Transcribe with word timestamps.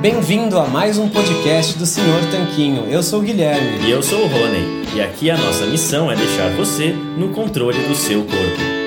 Bem-vindo 0.00 0.56
a 0.56 0.68
mais 0.68 0.96
um 0.96 1.08
podcast 1.08 1.76
do 1.76 1.84
Senhor 1.84 2.20
Tanquinho. 2.30 2.84
Eu 2.84 3.02
sou 3.02 3.18
o 3.18 3.22
Guilherme. 3.24 3.84
E 3.84 3.90
eu 3.90 4.00
sou 4.00 4.20
o 4.20 4.28
Rony. 4.28 4.86
E 4.94 5.00
aqui 5.00 5.28
a 5.28 5.36
nossa 5.36 5.66
missão 5.66 6.08
é 6.08 6.14
deixar 6.14 6.50
você 6.50 6.92
no 6.92 7.34
controle 7.34 7.78
do 7.80 7.96
seu 7.96 8.20
corpo. 8.20 8.78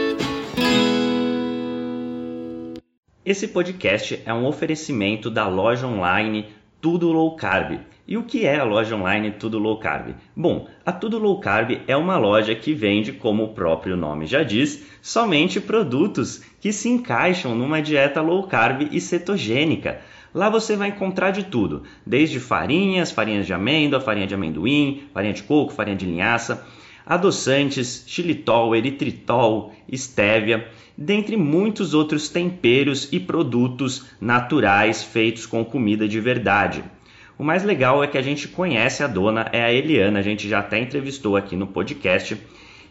Esse 3.25 3.49
podcast 3.49 4.21
é 4.25 4.33
um 4.33 4.45
oferecimento 4.45 5.29
da 5.29 5.49
loja 5.49 5.85
online 5.85 6.47
Tudo 6.79 7.11
Low 7.11 7.35
Carb. 7.35 7.81
E 8.07 8.17
o 8.17 8.23
que 8.23 8.45
é 8.45 8.57
a 8.57 8.63
loja 8.63 8.95
online 8.95 9.31
Tudo 9.31 9.59
Low 9.59 9.79
Carb? 9.79 10.15
Bom, 10.33 10.69
a 10.85 10.93
Tudo 10.93 11.19
Low 11.19 11.41
Carb 11.41 11.81
é 11.87 11.97
uma 11.97 12.17
loja 12.17 12.55
que 12.55 12.73
vende, 12.73 13.11
como 13.11 13.43
o 13.43 13.53
próprio 13.53 13.97
nome 13.97 14.27
já 14.27 14.43
diz, 14.43 14.85
somente 15.01 15.59
produtos 15.59 16.41
que 16.61 16.71
se 16.71 16.87
encaixam 16.87 17.53
numa 17.53 17.81
dieta 17.81 18.21
low 18.21 18.43
carb 18.43 18.87
e 18.91 19.01
cetogênica. 19.01 19.99
Lá 20.33 20.49
você 20.49 20.75
vai 20.75 20.89
encontrar 20.89 21.31
de 21.31 21.43
tudo, 21.43 21.83
desde 22.05 22.39
farinhas, 22.39 23.11
farinhas 23.11 23.45
de 23.45 23.53
amêndoa, 23.53 23.99
farinha 23.99 24.27
de 24.27 24.33
amendoim, 24.33 25.03
farinha 25.13 25.33
de 25.33 25.43
coco, 25.43 25.73
farinha 25.73 25.95
de 25.95 26.05
linhaça, 26.05 26.65
adoçantes, 27.05 28.05
xilitol, 28.07 28.73
eritritol, 28.75 29.73
estévia, 29.89 30.69
dentre 30.97 31.35
muitos 31.35 31.93
outros 31.93 32.29
temperos 32.29 33.09
e 33.11 33.19
produtos 33.19 34.05
naturais 34.21 35.03
feitos 35.03 35.45
com 35.45 35.65
comida 35.65 36.07
de 36.07 36.19
verdade. 36.19 36.83
O 37.37 37.43
mais 37.43 37.63
legal 37.63 38.03
é 38.03 38.07
que 38.07 38.17
a 38.17 38.21
gente 38.21 38.47
conhece 38.47 39.03
a 39.03 39.07
dona, 39.07 39.49
é 39.51 39.63
a 39.63 39.73
Eliana, 39.73 40.19
a 40.19 40.21
gente 40.21 40.47
já 40.47 40.59
até 40.59 40.79
entrevistou 40.79 41.35
aqui 41.35 41.55
no 41.55 41.67
podcast. 41.67 42.37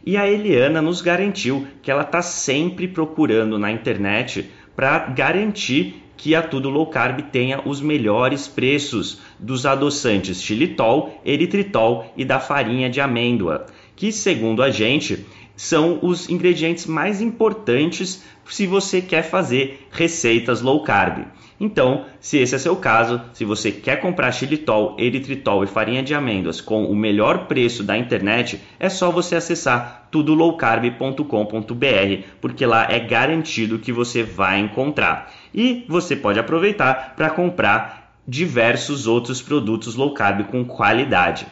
E 0.04 0.16
a 0.16 0.28
Eliana 0.28 0.82
nos 0.82 1.00
garantiu 1.00 1.66
que 1.80 1.90
ela 1.90 2.02
está 2.02 2.20
sempre 2.20 2.88
procurando 2.88 3.58
na 3.58 3.70
internet 3.70 4.50
para 4.74 4.98
garantir 5.10 6.02
que 6.20 6.34
a 6.34 6.42
Tudo 6.42 6.68
Low 6.68 6.86
Carb 6.86 7.18
tenha 7.32 7.66
os 7.66 7.80
melhores 7.80 8.46
preços 8.46 9.22
dos 9.38 9.64
adoçantes 9.64 10.42
xilitol, 10.42 11.18
eritritol 11.24 12.12
e 12.14 12.26
da 12.26 12.38
farinha 12.38 12.90
de 12.90 13.00
amêndoa, 13.00 13.64
que 13.96 14.12
segundo 14.12 14.62
a 14.62 14.70
gente 14.70 15.24
são 15.56 15.98
os 16.02 16.28
ingredientes 16.28 16.84
mais 16.84 17.22
importantes 17.22 18.22
se 18.50 18.66
você 18.66 19.00
quer 19.00 19.22
fazer 19.22 19.86
receitas 19.90 20.60
low 20.60 20.82
carb. 20.82 21.24
Então, 21.58 22.06
se 22.20 22.38
esse 22.38 22.54
é 22.54 22.58
seu 22.58 22.74
caso, 22.74 23.20
se 23.34 23.44
você 23.44 23.70
quer 23.70 24.00
comprar 24.00 24.32
xilitol, 24.32 24.96
eritritol 24.98 25.62
e 25.62 25.66
farinha 25.66 26.02
de 26.02 26.14
amêndoas 26.14 26.60
com 26.60 26.86
o 26.86 26.96
melhor 26.96 27.46
preço 27.46 27.82
da 27.82 27.98
internet, 27.98 28.58
é 28.78 28.88
só 28.88 29.10
você 29.10 29.36
acessar 29.36 30.08
tudolowcarb.com.br, 30.10 32.24
porque 32.40 32.64
lá 32.64 32.90
é 32.90 32.98
garantido 32.98 33.78
que 33.78 33.92
você 33.92 34.22
vai 34.22 34.58
encontrar. 34.58 35.30
E 35.54 35.84
você 35.86 36.16
pode 36.16 36.38
aproveitar 36.38 37.14
para 37.14 37.28
comprar 37.28 38.14
diversos 38.26 39.06
outros 39.06 39.42
produtos 39.42 39.96
low 39.96 40.14
carb 40.14 40.44
com 40.44 40.64
qualidade. 40.64 41.46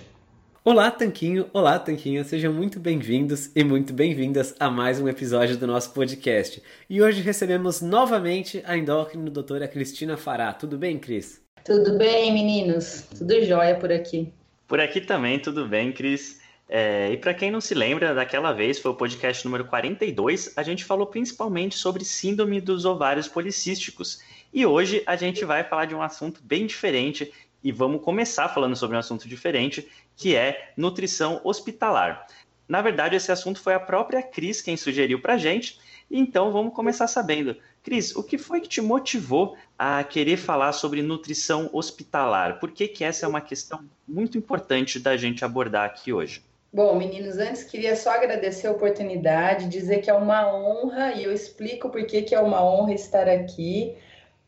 Olá, 0.65 0.89
Tanquinho! 0.89 1.45
Olá, 1.53 1.77
Tanquinho! 1.77 2.23
Sejam 2.23 2.51
muito 2.51 2.79
bem-vindos 2.79 3.51
e 3.55 3.63
muito 3.63 3.93
bem-vindas 3.93 4.55
a 4.59 4.71
mais 4.71 4.99
um 4.99 5.07
episódio 5.07 5.57
do 5.57 5.67
nosso 5.67 5.93
podcast. 5.93 6.59
E 6.89 6.99
hoje 6.99 7.21
recebemos 7.21 7.83
novamente 7.83 8.63
a 8.65 8.75
endócrino 8.75 9.29
doutora 9.29 9.67
Cristina 9.67 10.17
Fará. 10.17 10.51
Tudo 10.53 10.75
bem, 10.75 10.97
Cris? 10.97 11.39
Tudo 11.63 11.99
bem, 11.99 12.33
meninos? 12.33 13.05
Tudo 13.15 13.45
jóia 13.45 13.75
por 13.75 13.91
aqui. 13.91 14.33
Por 14.67 14.79
aqui 14.79 14.99
também, 14.99 15.37
tudo 15.37 15.67
bem, 15.67 15.91
Cris? 15.91 16.40
É, 16.73 17.11
e 17.11 17.17
para 17.17 17.33
quem 17.33 17.51
não 17.51 17.59
se 17.59 17.73
lembra, 17.73 18.13
daquela 18.13 18.53
vez, 18.53 18.79
foi 18.79 18.91
o 18.91 18.95
podcast 18.95 19.43
número 19.43 19.65
42, 19.65 20.53
a 20.55 20.63
gente 20.63 20.85
falou 20.85 21.05
principalmente 21.05 21.75
sobre 21.75 22.05
síndrome 22.05 22.61
dos 22.61 22.85
ovários 22.85 23.27
policísticos. 23.27 24.21
E 24.53 24.65
hoje 24.65 25.03
a 25.05 25.17
gente 25.17 25.43
vai 25.43 25.65
falar 25.65 25.83
de 25.83 25.93
um 25.93 26.01
assunto 26.01 26.39
bem 26.41 26.65
diferente 26.65 27.29
e 27.61 27.73
vamos 27.73 28.01
começar 28.01 28.47
falando 28.47 28.77
sobre 28.77 28.95
um 28.95 28.99
assunto 29.01 29.27
diferente, 29.27 29.85
que 30.15 30.33
é 30.33 30.71
nutrição 30.77 31.41
hospitalar. 31.43 32.25
Na 32.69 32.81
verdade, 32.81 33.17
esse 33.17 33.33
assunto 33.33 33.59
foi 33.59 33.73
a 33.73 33.79
própria 33.79 34.23
Cris 34.23 34.61
quem 34.61 34.77
sugeriu 34.77 35.21
para 35.21 35.37
gente, 35.37 35.77
então 36.09 36.53
vamos 36.53 36.73
começar 36.73 37.07
sabendo. 37.07 37.57
Cris, 37.83 38.15
o 38.15 38.23
que 38.23 38.37
foi 38.37 38.61
que 38.61 38.69
te 38.69 38.79
motivou 38.79 39.57
a 39.77 40.05
querer 40.05 40.37
falar 40.37 40.71
sobre 40.71 41.01
nutrição 41.01 41.69
hospitalar? 41.73 42.61
Por 42.61 42.71
que, 42.71 42.87
que 42.87 43.03
essa 43.03 43.25
é 43.25 43.29
uma 43.29 43.41
questão 43.41 43.83
muito 44.07 44.37
importante 44.37 44.99
da 44.99 45.17
gente 45.17 45.43
abordar 45.43 45.85
aqui 45.85 46.13
hoje? 46.13 46.41
Bom, 46.73 46.95
meninos, 46.95 47.37
antes 47.37 47.65
queria 47.65 47.97
só 47.97 48.11
agradecer 48.11 48.67
a 48.67 48.71
oportunidade, 48.71 49.67
dizer 49.67 49.99
que 49.99 50.09
é 50.09 50.13
uma 50.13 50.55
honra 50.55 51.11
e 51.11 51.23
eu 51.25 51.33
explico 51.33 51.89
por 51.89 52.05
que, 52.05 52.21
que 52.21 52.33
é 52.33 52.39
uma 52.39 52.63
honra 52.63 52.93
estar 52.93 53.27
aqui. 53.27 53.97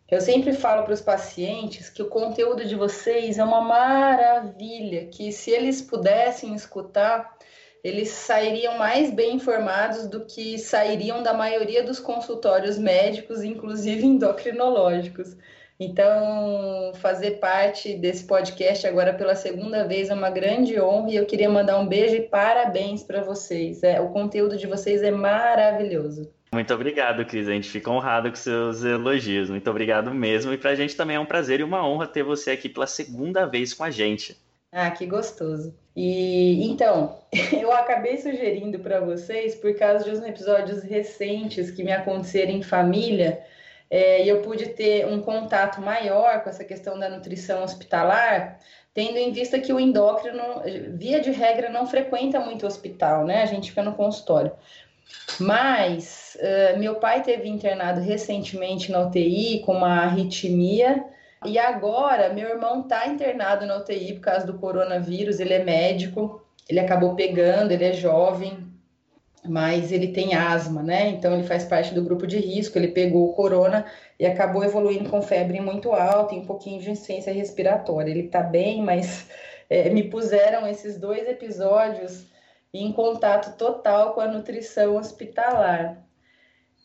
Eu 0.10 0.22
sempre 0.22 0.54
falo 0.54 0.84
para 0.84 0.94
os 0.94 1.02
pacientes 1.02 1.90
que 1.90 2.02
o 2.02 2.08
conteúdo 2.08 2.64
de 2.66 2.76
vocês 2.76 3.38
é 3.38 3.44
uma 3.44 3.60
maravilha, 3.60 5.08
que 5.08 5.34
se 5.34 5.52
eles 5.52 5.82
pudessem 5.82 6.56
escutar, 6.56 7.38
eles 7.84 8.10
sairiam 8.10 8.78
mais 8.78 9.12
bem 9.12 9.36
informados 9.36 10.08
do 10.08 10.26
que 10.26 10.58
sairiam 10.58 11.22
da 11.22 11.34
maioria 11.34 11.84
dos 11.84 12.00
consultórios 12.00 12.78
médicos, 12.78 13.44
inclusive 13.44 14.06
endocrinológicos. 14.08 15.36
Então, 15.84 16.92
fazer 16.96 17.32
parte 17.40 17.96
desse 17.96 18.26
podcast 18.26 18.88
agora 18.88 19.14
pela 19.14 19.36
segunda 19.36 19.88
vez 19.88 20.10
é 20.10 20.14
uma 20.14 20.30
grande 20.30 20.80
honra 20.80 21.12
e 21.12 21.16
eu 21.16 21.26
queria 21.26 21.50
mandar 21.50 21.80
um 21.80 21.88
beijo 21.88 22.16
e 22.16 22.22
parabéns 22.22 23.04
para 23.04 23.22
vocês. 23.22 23.84
É, 23.84 24.00
o 24.00 24.10
conteúdo 24.10 24.58
de 24.58 24.66
vocês 24.66 25.04
é 25.04 25.12
maravilhoso. 25.12 26.32
Muito 26.54 26.74
obrigado, 26.74 27.26
Cris. 27.26 27.48
A 27.48 27.52
gente 27.52 27.70
fica 27.70 27.90
honrado 27.90 28.30
com 28.30 28.36
seus 28.36 28.84
elogios. 28.84 29.50
Muito 29.50 29.70
obrigado 29.70 30.14
mesmo. 30.14 30.54
E 30.54 30.58
para 30.58 30.72
a 30.72 30.76
gente 30.76 30.96
também 30.96 31.16
é 31.16 31.20
um 31.20 31.26
prazer 31.26 31.60
e 31.60 31.64
uma 31.64 31.86
honra 31.86 32.08
ter 32.08 32.24
você 32.24 32.52
aqui 32.52 32.70
pela 32.70 32.86
segunda 32.86 33.46
vez 33.46 33.74
com 33.74 33.84
a 33.84 33.90
gente. 33.90 34.38
Ah, 34.72 34.90
que 34.90 35.06
gostoso. 35.06 35.74
E 35.96 36.66
então, 36.68 37.20
eu 37.54 37.72
acabei 37.72 38.18
sugerindo 38.18 38.80
para 38.80 39.00
vocês 39.00 39.56
por 39.56 39.76
causa 39.76 40.04
de 40.06 40.12
uns 40.12 40.24
episódios 40.24 40.84
recentes 40.84 41.70
que 41.70 41.84
me 41.84 41.92
aconteceram 41.92 42.52
em 42.52 42.64
família, 42.64 43.40
é, 43.94 44.26
e 44.26 44.28
eu 44.28 44.42
pude 44.42 44.70
ter 44.70 45.06
um 45.06 45.22
contato 45.22 45.80
maior 45.80 46.42
com 46.42 46.50
essa 46.50 46.64
questão 46.64 46.98
da 46.98 47.08
nutrição 47.08 47.64
hospitalar, 47.64 48.58
tendo 48.92 49.20
em 49.20 49.32
vista 49.32 49.60
que 49.60 49.72
o 49.72 49.80
endócrino, 49.80 50.64
via 50.96 51.20
de 51.20 51.30
regra, 51.30 51.70
não 51.70 51.86
frequenta 51.86 52.40
muito 52.40 52.64
o 52.64 52.68
hospital, 52.68 53.24
né? 53.24 53.44
A 53.44 53.46
gente 53.46 53.70
fica 53.70 53.84
no 53.84 53.94
consultório. 53.94 54.52
Mas 55.40 56.36
uh, 56.40 56.80
meu 56.80 56.96
pai 56.96 57.22
teve 57.22 57.48
internado 57.48 58.02
recentemente 58.02 58.92
na 58.92 59.02
UTI 59.02 59.62
com 59.64 59.74
uma 59.74 60.06
arritmia 60.06 61.06
E 61.46 61.60
agora, 61.60 62.34
meu 62.34 62.50
irmão 62.50 62.82
está 62.82 63.06
internado 63.06 63.68
na 63.68 63.78
UTI 63.78 64.14
por 64.14 64.22
causa 64.22 64.48
do 64.48 64.58
coronavírus, 64.58 65.40
ele 65.40 65.54
é 65.54 65.64
médico, 65.64 66.44
ele 66.68 66.80
acabou 66.80 67.14
pegando, 67.14 67.72
ele 67.72 67.86
é 67.86 67.94
jovem, 67.94 68.73
mas 69.46 69.92
ele 69.92 70.08
tem 70.10 70.36
asma, 70.36 70.82
né? 70.82 71.10
Então 71.10 71.34
ele 71.34 71.44
faz 71.44 71.66
parte 71.66 71.94
do 71.94 72.04
grupo 72.04 72.26
de 72.26 72.38
risco, 72.38 72.78
ele 72.78 72.90
pegou 72.90 73.30
o 73.30 73.34
corona 73.34 73.86
e 74.20 74.26
acabou 74.26 74.64
evoluindo 74.64 75.10
com 75.10 75.22
febre 75.22 75.60
muito 75.60 75.92
alta 75.92 76.34
e 76.34 76.40
um 76.40 76.46
pouquinho 76.46 76.82
de 76.82 76.92
insuficiência 76.92 77.34
respiratória. 77.34 78.12
Ele 78.12 78.30
tá 78.30 78.42
bem, 78.42 78.82
mas 78.82 79.28
é, 79.70 79.90
me 79.90 80.04
puseram 80.04 80.68
esses 80.68 80.98
dois 80.98 81.28
episódios 81.28 82.26
em 82.74 82.92
contato 82.92 83.58
total 83.58 84.14
com 84.14 84.22
a 84.22 84.28
nutrição 84.28 84.96
hospitalar. 84.98 86.04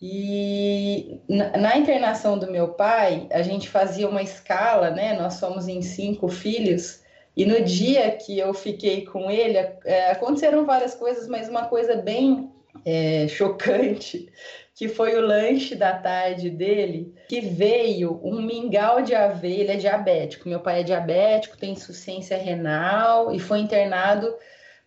E 0.00 1.20
na, 1.28 1.56
na, 1.56 1.76
internação 1.76 2.38
do 2.38 2.50
meu 2.50 2.68
pai, 2.74 3.26
a 3.32 3.42
gente 3.42 3.68
fazia 3.68 4.08
uma 4.08 4.22
escala, 4.22 4.90
né? 4.90 5.18
Nós 5.18 5.34
somos 5.34 5.66
em 5.66 5.82
cinco 5.82 6.28
filhos, 6.28 7.02
e 7.38 7.46
no 7.46 7.62
dia 7.62 8.10
que 8.10 8.36
eu 8.36 8.52
fiquei 8.52 9.04
com 9.04 9.30
ele, 9.30 9.56
é, 9.84 10.10
aconteceram 10.10 10.66
várias 10.66 10.96
coisas, 10.96 11.28
mas 11.28 11.48
uma 11.48 11.66
coisa 11.66 11.94
bem 11.94 12.50
é, 12.84 13.28
chocante, 13.28 14.28
que 14.74 14.88
foi 14.88 15.16
o 15.16 15.20
lanche 15.20 15.76
da 15.76 15.92
tarde 15.92 16.50
dele, 16.50 17.14
que 17.28 17.40
veio 17.40 18.20
um 18.24 18.42
mingau 18.42 19.02
de 19.02 19.14
aveia, 19.14 19.60
ele 19.60 19.70
é 19.70 19.76
diabético, 19.76 20.48
meu 20.48 20.58
pai 20.58 20.80
é 20.80 20.82
diabético, 20.82 21.56
tem 21.56 21.74
insuficiência 21.74 22.36
renal 22.36 23.32
e 23.32 23.38
foi 23.38 23.60
internado 23.60 24.34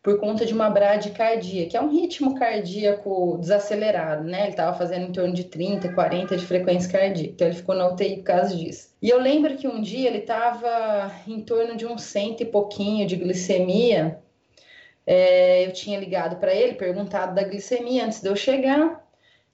por 0.03 0.19
conta 0.19 0.45
de 0.45 0.53
uma 0.53 0.69
bradicardia, 0.69 1.67
que 1.67 1.77
é 1.77 1.81
um 1.81 1.89
ritmo 1.89 2.33
cardíaco 2.33 3.37
desacelerado, 3.39 4.23
né? 4.23 4.41
Ele 4.41 4.49
estava 4.49 4.75
fazendo 4.75 5.07
em 5.07 5.11
torno 5.11 5.33
de 5.33 5.43
30, 5.43 5.93
40 5.93 6.37
de 6.37 6.45
frequência 6.45 6.91
cardíaca, 6.91 7.31
então 7.33 7.47
ele 7.47 7.55
ficou 7.55 7.75
na 7.75 7.87
UTI 7.87 8.17
por 8.17 8.23
causa 8.23 8.55
disso. 8.55 8.89
E 9.01 9.09
eu 9.09 9.19
lembro 9.19 9.55
que 9.57 9.67
um 9.67 9.79
dia 9.79 10.09
ele 10.09 10.19
estava 10.19 11.11
em 11.27 11.41
torno 11.41 11.75
de 11.77 11.85
um 11.85 11.97
cento 11.97 12.41
e 12.41 12.45
pouquinho 12.45 13.05
de 13.05 13.15
glicemia. 13.15 14.19
É, 15.05 15.65
eu 15.67 15.71
tinha 15.73 15.99
ligado 15.99 16.37
para 16.37 16.53
ele, 16.53 16.73
perguntado 16.73 17.35
da 17.35 17.43
glicemia 17.43 18.05
antes 18.05 18.21
de 18.21 18.29
eu 18.29 18.35
chegar. 18.35 19.05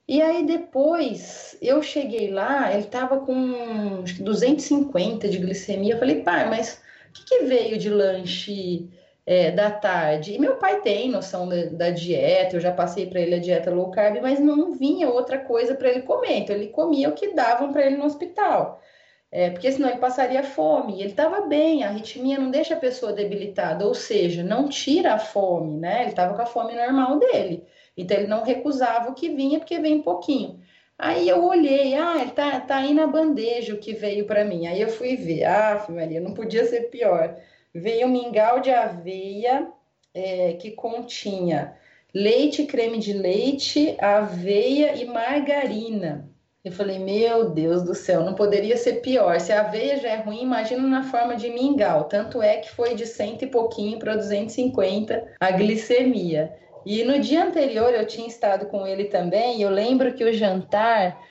E 0.07 0.21
aí 0.21 0.45
depois 0.45 1.57
eu 1.61 1.83
cheguei 1.83 2.31
lá, 2.31 2.71
ele 2.71 2.83
estava 2.83 3.19
com 3.19 4.03
250 4.21 5.27
de 5.27 5.37
glicemia. 5.39 5.95
Eu 5.95 5.99
falei, 5.99 6.21
pai, 6.23 6.49
mas 6.49 6.81
o 7.09 7.13
que, 7.13 7.25
que 7.25 7.45
veio 7.45 7.77
de 7.77 7.89
lanche? 7.89 8.89
É, 9.27 9.51
da 9.51 9.69
tarde. 9.69 10.33
E 10.33 10.39
meu 10.39 10.55
pai 10.55 10.79
tem 10.81 11.09
noção 11.09 11.49
da, 11.49 11.65
da 11.65 11.89
dieta, 11.89 12.55
eu 12.55 12.61
já 12.61 12.71
passei 12.71 13.07
para 13.07 13.19
ele 13.19 13.35
a 13.35 13.39
dieta 13.39 13.69
low 13.69 13.91
carb, 13.91 14.21
mas 14.21 14.39
não 14.39 14.71
vinha 14.71 15.09
outra 15.09 15.37
coisa 15.37 15.75
para 15.75 15.89
ele 15.89 16.03
comer. 16.03 16.37
Então 16.37 16.55
ele 16.55 16.69
comia 16.69 17.09
o 17.09 17.13
que 17.13 17.33
davam 17.33 17.73
para 17.73 17.85
ele 17.85 17.97
no 17.97 18.05
hospital. 18.05 18.81
É, 19.29 19.49
porque 19.49 19.69
senão 19.71 19.89
ele 19.89 19.99
passaria 19.99 20.43
fome. 20.43 21.01
Ele 21.01 21.09
estava 21.09 21.41
bem, 21.41 21.83
a 21.83 21.89
arritmia 21.89 22.39
não 22.39 22.49
deixa 22.49 22.75
a 22.75 22.79
pessoa 22.79 23.11
debilitada, 23.11 23.85
ou 23.85 23.93
seja, 23.93 24.43
não 24.43 24.69
tira 24.69 25.13
a 25.15 25.19
fome, 25.19 25.77
né? 25.77 26.01
Ele 26.01 26.11
estava 26.11 26.33
com 26.33 26.41
a 26.41 26.45
fome 26.45 26.73
normal 26.73 27.19
dele. 27.19 27.65
Então 27.97 28.17
ele 28.17 28.27
não 28.27 28.43
recusava 28.43 29.09
o 29.09 29.13
que 29.13 29.29
vinha, 29.29 29.59
porque 29.59 29.79
vem 29.79 30.01
pouquinho. 30.01 30.59
Aí 30.97 31.27
eu 31.29 31.43
olhei, 31.45 31.95
ah, 31.95 32.17
ele 32.21 32.31
tá, 32.31 32.59
tá 32.61 32.77
aí 32.77 32.93
na 32.93 33.05
bandeja 33.07 33.73
o 33.73 33.77
que 33.79 33.93
veio 33.93 34.25
para 34.25 34.45
mim. 34.45 34.67
Aí 34.67 34.81
eu 34.81 34.89
fui 34.89 35.15
ver, 35.17 35.43
ah, 35.43 35.85
Maria, 35.89 36.21
não 36.21 36.33
podia 36.33 36.65
ser 36.65 36.89
pior 36.89 37.35
veio 37.73 38.07
mingau 38.07 38.59
de 38.59 38.71
aveia 38.71 39.67
é, 40.13 40.53
que 40.53 40.71
continha 40.71 41.75
leite, 42.13 42.65
creme 42.65 42.97
de 42.97 43.13
leite, 43.13 43.95
aveia 43.99 44.95
e 44.95 45.05
margarina. 45.05 46.29
Eu 46.63 46.71
falei, 46.71 46.99
meu 46.99 47.51
Deus 47.51 47.83
do 47.83 47.95
céu, 47.95 48.23
não 48.23 48.33
poderia 48.33 48.75
ser 48.75 49.01
pior. 49.01 49.39
Se 49.39 49.53
a 49.53 49.61
aveia 49.61 49.97
já 49.99 50.09
é 50.09 50.15
ruim, 50.17 50.41
imagina 50.41 50.85
na 50.85 51.03
forma 51.03 51.35
de 51.35 51.49
mingau. 51.49 52.05
Tanto 52.05 52.41
é 52.41 52.57
que 52.57 52.71
foi 52.71 52.93
de 52.95 53.05
cento 53.05 53.43
e 53.43 53.47
pouquinho 53.47 53.99
para 53.99 54.15
250 54.15 55.35
a 55.39 55.51
glicemia. 55.51 56.53
E 56.85 57.03
no 57.03 57.19
dia 57.19 57.43
anterior 57.43 57.93
eu 57.93 58.05
tinha 58.05 58.27
estado 58.27 58.65
com 58.65 58.85
ele 58.85 59.05
também, 59.05 59.59
e 59.59 59.61
eu 59.61 59.69
lembro 59.69 60.13
que 60.13 60.23
o 60.23 60.33
jantar 60.33 61.21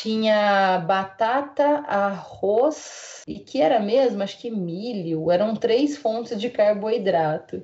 tinha 0.00 0.78
batata, 0.78 1.84
arroz 1.86 3.22
e 3.28 3.38
que 3.38 3.60
era 3.60 3.78
mesmo, 3.78 4.22
acho 4.22 4.38
que 4.38 4.50
milho, 4.50 5.30
eram 5.30 5.54
três 5.54 5.98
fontes 5.98 6.40
de 6.40 6.48
carboidrato. 6.48 7.62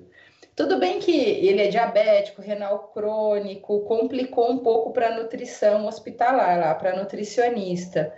Tudo 0.54 0.78
bem 0.78 0.98
que 0.98 1.10
ele 1.10 1.62
é 1.62 1.68
diabético, 1.68 2.42
renal 2.42 2.90
crônico, 2.92 3.80
complicou 3.80 4.50
um 4.50 4.58
pouco 4.58 4.92
para 4.92 5.08
a 5.08 5.16
nutrição 5.16 5.86
hospitalar, 5.86 6.58
lá 6.60 6.74
para 6.74 6.96
nutricionista. 6.96 8.12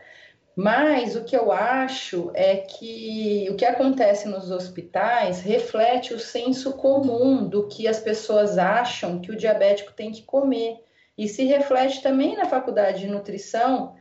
Mas 0.57 1.15
o 1.15 1.23
que 1.23 1.37
eu 1.37 1.53
acho 1.53 2.33
é 2.35 2.57
que 2.57 3.47
o 3.49 3.55
que 3.55 3.65
acontece 3.65 4.29
nos 4.29 4.51
hospitais 4.51 5.41
reflete 5.41 6.13
o 6.13 6.19
senso 6.19 6.73
comum 6.73 7.47
do 7.47 7.69
que 7.69 7.87
as 7.87 8.01
pessoas 8.01 8.59
acham 8.59 9.21
que 9.21 9.31
o 9.31 9.37
diabético 9.37 9.93
tem 9.93 10.11
que 10.11 10.23
comer. 10.23 10.79
E 11.17 11.29
se 11.29 11.45
reflete 11.45 12.03
também 12.03 12.37
na 12.37 12.47
faculdade 12.47 13.01
de 13.01 13.07
nutrição, 13.07 13.95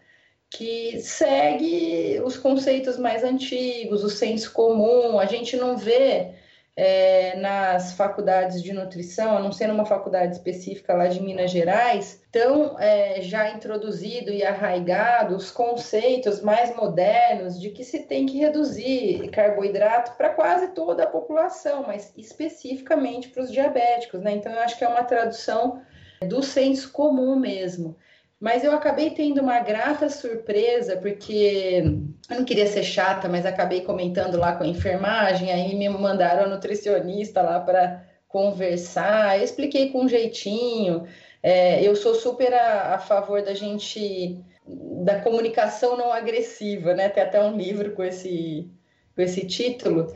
que 0.50 1.00
segue 1.02 2.20
os 2.24 2.36
conceitos 2.38 2.98
mais 2.98 3.24
antigos, 3.24 4.04
o 4.04 4.10
senso 4.10 4.52
comum. 4.52 5.20
A 5.20 5.26
gente 5.26 5.56
não 5.56 5.78
vê 5.78 6.34
é, 6.76 7.36
nas 7.36 7.92
faculdades 7.94 8.64
de 8.64 8.72
nutrição, 8.72 9.38
a 9.38 9.40
não 9.42 9.52
ser 9.52 9.68
numa 9.68 9.86
faculdade 9.86 10.34
específica 10.34 10.94
lá 10.94 11.08
de 11.08 11.22
Minas 11.22 11.52
Gerais, 11.52 12.22
tão 12.32 12.80
é, 12.80 13.22
já 13.22 13.50
introduzido 13.50 14.32
e 14.32 14.46
arraigado 14.46 15.36
os 15.36 15.52
conceitos 15.52 16.42
mais 16.42 16.74
modernos 16.76 17.60
de 17.60 17.70
que 17.72 17.84
se 17.84 18.04
tem 18.04 18.26
que 18.26 18.40
reduzir 18.40 19.30
carboidrato 19.30 20.14
para 20.14 20.30
quase 20.30 20.70
toda 20.70 21.04
a 21.04 21.08
população, 21.08 21.84
mas 21.86 22.14
especificamente 22.16 23.28
para 23.28 23.44
os 23.44 23.52
diabéticos, 23.52 24.22
né? 24.22 24.32
Então 24.32 24.54
eu 24.54 24.60
acho 24.62 24.78
que 24.78 24.84
é 24.86 24.88
uma 24.88 25.04
tradução 25.04 25.82
do 26.22 26.42
senso 26.42 26.92
comum 26.92 27.36
mesmo. 27.36 27.96
Mas 28.40 28.64
eu 28.64 28.72
acabei 28.72 29.10
tendo 29.10 29.42
uma 29.42 29.60
grata 29.60 30.10
surpresa, 30.10 30.96
porque 30.98 31.84
eu 32.30 32.38
não 32.38 32.46
queria 32.46 32.68
ser 32.68 32.84
chata, 32.84 33.28
mas 33.28 33.46
acabei 33.46 33.82
comentando 33.82 34.38
lá 34.38 34.56
com 34.56 34.64
a 34.64 34.68
enfermagem, 34.68 35.52
aí 35.52 35.76
me 35.76 35.90
mandaram 35.90 36.46
a 36.46 36.48
nutricionista 36.48 37.42
lá 37.42 37.60
para 37.60 38.06
conversar, 38.30 39.38
eu 39.38 39.44
expliquei 39.44 39.92
com 39.92 40.04
um 40.04 40.10
jeitinho. 40.10 41.06
É, 41.44 41.84
eu 41.84 41.96
sou 41.96 42.16
super 42.16 42.54
a, 42.54 42.96
a, 42.96 43.00
favor 43.00 43.42
da 43.42 43.54
gente 43.54 44.40
da 45.04 45.20
comunicação 45.22 45.98
não 45.98 46.14
agressiva, 46.14 46.94
né? 46.94 47.10
Tem 47.10 47.24
até 47.24 47.42
um 47.42 47.58
livro 47.58 47.92
com 47.94 48.04
esse, 48.04 48.70
com 49.16 49.22
esse 49.22 49.46
título 49.48 50.14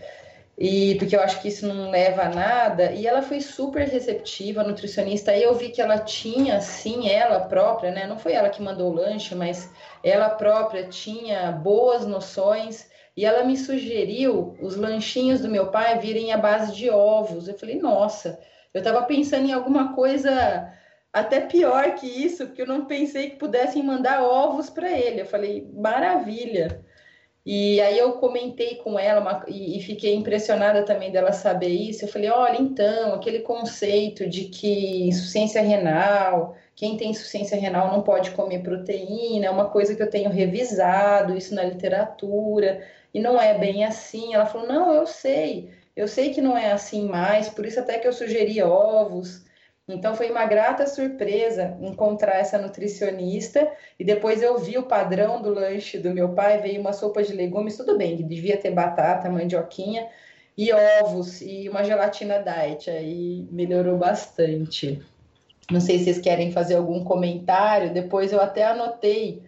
e 0.58 0.96
porque 0.96 1.16
eu 1.16 1.22
acho 1.22 1.42
que 1.42 1.48
isso 1.48 1.68
não 1.68 1.90
leva 1.90 2.24
a 2.24 2.30
nada. 2.30 2.92
E 2.92 3.08
ela 3.08 3.22
foi 3.22 3.42
super 3.42 3.88
receptiva, 3.88 4.64
nutricionista. 4.64 5.32
Aí 5.32 5.42
eu 5.42 5.56
vi 5.56 5.70
que 5.70 5.82
ela 5.82 5.98
tinha, 6.00 6.62
sim, 6.62 7.10
ela 7.10 7.40
própria, 7.42 7.92
né? 7.92 8.06
Não 8.06 8.18
foi 8.18 8.34
ela 8.34 8.50
que 8.50 8.62
mandou 8.62 8.92
o 8.92 8.96
lanche, 8.96 9.34
mas 9.34 9.72
ela 10.04 10.30
própria 10.30 10.88
tinha 10.88 11.52
boas 11.52 12.06
noções. 12.06 12.88
E 13.18 13.26
ela 13.26 13.44
me 13.44 13.58
sugeriu 13.58 14.56
os 14.62 14.76
lanchinhos 14.76 15.42
do 15.42 15.50
meu 15.50 15.68
pai 15.72 16.00
virem 16.00 16.32
à 16.32 16.38
base 16.38 16.76
de 16.76 16.90
ovos. 16.90 17.48
Eu 17.48 17.58
falei, 17.58 17.80
nossa, 17.80 18.40
eu 18.74 18.80
estava 18.80 19.04
pensando 19.04 19.48
em 19.48 19.54
alguma 19.54 19.94
coisa 19.94 20.72
até 21.12 21.42
pior 21.42 21.94
que 21.96 22.08
isso, 22.08 22.46
porque 22.48 22.64
eu 22.64 22.68
não 22.68 22.86
pensei 22.86 23.32
que 23.32 23.38
pudessem 23.38 23.84
mandar 23.84 24.24
ovos 24.24 24.70
para 24.70 24.92
ele. 24.92 25.22
Eu 25.22 25.26
falei, 25.26 25.70
maravilha. 25.74 26.84
E 27.46 27.82
aí 27.82 27.98
eu 27.98 28.14
comentei 28.14 28.76
com 28.76 28.98
ela 28.98 29.20
uma, 29.20 29.44
e, 29.50 29.78
e, 29.78 29.82
fiquei 29.82 30.16
impressionada 30.16 30.84
também 30.86 31.12
dela 31.12 31.34
saber 31.34 31.68
isso. 31.68 32.06
Eu 32.06 32.08
falei, 32.10 32.30
olha, 32.30 32.58
então, 32.62 33.14
aquele 33.14 33.40
conceito 33.40 34.28
de 34.30 34.46
que 34.46 35.08
insuficiência 35.10 35.62
renal, 35.62 36.56
quem 36.76 36.96
tem 36.96 37.12
insuficiência 37.12 37.60
renal 37.60 37.92
não 37.92 38.02
pode 38.02 38.32
comer 38.32 38.64
proteína, 38.64 39.48
é 39.48 39.50
uma 39.50 39.70
coisa 39.70 39.94
que 39.96 40.02
eu 40.02 40.10
tenho 40.10 40.30
revisado 40.30 41.38
isso 41.38 41.54
na 41.54 41.64
literatura, 41.64 42.82
e 43.14 43.20
não 43.20 43.40
é 43.40 43.58
bem 43.58 43.84
assim. 43.84 44.34
Ela 44.34 44.46
falou, 44.46 44.68
não, 44.68 44.94
eu 44.94 45.06
sei, 45.06 45.70
eu 45.96 46.08
sei 46.08 46.34
que 46.34 46.42
não 46.42 46.58
é 46.58 46.72
assim 46.72 47.06
mais, 47.08 47.50
por 47.50 47.66
isso 47.66 47.80
até 47.80 48.00
que 48.00 48.08
eu 48.08 48.14
sugeri 48.14 48.62
ovos. 48.62 49.44
Então 49.88 50.16
foi 50.16 50.32
uma 50.32 50.46
grata 50.46 50.88
surpresa 50.88 51.78
encontrar 51.82 52.38
essa 52.38 52.58
nutricionista 52.58 53.70
e 54.00 54.04
depois 54.04 54.42
eu 54.42 54.58
vi 54.58 54.78
o 54.78 54.84
padrão 54.84 55.42
do 55.42 55.54
lanche 55.54 55.98
do 55.98 56.14
meu 56.14 56.30
pai, 56.30 56.60
veio 56.60 56.80
uma 56.80 56.94
sopa 56.94 57.22
de 57.22 57.34
legumes, 57.34 57.76
tudo 57.76 57.98
bem, 57.98 58.16
que 58.16 58.24
devia 58.24 58.56
ter 58.56 58.72
batata, 58.72 59.30
mandioquinha 59.30 60.08
e 60.58 60.72
ovos 60.72 61.42
e 61.42 61.68
uma 61.68 61.84
gelatina 61.84 62.42
diet, 62.42 62.90
aí 62.90 63.46
melhorou 63.52 63.98
bastante. 63.98 65.02
Não 65.70 65.82
sei 65.82 65.98
se 65.98 66.06
vocês 66.06 66.20
querem 66.20 66.52
fazer 66.52 66.76
algum 66.76 67.04
comentário, 67.04 67.94
depois 67.94 68.32
eu 68.32 68.40
até 68.40 68.64
anotei 68.64 69.42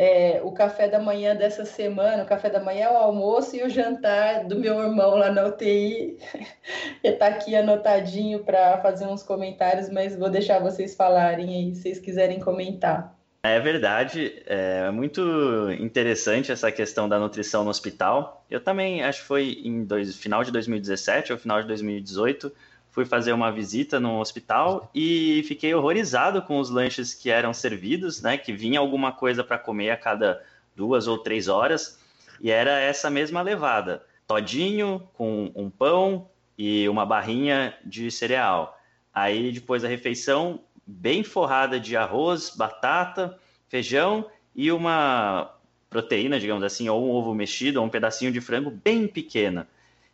é, 0.00 0.40
o 0.42 0.50
café 0.50 0.88
da 0.88 0.98
manhã 0.98 1.36
dessa 1.36 1.66
semana, 1.66 2.22
o 2.22 2.26
café 2.26 2.48
da 2.48 2.58
manhã, 2.58 2.88
o 2.88 2.96
almoço 2.96 3.54
e 3.54 3.62
o 3.62 3.68
jantar 3.68 4.46
do 4.46 4.58
meu 4.58 4.80
irmão 4.80 5.14
lá 5.14 5.30
na 5.30 5.44
UTI. 5.44 6.16
Está 7.04 7.26
aqui 7.26 7.54
anotadinho 7.54 8.38
para 8.38 8.78
fazer 8.78 9.06
uns 9.06 9.22
comentários, 9.22 9.90
mas 9.90 10.16
vou 10.16 10.30
deixar 10.30 10.58
vocês 10.58 10.94
falarem 10.94 11.54
aí, 11.54 11.74
se 11.74 11.82
vocês 11.82 11.98
quiserem 11.98 12.40
comentar. 12.40 13.14
É 13.42 13.60
verdade, 13.60 14.42
é 14.46 14.90
muito 14.90 15.70
interessante 15.78 16.50
essa 16.50 16.72
questão 16.72 17.06
da 17.06 17.18
nutrição 17.18 17.62
no 17.62 17.68
hospital. 17.68 18.46
Eu 18.50 18.60
também, 18.60 19.02
acho 19.02 19.20
que 19.20 19.26
foi 19.26 19.60
em 19.62 19.84
dois, 19.84 20.16
final 20.16 20.42
de 20.42 20.50
2017 20.50 21.34
ou 21.34 21.38
final 21.38 21.60
de 21.60 21.68
2018, 21.68 22.50
fui 22.90 23.04
fazer 23.04 23.32
uma 23.32 23.50
visita 23.50 24.00
no 24.00 24.20
hospital 24.20 24.90
e 24.94 25.44
fiquei 25.46 25.74
horrorizado 25.74 26.42
com 26.42 26.58
os 26.58 26.70
lanches 26.70 27.14
que 27.14 27.30
eram 27.30 27.52
servidos, 27.52 28.20
né? 28.20 28.36
Que 28.36 28.52
vinha 28.52 28.80
alguma 28.80 29.12
coisa 29.12 29.44
para 29.44 29.58
comer 29.58 29.90
a 29.90 29.96
cada 29.96 30.42
duas 30.74 31.06
ou 31.06 31.18
três 31.18 31.48
horas 31.48 31.98
e 32.40 32.50
era 32.50 32.78
essa 32.80 33.10
mesma 33.10 33.42
levada: 33.42 34.02
todinho 34.26 35.06
com 35.14 35.52
um 35.54 35.68
pão 35.68 36.28
e 36.56 36.88
uma 36.88 37.04
barrinha 37.04 37.74
de 37.84 38.10
cereal. 38.10 38.78
Aí 39.12 39.52
depois 39.52 39.82
da 39.82 39.88
refeição, 39.88 40.60
bem 40.86 41.22
forrada 41.22 41.78
de 41.78 41.96
arroz, 41.96 42.54
batata, 42.56 43.38
feijão 43.68 44.26
e 44.54 44.72
uma 44.72 45.52
proteína, 45.88 46.38
digamos 46.38 46.62
assim, 46.62 46.88
ou 46.88 47.04
um 47.04 47.10
ovo 47.10 47.34
mexido, 47.34 47.80
ou 47.80 47.86
um 47.86 47.90
pedacinho 47.90 48.30
de 48.30 48.40
frango 48.40 48.70
bem 48.70 49.06
pequena. 49.08 49.66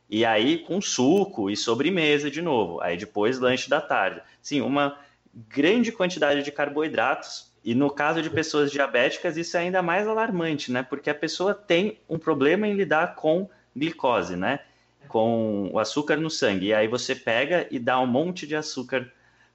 E 0.08 0.24
aí 0.24 0.58
com 0.58 0.80
suco 0.80 1.50
e 1.50 1.56
sobremesa 1.56 2.30
de 2.30 2.40
novo. 2.40 2.80
Aí 2.80 2.96
depois 2.96 3.38
lanche 3.38 3.68
da 3.68 3.80
tarde. 3.80 4.22
Sim, 4.40 4.60
uma 4.60 4.98
grande 5.48 5.92
quantidade 5.92 6.42
de 6.42 6.52
carboidratos. 6.52 7.52
E 7.64 7.74
no 7.74 7.90
caso 7.90 8.22
de 8.22 8.30
pessoas 8.30 8.70
diabéticas, 8.70 9.36
isso 9.36 9.56
é 9.56 9.60
ainda 9.60 9.82
mais 9.82 10.06
alarmante, 10.06 10.70
né? 10.70 10.84
Porque 10.84 11.10
a 11.10 11.14
pessoa 11.14 11.52
tem 11.52 11.98
um 12.08 12.18
problema 12.18 12.68
em 12.68 12.74
lidar 12.74 13.16
com 13.16 13.48
glicose, 13.74 14.36
né? 14.36 14.60
Com 15.08 15.68
o 15.72 15.78
açúcar 15.78 16.16
no 16.16 16.30
sangue. 16.30 16.66
E 16.66 16.74
aí 16.74 16.86
você 16.86 17.14
pega 17.14 17.66
e 17.70 17.80
dá 17.80 17.98
um 18.00 18.06
monte 18.06 18.46
de 18.46 18.54
açúcar 18.54 19.10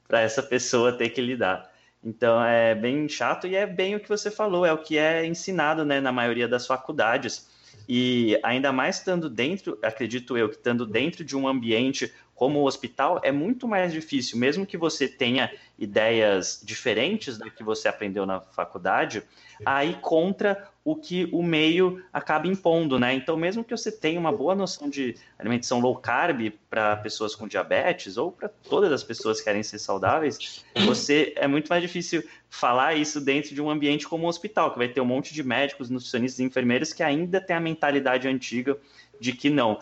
para 0.08 0.20
essa 0.20 0.43
pessoa 0.43 0.91
ter 0.91 1.10
que 1.10 1.22
lidar. 1.22 1.72
Então 2.03 2.43
é 2.43 2.75
bem 2.75 3.08
chato 3.08 3.48
e 3.48 3.55
é 3.55 3.65
bem 3.65 3.96
o 3.96 4.00
que 4.00 4.10
você 4.10 4.31
falou, 4.31 4.65
é 4.65 4.74
o 4.74 4.77
que 4.77 4.98
é 4.98 5.25
ensinado 5.25 5.86
né, 5.86 6.01
na 6.01 6.12
maioria 6.12 6.48
das 6.48 6.67
faculdades. 6.67 7.50
E 7.88 8.40
ainda 8.44 8.72
mais 8.72 8.98
estando 8.98 9.30
dentro, 9.30 9.78
acredito 9.82 10.38
eu, 10.38 10.50
que 10.50 10.56
estando 10.56 10.86
dentro 10.86 11.24
de 11.24 11.36
um 11.36 11.48
ambiente 11.48 12.12
como 12.34 12.60
o 12.60 12.66
hospital, 12.66 13.20
é 13.24 13.32
muito 13.32 13.68
mais 13.68 13.94
difícil, 13.94 14.38
mesmo 14.38 14.66
que 14.66 14.75
você 14.75 15.08
tenha 15.08 15.51
ideias 15.78 16.60
diferentes 16.63 17.38
do 17.38 17.51
que 17.51 17.63
você 17.63 17.88
aprendeu 17.88 18.25
na 18.25 18.42
faculdade, 18.42 19.24
aí 19.65 19.98
contra 20.01 20.70
o 20.84 20.96
que 20.96 21.30
o 21.32 21.44
meio 21.44 22.03
acaba 22.12 22.48
impondo, 22.48 22.98
né? 22.98 23.13
Então, 23.13 23.38
mesmo 23.38 23.63
que 23.63 23.75
você 23.75 23.91
tenha 23.91 24.20
uma 24.20 24.32
boa 24.32 24.56
noção 24.56 24.89
de 24.89 25.15
alimentação 25.38 25.80
low 25.80 25.96
carb 25.96 26.51
para 26.70 26.96
pessoas 26.98 27.36
com 27.36 27.48
diabetes 27.48 28.18
ou 28.18 28.32
para 28.32 28.50
todas 28.50 28.91
as 28.91 29.03
pessoas 29.03 29.38
que 29.38 29.44
querem 29.44 29.62
ser 29.62 29.77
saudáveis, 29.77 30.65
você 30.86 31.34
é 31.36 31.48
muito 31.48 31.68
mais 31.68 31.84
difícil 31.84 32.24
falar 32.50 32.96
isso 32.96 33.22
dentro 33.22 33.53
de 33.53 33.62
um 33.62 33.70
ambiente 33.70 34.08
como 34.08 34.25
um 34.25 34.27
hospital, 34.27 34.72
que 34.72 34.80
vai 34.80 34.88
ter 34.88 35.01
um 35.01 35.06
monte 35.06 35.34
de 35.34 35.44
médicos, 35.44 35.89
nutricionistas 35.89 36.39
e 36.39 36.44
enfermeiros 36.44 36.94
que 36.94 37.03
ainda 37.03 37.39
tem 37.39 37.56
a 37.56 37.60
mentalidade 37.60 38.27
antiga 38.27 38.75
de 39.20 39.34
que 39.34 39.51
não, 39.51 39.80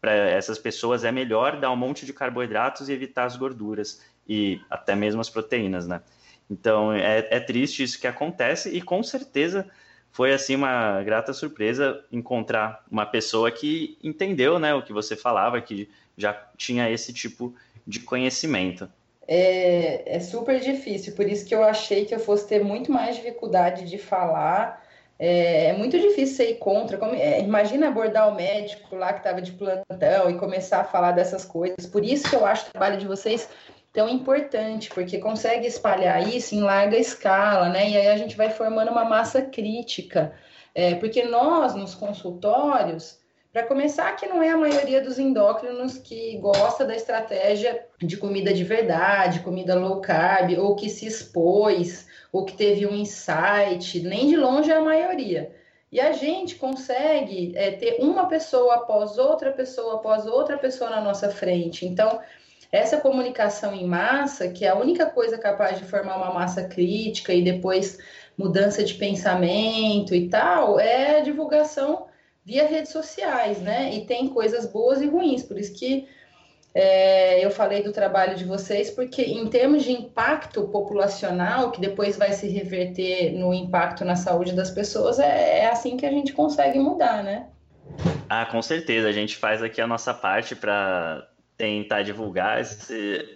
para 0.00 0.12
essas 0.12 0.58
pessoas 0.58 1.04
é 1.04 1.12
melhor 1.12 1.60
dar 1.60 1.70
um 1.70 1.76
monte 1.76 2.04
de 2.04 2.12
carboidratos 2.12 2.88
e 2.88 2.92
evitar 2.92 3.24
as 3.24 3.36
gorduras 3.36 4.04
e 4.28 4.60
até 4.68 4.96
mesmo 4.96 5.20
as 5.20 5.30
proteínas, 5.30 5.86
né? 5.86 6.00
Então 6.50 6.92
é, 6.92 7.26
é 7.30 7.40
triste 7.40 7.82
isso 7.82 8.00
que 8.00 8.06
acontece 8.06 8.70
e 8.70 8.82
com 8.82 9.02
certeza 9.02 9.66
foi 10.10 10.32
assim 10.32 10.56
uma 10.56 11.00
grata 11.02 11.32
surpresa 11.32 12.02
encontrar 12.10 12.84
uma 12.90 13.06
pessoa 13.06 13.50
que 13.50 13.96
entendeu, 14.02 14.58
né, 14.58 14.74
o 14.74 14.82
que 14.82 14.92
você 14.92 15.14
falava, 15.14 15.60
que 15.60 15.88
já 16.16 16.32
tinha 16.56 16.90
esse 16.90 17.12
tipo 17.12 17.54
de 17.86 18.00
conhecimento. 18.00 18.90
É, 19.26 20.16
é 20.16 20.18
super 20.18 20.58
difícil, 20.58 21.14
por 21.14 21.24
isso 21.26 21.46
que 21.46 21.54
eu 21.54 21.62
achei 21.62 22.04
que 22.04 22.14
eu 22.14 22.18
fosse 22.18 22.48
ter 22.48 22.64
muito 22.64 22.90
mais 22.90 23.14
dificuldade 23.14 23.88
de 23.88 23.96
falar. 23.96 24.84
É, 25.16 25.66
é 25.66 25.72
muito 25.74 25.96
difícil 26.00 26.46
ir 26.46 26.54
contra. 26.54 26.98
Como, 26.98 27.14
é, 27.14 27.40
imagina 27.40 27.88
abordar 27.88 28.28
o 28.28 28.34
médico 28.34 28.96
lá 28.96 29.12
que 29.12 29.20
estava 29.20 29.40
de 29.40 29.52
plantão 29.52 30.30
e 30.30 30.38
começar 30.38 30.80
a 30.80 30.84
falar 30.84 31.12
dessas 31.12 31.44
coisas. 31.44 31.86
Por 31.86 32.04
isso 32.04 32.28
que 32.28 32.34
eu 32.34 32.44
acho 32.44 32.66
o 32.66 32.72
trabalho 32.72 32.98
de 32.98 33.06
vocês 33.06 33.48
tão 33.92 34.08
importante, 34.08 34.88
porque 34.90 35.18
consegue 35.18 35.66
espalhar 35.66 36.28
isso 36.28 36.54
em 36.54 36.60
larga 36.60 36.96
escala, 36.96 37.68
né? 37.68 37.90
E 37.90 37.96
aí 37.96 38.08
a 38.08 38.16
gente 38.16 38.36
vai 38.36 38.50
formando 38.50 38.90
uma 38.90 39.04
massa 39.04 39.42
crítica. 39.42 40.32
É, 40.74 40.94
porque 40.94 41.24
nós, 41.24 41.74
nos 41.74 41.94
consultórios, 41.94 43.18
para 43.52 43.64
começar, 43.64 44.14
que 44.14 44.26
não 44.26 44.40
é 44.40 44.50
a 44.50 44.56
maioria 44.56 45.00
dos 45.00 45.18
endócrinos 45.18 45.98
que 45.98 46.36
gosta 46.38 46.84
da 46.84 46.94
estratégia 46.94 47.84
de 47.98 48.16
comida 48.16 48.54
de 48.54 48.62
verdade, 48.62 49.40
comida 49.40 49.74
low 49.74 50.00
carb, 50.00 50.56
ou 50.56 50.76
que 50.76 50.88
se 50.88 51.06
expôs, 51.06 52.06
ou 52.32 52.44
que 52.44 52.56
teve 52.56 52.86
um 52.86 52.94
insight, 52.94 54.00
nem 54.00 54.28
de 54.28 54.36
longe 54.36 54.70
é 54.70 54.76
a 54.76 54.80
maioria. 54.80 55.52
E 55.90 56.00
a 56.00 56.12
gente 56.12 56.54
consegue 56.54 57.52
é, 57.56 57.72
ter 57.72 57.96
uma 57.98 58.26
pessoa 58.26 58.74
após 58.76 59.18
outra 59.18 59.50
pessoa 59.50 59.96
após 59.96 60.24
outra 60.24 60.56
pessoa 60.56 60.88
na 60.88 61.00
nossa 61.00 61.28
frente. 61.30 61.84
Então, 61.84 62.20
essa 62.72 62.98
comunicação 62.98 63.74
em 63.74 63.86
massa, 63.86 64.48
que 64.48 64.64
é 64.64 64.68
a 64.68 64.76
única 64.76 65.06
coisa 65.06 65.36
capaz 65.38 65.78
de 65.78 65.84
formar 65.84 66.16
uma 66.16 66.32
massa 66.32 66.64
crítica 66.64 67.32
e 67.32 67.42
depois 67.42 67.98
mudança 68.36 68.82
de 68.84 68.94
pensamento 68.94 70.14
e 70.14 70.28
tal, 70.28 70.78
é 70.78 71.18
a 71.18 71.20
divulgação 71.20 72.06
via 72.44 72.66
redes 72.66 72.92
sociais, 72.92 73.60
né? 73.60 73.94
E 73.94 74.06
tem 74.06 74.28
coisas 74.28 74.66
boas 74.66 75.00
e 75.00 75.06
ruins, 75.06 75.42
por 75.42 75.58
isso 75.58 75.74
que 75.74 76.08
é, 76.72 77.44
eu 77.44 77.50
falei 77.50 77.82
do 77.82 77.92
trabalho 77.92 78.36
de 78.36 78.44
vocês, 78.44 78.90
porque 78.90 79.22
em 79.22 79.48
termos 79.48 79.82
de 79.82 79.90
impacto 79.90 80.62
populacional, 80.68 81.72
que 81.72 81.80
depois 81.80 82.16
vai 82.16 82.32
se 82.32 82.46
reverter 82.48 83.32
no 83.32 83.52
impacto 83.52 84.04
na 84.04 84.14
saúde 84.14 84.52
das 84.52 84.70
pessoas, 84.70 85.18
é, 85.18 85.60
é 85.60 85.66
assim 85.66 85.96
que 85.96 86.06
a 86.06 86.10
gente 86.10 86.32
consegue 86.32 86.78
mudar, 86.78 87.24
né? 87.24 87.48
Ah, 88.28 88.46
com 88.46 88.62
certeza. 88.62 89.08
A 89.08 89.12
gente 89.12 89.36
faz 89.36 89.60
aqui 89.60 89.80
a 89.80 89.86
nossa 89.86 90.14
parte 90.14 90.54
para 90.54 91.26
tentar 91.60 92.00
divulgar 92.00 92.58
essa 92.58 92.94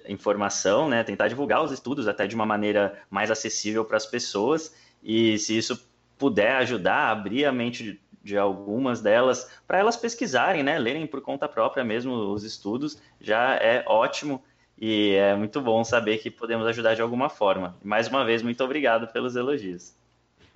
informação, 0.08 0.88
né? 0.88 1.04
Tentar 1.04 1.28
divulgar 1.28 1.62
os 1.62 1.70
estudos 1.70 2.08
até 2.08 2.26
de 2.26 2.34
uma 2.34 2.46
maneira 2.46 2.98
mais 3.10 3.30
acessível 3.30 3.84
para 3.84 3.98
as 3.98 4.06
pessoas 4.06 4.74
e 5.02 5.38
se 5.38 5.58
isso 5.58 5.86
puder 6.16 6.56
ajudar 6.56 6.94
a 6.94 7.10
abrir 7.10 7.44
a 7.44 7.52
mente 7.52 7.82
de, 7.84 8.00
de 8.22 8.38
algumas 8.38 9.02
delas 9.02 9.50
para 9.66 9.78
elas 9.78 9.94
pesquisarem, 9.94 10.62
né? 10.62 10.78
Lerem 10.78 11.06
por 11.06 11.20
conta 11.20 11.46
própria 11.46 11.84
mesmo 11.84 12.14
os 12.14 12.44
estudos 12.44 12.96
já 13.20 13.56
é 13.56 13.84
ótimo 13.86 14.42
e 14.78 15.16
é 15.16 15.36
muito 15.36 15.60
bom 15.60 15.84
saber 15.84 16.16
que 16.16 16.30
podemos 16.30 16.66
ajudar 16.66 16.94
de 16.94 17.02
alguma 17.02 17.28
forma. 17.28 17.76
Mais 17.84 18.08
uma 18.08 18.24
vez, 18.24 18.42
muito 18.42 18.64
obrigado 18.64 19.06
pelos 19.12 19.36
elogios. 19.36 19.94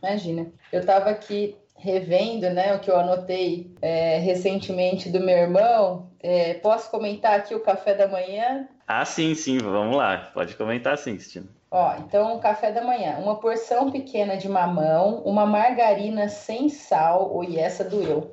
Imagina, 0.03 0.51
eu 0.73 0.81
estava 0.81 1.11
aqui 1.11 1.55
revendo, 1.79 2.51
né, 2.51 2.75
o 2.75 2.81
que 2.81 2.91
eu 2.91 2.99
anotei 2.99 3.73
é, 3.81 4.19
recentemente 4.19 5.09
do 5.09 5.21
meu 5.21 5.37
irmão. 5.37 6.09
É, 6.21 6.55
posso 6.55 6.91
comentar 6.91 7.39
aqui 7.39 7.55
o 7.55 7.63
café 7.63 7.95
da 7.95 8.09
manhã? 8.09 8.69
Ah, 8.87 9.05
sim, 9.05 9.35
sim, 9.35 9.59
vamos 9.59 9.97
lá. 9.97 10.31
Pode 10.35 10.57
comentar 10.57 10.99
sim, 10.99 11.15
Cristina. 11.15 11.47
Ó, 11.71 11.95
então, 11.99 12.39
café 12.41 12.73
da 12.73 12.83
manhã. 12.83 13.19
Uma 13.19 13.37
porção 13.37 13.91
pequena 13.91 14.37
de 14.37 14.49
mamão, 14.49 15.23
uma 15.25 15.45
margarina 15.45 16.29
sem 16.29 16.69
sal, 16.69 17.35
oi, 17.35 17.59
essa 17.59 17.85
doeu. 17.85 18.33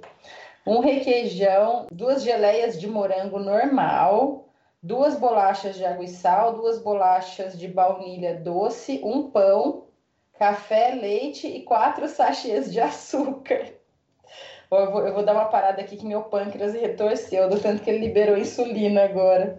Um 0.66 0.80
requeijão, 0.80 1.86
duas 1.92 2.24
geleias 2.24 2.80
de 2.80 2.88
morango 2.88 3.38
normal, 3.38 4.48
duas 4.82 5.20
bolachas 5.20 5.76
de 5.76 5.86
água 5.86 6.06
e 6.06 6.08
sal, 6.08 6.54
duas 6.54 6.82
bolachas 6.82 7.58
de 7.60 7.68
baunilha 7.68 8.40
doce, 8.40 9.02
um 9.04 9.30
pão, 9.30 9.84
café, 10.38 10.96
leite 10.96 11.48
e 11.48 11.62
quatro 11.64 12.08
sachês 12.08 12.72
de 12.72 12.80
açúcar. 12.80 13.74
Eu 14.72 14.92
vou, 14.92 15.08
eu 15.08 15.14
vou, 15.14 15.24
dar 15.24 15.34
uma 15.34 15.46
parada 15.46 15.82
aqui 15.82 15.96
que 15.96 16.06
meu 16.06 16.24
pâncreas 16.24 16.74
retorceu, 16.74 17.50
do 17.50 17.60
tanto 17.60 17.84
que 17.84 17.90
ele 17.90 18.06
liberou 18.06 18.38
insulina 18.38 19.04
agora. 19.04 19.58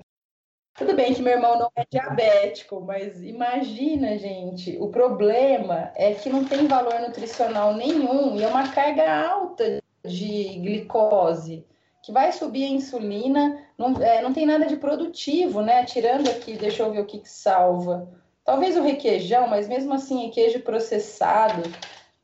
Tudo 0.74 0.94
bem 0.94 1.14
que 1.14 1.22
meu 1.22 1.32
irmão 1.32 1.58
não 1.58 1.70
é 1.74 1.84
diabético, 1.90 2.80
mas 2.82 3.22
imagina, 3.22 4.18
gente, 4.18 4.76
o 4.78 4.88
problema 4.88 5.90
é 5.94 6.12
que 6.12 6.28
não 6.28 6.44
tem 6.44 6.66
valor 6.66 7.00
nutricional 7.00 7.74
nenhum 7.74 8.36
e 8.36 8.44
é 8.44 8.48
uma 8.48 8.68
carga 8.68 9.26
alta 9.26 9.82
de 10.04 10.58
glicose, 10.58 11.64
que 12.02 12.12
vai 12.12 12.30
subir 12.30 12.64
a 12.64 12.68
insulina, 12.68 13.66
não, 13.78 13.96
é, 14.02 14.20
não 14.20 14.34
tem 14.34 14.44
nada 14.44 14.66
de 14.66 14.76
produtivo, 14.76 15.62
né? 15.62 15.84
Tirando 15.84 16.28
aqui, 16.28 16.56
deixa 16.56 16.82
eu 16.82 16.92
ver 16.92 17.00
o 17.00 17.06
que, 17.06 17.20
que 17.20 17.28
salva 17.28 18.06
Talvez 18.46 18.76
o 18.76 18.82
requeijão, 18.82 19.48
mas 19.48 19.68
mesmo 19.68 19.92
assim, 19.92 20.30
queijo 20.30 20.60
processado, 20.60 21.64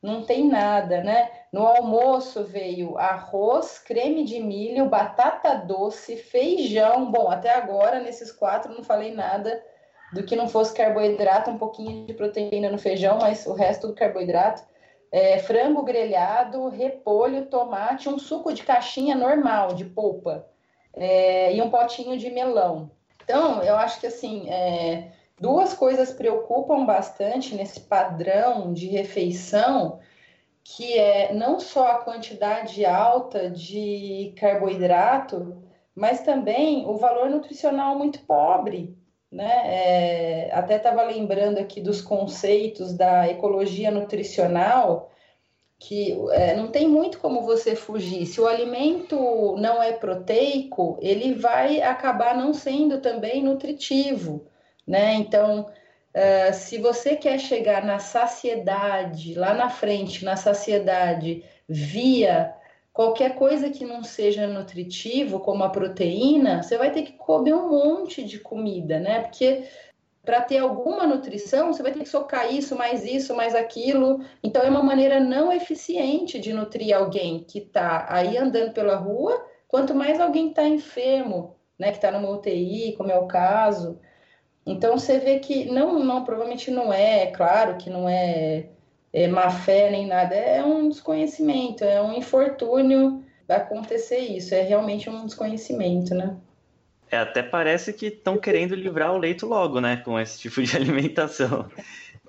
não 0.00 0.22
tem 0.22 0.48
nada, 0.48 1.02
né? 1.02 1.28
No 1.52 1.66
almoço 1.66 2.44
veio 2.44 2.96
arroz, 2.96 3.78
creme 3.78 4.24
de 4.24 4.38
milho, 4.38 4.88
batata 4.88 5.54
doce, 5.56 6.16
feijão. 6.16 7.10
Bom, 7.10 7.28
até 7.28 7.50
agora, 7.50 7.98
nesses 7.98 8.30
quatro, 8.30 8.72
não 8.72 8.84
falei 8.84 9.12
nada 9.12 9.60
do 10.12 10.22
que 10.22 10.36
não 10.36 10.48
fosse 10.48 10.72
carboidrato, 10.74 11.50
um 11.50 11.58
pouquinho 11.58 12.06
de 12.06 12.14
proteína 12.14 12.70
no 12.70 12.78
feijão, 12.78 13.18
mas 13.20 13.44
o 13.44 13.52
resto 13.52 13.88
do 13.88 13.94
carboidrato. 13.94 14.62
É, 15.10 15.40
frango 15.40 15.82
grelhado, 15.82 16.68
repolho, 16.68 17.46
tomate, 17.46 18.08
um 18.08 18.18
suco 18.18 18.52
de 18.52 18.62
caixinha 18.62 19.14
normal, 19.14 19.74
de 19.74 19.84
polpa, 19.84 20.46
é, 20.94 21.54
e 21.54 21.60
um 21.60 21.68
potinho 21.68 22.16
de 22.16 22.30
melão. 22.30 22.90
Então, 23.22 23.62
eu 23.62 23.76
acho 23.76 24.00
que 24.00 24.06
assim, 24.06 24.48
é, 24.48 25.12
duas 25.42 25.74
coisas 25.74 26.12
preocupam 26.12 26.86
bastante 26.86 27.56
nesse 27.56 27.80
padrão 27.80 28.72
de 28.72 28.86
refeição, 28.86 29.98
que 30.62 30.96
é 30.96 31.34
não 31.34 31.58
só 31.58 31.88
a 31.88 31.98
quantidade 31.98 32.86
alta 32.86 33.50
de 33.50 34.32
carboidrato, 34.36 35.60
mas 35.96 36.20
também 36.20 36.86
o 36.86 36.96
valor 36.96 37.28
nutricional 37.28 37.98
muito 37.98 38.20
pobre. 38.20 38.96
Né? 39.32 39.50
É, 39.64 40.50
até 40.52 40.76
estava 40.76 41.02
lembrando 41.02 41.58
aqui 41.58 41.80
dos 41.80 42.00
conceitos 42.00 42.92
da 42.92 43.28
ecologia 43.28 43.90
nutricional, 43.90 45.10
que 45.76 46.16
é, 46.30 46.54
não 46.54 46.68
tem 46.68 46.86
muito 46.86 47.18
como 47.18 47.42
você 47.42 47.74
fugir. 47.74 48.26
Se 48.26 48.40
o 48.40 48.46
alimento 48.46 49.56
não 49.56 49.82
é 49.82 49.90
proteico, 49.90 50.98
ele 51.02 51.34
vai 51.34 51.82
acabar 51.82 52.36
não 52.36 52.54
sendo 52.54 53.00
também 53.00 53.42
nutritivo. 53.42 54.51
Né? 54.86 55.14
Então, 55.14 55.70
uh, 56.14 56.52
se 56.52 56.78
você 56.78 57.16
quer 57.16 57.38
chegar 57.38 57.84
na 57.84 57.98
saciedade, 57.98 59.34
lá 59.34 59.54
na 59.54 59.70
frente, 59.70 60.24
na 60.24 60.36
saciedade, 60.36 61.44
via 61.68 62.54
qualquer 62.92 63.36
coisa 63.36 63.70
que 63.70 63.84
não 63.84 64.04
seja 64.04 64.46
nutritivo, 64.46 65.40
como 65.40 65.64
a 65.64 65.70
proteína, 65.70 66.62
você 66.62 66.76
vai 66.76 66.90
ter 66.90 67.02
que 67.02 67.12
comer 67.12 67.54
um 67.54 67.70
monte 67.70 68.22
de 68.22 68.38
comida, 68.38 69.00
né? 69.00 69.20
Porque 69.20 69.64
para 70.24 70.40
ter 70.40 70.58
alguma 70.58 71.06
nutrição, 71.06 71.72
você 71.72 71.82
vai 71.82 71.92
ter 71.92 72.00
que 72.00 72.08
socar 72.08 72.52
isso, 72.54 72.76
mais 72.76 73.04
isso, 73.04 73.34
mais 73.34 73.54
aquilo. 73.54 74.20
Então, 74.42 74.62
é 74.62 74.70
uma 74.70 74.82
maneira 74.82 75.18
não 75.18 75.52
eficiente 75.52 76.38
de 76.38 76.52
nutrir 76.52 76.96
alguém 76.96 77.42
que 77.42 77.58
está 77.58 78.06
aí 78.08 78.36
andando 78.36 78.72
pela 78.72 78.96
rua, 78.96 79.44
quanto 79.66 79.94
mais 79.94 80.20
alguém 80.20 80.50
está 80.50 80.64
enfermo, 80.64 81.56
né? 81.78 81.90
Que 81.90 81.96
está 81.96 82.12
numa 82.12 82.30
UTI, 82.30 82.94
como 82.96 83.10
é 83.10 83.18
o 83.18 83.26
caso. 83.26 83.98
Então, 84.64 84.98
você 84.98 85.18
vê 85.18 85.38
que 85.38 85.64
não, 85.66 86.04
não, 86.04 86.24
provavelmente 86.24 86.70
não 86.70 86.92
é, 86.92 87.24
é 87.24 87.26
claro 87.26 87.76
que 87.76 87.90
não 87.90 88.08
é 88.08 88.66
é, 89.12 89.28
má 89.28 89.50
fé 89.50 89.90
nem 89.90 90.06
nada, 90.06 90.34
é 90.34 90.64
um 90.64 90.88
desconhecimento, 90.88 91.84
é 91.84 92.00
um 92.00 92.14
infortúnio 92.14 93.22
acontecer 93.48 94.18
isso, 94.18 94.54
é 94.54 94.62
realmente 94.62 95.10
um 95.10 95.26
desconhecimento, 95.26 96.14
né? 96.14 96.36
É, 97.10 97.18
até 97.18 97.42
parece 97.42 97.92
que 97.92 98.06
estão 98.06 98.38
querendo 98.38 98.74
livrar 98.74 99.12
o 99.12 99.18
leito 99.18 99.46
logo, 99.46 99.78
né, 99.78 99.98
com 99.98 100.18
esse 100.18 100.38
tipo 100.38 100.62
de 100.62 100.74
alimentação. 100.76 101.68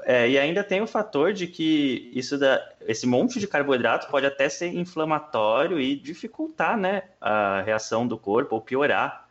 É, 0.05 0.29
e 0.29 0.37
ainda 0.37 0.61
tem 0.61 0.81
o 0.81 0.87
fator 0.87 1.31
de 1.31 1.47
que 1.47 2.11
isso 2.13 2.37
da, 2.37 2.61
esse 2.81 3.07
monte 3.07 3.39
de 3.39 3.47
carboidrato 3.47 4.09
pode 4.09 4.25
até 4.25 4.49
ser 4.49 4.67
inflamatório 4.75 5.79
e 5.79 5.95
dificultar, 5.95 6.77
né, 6.77 7.03
a 7.21 7.61
reação 7.61 8.05
do 8.05 8.17
corpo 8.17 8.55
ou 8.55 8.61
piorar 8.61 9.22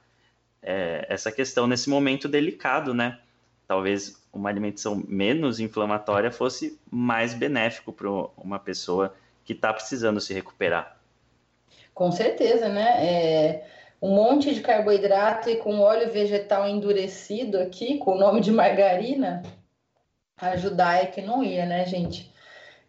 é, 0.62 1.06
essa 1.08 1.32
questão 1.32 1.66
nesse 1.66 1.90
momento 1.90 2.28
delicado, 2.28 2.94
né? 2.94 3.18
Talvez 3.66 4.22
uma 4.32 4.48
alimentação 4.48 5.02
menos 5.06 5.60
inflamatória 5.60 6.30
fosse 6.30 6.78
mais 6.90 7.34
benéfico 7.34 7.92
para 7.92 8.08
uma 8.36 8.58
pessoa 8.58 9.14
que 9.44 9.52
está 9.52 9.72
precisando 9.72 10.20
se 10.20 10.32
recuperar. 10.32 10.98
Com 11.92 12.10
certeza, 12.10 12.68
né? 12.68 13.06
É, 13.06 13.66
um 14.00 14.14
monte 14.14 14.54
de 14.54 14.60
carboidrato 14.60 15.50
e 15.50 15.56
com 15.56 15.80
óleo 15.80 16.10
vegetal 16.10 16.68
endurecido 16.68 17.58
aqui, 17.58 17.98
com 17.98 18.12
o 18.16 18.18
nome 18.18 18.40
de 18.40 18.50
margarina, 18.50 19.42
ajudar 20.36 21.02
é 21.02 21.06
que 21.06 21.20
não 21.20 21.44
ia, 21.44 21.66
né, 21.66 21.84
gente? 21.84 22.31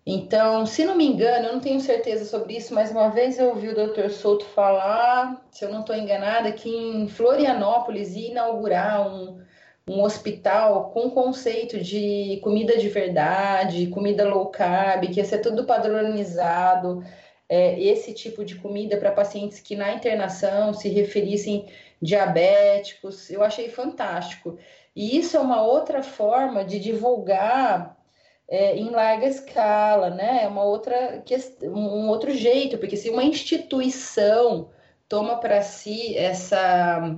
Então, 0.05 0.65
se 0.65 0.83
não 0.83 0.95
me 0.95 1.05
engano, 1.05 1.48
eu 1.48 1.53
não 1.53 1.62
tenho 1.62 1.79
certeza 1.79 2.25
sobre 2.25 2.57
isso, 2.57 2.74
mas 2.74 2.91
uma 2.91 3.10
vez 3.10 3.39
eu 3.39 3.50
ouvi 3.50 3.69
o 3.69 3.75
Dr. 3.75 4.10
Souto 4.10 4.43
falar, 4.45 5.41
se 5.50 5.63
eu 5.63 5.72
não 5.72 5.79
estou 5.79 5.95
enganada, 5.95 6.51
que 6.51 6.69
em 6.69 7.07
Florianópolis 7.07 8.13
ia 8.13 8.31
inaugurar 8.31 9.07
um, 9.07 9.41
um 9.88 10.01
hospital 10.03 10.91
com 10.91 11.10
conceito 11.10 11.79
de 11.79 12.39
comida 12.43 12.77
de 12.77 12.89
verdade, 12.89 13.88
comida 13.88 14.27
low 14.27 14.48
carb, 14.48 15.05
que 15.07 15.19
ia 15.22 15.25
ser 15.25 15.39
tudo 15.39 15.65
padronizado, 15.65 17.01
é, 17.48 17.79
esse 17.81 18.13
tipo 18.13 18.43
de 18.43 18.55
comida 18.55 18.98
para 18.98 19.12
pacientes 19.12 19.60
que 19.62 19.75
na 19.75 19.93
internação 19.93 20.74
se 20.74 20.89
referissem 20.89 21.65
diabéticos. 22.01 23.29
Eu 23.29 23.41
achei 23.41 23.69
fantástico. 23.69 24.57
E 24.95 25.17
isso 25.17 25.37
é 25.37 25.39
uma 25.39 25.63
outra 25.63 26.03
forma 26.03 26.66
de 26.66 26.79
divulgar 26.79 27.98
é, 28.50 28.75
em 28.77 28.90
larga 28.90 29.27
escala, 29.27 30.10
né? 30.10 30.42
É 30.44 30.48
uma 30.48 30.64
outra 30.64 31.24
um 31.64 32.08
outro 32.10 32.32
jeito, 32.32 32.77
porque 32.77 32.98
se 32.98 33.10
uma 33.10 33.24
instituição 33.24 34.70
toma 35.08 35.38
para 35.38 35.62
si 35.62 36.16
essa 36.18 37.16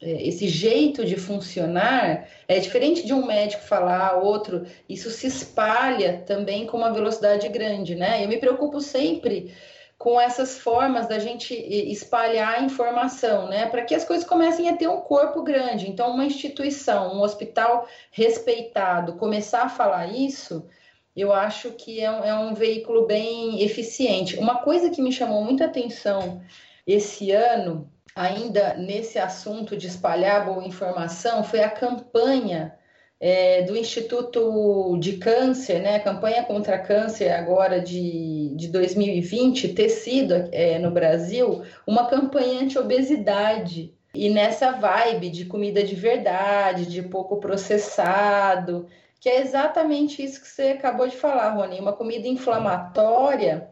é, 0.00 0.28
esse 0.28 0.46
jeito 0.48 1.04
de 1.04 1.16
funcionar 1.16 2.28
é 2.46 2.58
diferente 2.60 3.04
de 3.04 3.12
um 3.12 3.26
médico 3.26 3.62
falar 3.62 4.16
outro, 4.22 4.64
isso 4.88 5.10
se 5.10 5.26
espalha 5.26 6.22
também 6.26 6.66
com 6.66 6.76
uma 6.76 6.92
velocidade 6.92 7.48
grande, 7.48 7.94
né? 7.94 8.24
Eu 8.24 8.28
me 8.28 8.38
preocupo 8.38 8.80
sempre 8.80 9.52
com 9.98 10.20
essas 10.20 10.56
formas 10.56 11.08
da 11.08 11.18
gente 11.18 11.52
espalhar 11.52 12.62
informação, 12.62 13.48
né? 13.48 13.66
Para 13.66 13.82
que 13.82 13.94
as 13.96 14.04
coisas 14.04 14.26
comecem 14.26 14.68
a 14.68 14.76
ter 14.76 14.88
um 14.88 15.00
corpo 15.00 15.42
grande. 15.42 15.90
Então, 15.90 16.12
uma 16.12 16.24
instituição, 16.24 17.16
um 17.16 17.20
hospital 17.20 17.88
respeitado, 18.12 19.14
começar 19.14 19.62
a 19.64 19.68
falar 19.68 20.06
isso, 20.06 20.68
eu 21.16 21.32
acho 21.32 21.72
que 21.72 22.00
é 22.00 22.08
um, 22.10 22.24
é 22.24 22.38
um 22.38 22.54
veículo 22.54 23.06
bem 23.06 23.60
eficiente. 23.60 24.38
Uma 24.38 24.62
coisa 24.62 24.88
que 24.88 25.02
me 25.02 25.10
chamou 25.10 25.42
muita 25.42 25.64
atenção 25.64 26.40
esse 26.86 27.32
ano 27.32 27.90
ainda 28.14 28.74
nesse 28.74 29.18
assunto 29.18 29.76
de 29.76 29.88
espalhar 29.88 30.46
boa 30.46 30.64
informação 30.64 31.42
foi 31.42 31.60
a 31.60 31.70
campanha 31.70 32.77
é, 33.20 33.62
do 33.62 33.76
Instituto 33.76 34.96
de 34.98 35.16
Câncer, 35.18 35.80
né, 35.80 35.98
campanha 35.98 36.44
contra 36.44 36.78
câncer 36.78 37.30
agora 37.30 37.80
de, 37.80 38.54
de 38.54 38.68
2020, 38.68 39.74
ter 39.74 39.88
sido 39.88 40.48
é, 40.52 40.78
no 40.78 40.90
Brasil 40.90 41.62
uma 41.86 42.06
campanha 42.06 42.60
anti-obesidade. 42.60 43.92
E 44.14 44.30
nessa 44.30 44.72
vibe 44.72 45.30
de 45.30 45.44
comida 45.44 45.82
de 45.82 45.94
verdade, 45.94 46.86
de 46.86 47.02
pouco 47.02 47.38
processado, 47.38 48.86
que 49.20 49.28
é 49.28 49.40
exatamente 49.40 50.22
isso 50.22 50.40
que 50.40 50.48
você 50.48 50.70
acabou 50.70 51.06
de 51.06 51.16
falar, 51.16 51.50
Rony, 51.50 51.78
uma 51.78 51.92
comida 51.92 52.26
inflamatória 52.26 53.68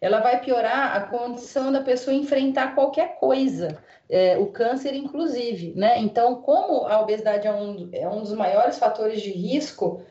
ela 0.00 0.20
vai 0.20 0.40
piorar 0.40 0.96
a 0.96 1.00
condição 1.02 1.70
da 1.70 1.82
pessoa 1.82 2.14
enfrentar 2.14 2.74
qualquer 2.74 3.16
coisa, 3.18 3.78
é, 4.10 4.36
o 4.36 4.46
câncer 4.46 4.94
inclusive, 4.94 5.72
né? 5.76 5.98
Então, 6.00 6.36
como 6.42 6.86
a 6.86 7.00
obesidade 7.00 7.46
é 7.46 7.52
um, 7.52 7.88
é 7.92 8.08
um 8.08 8.20
dos 8.20 8.32
maiores 8.32 8.78
fatores 8.78 9.22
de 9.22 9.30
risco 9.30 10.02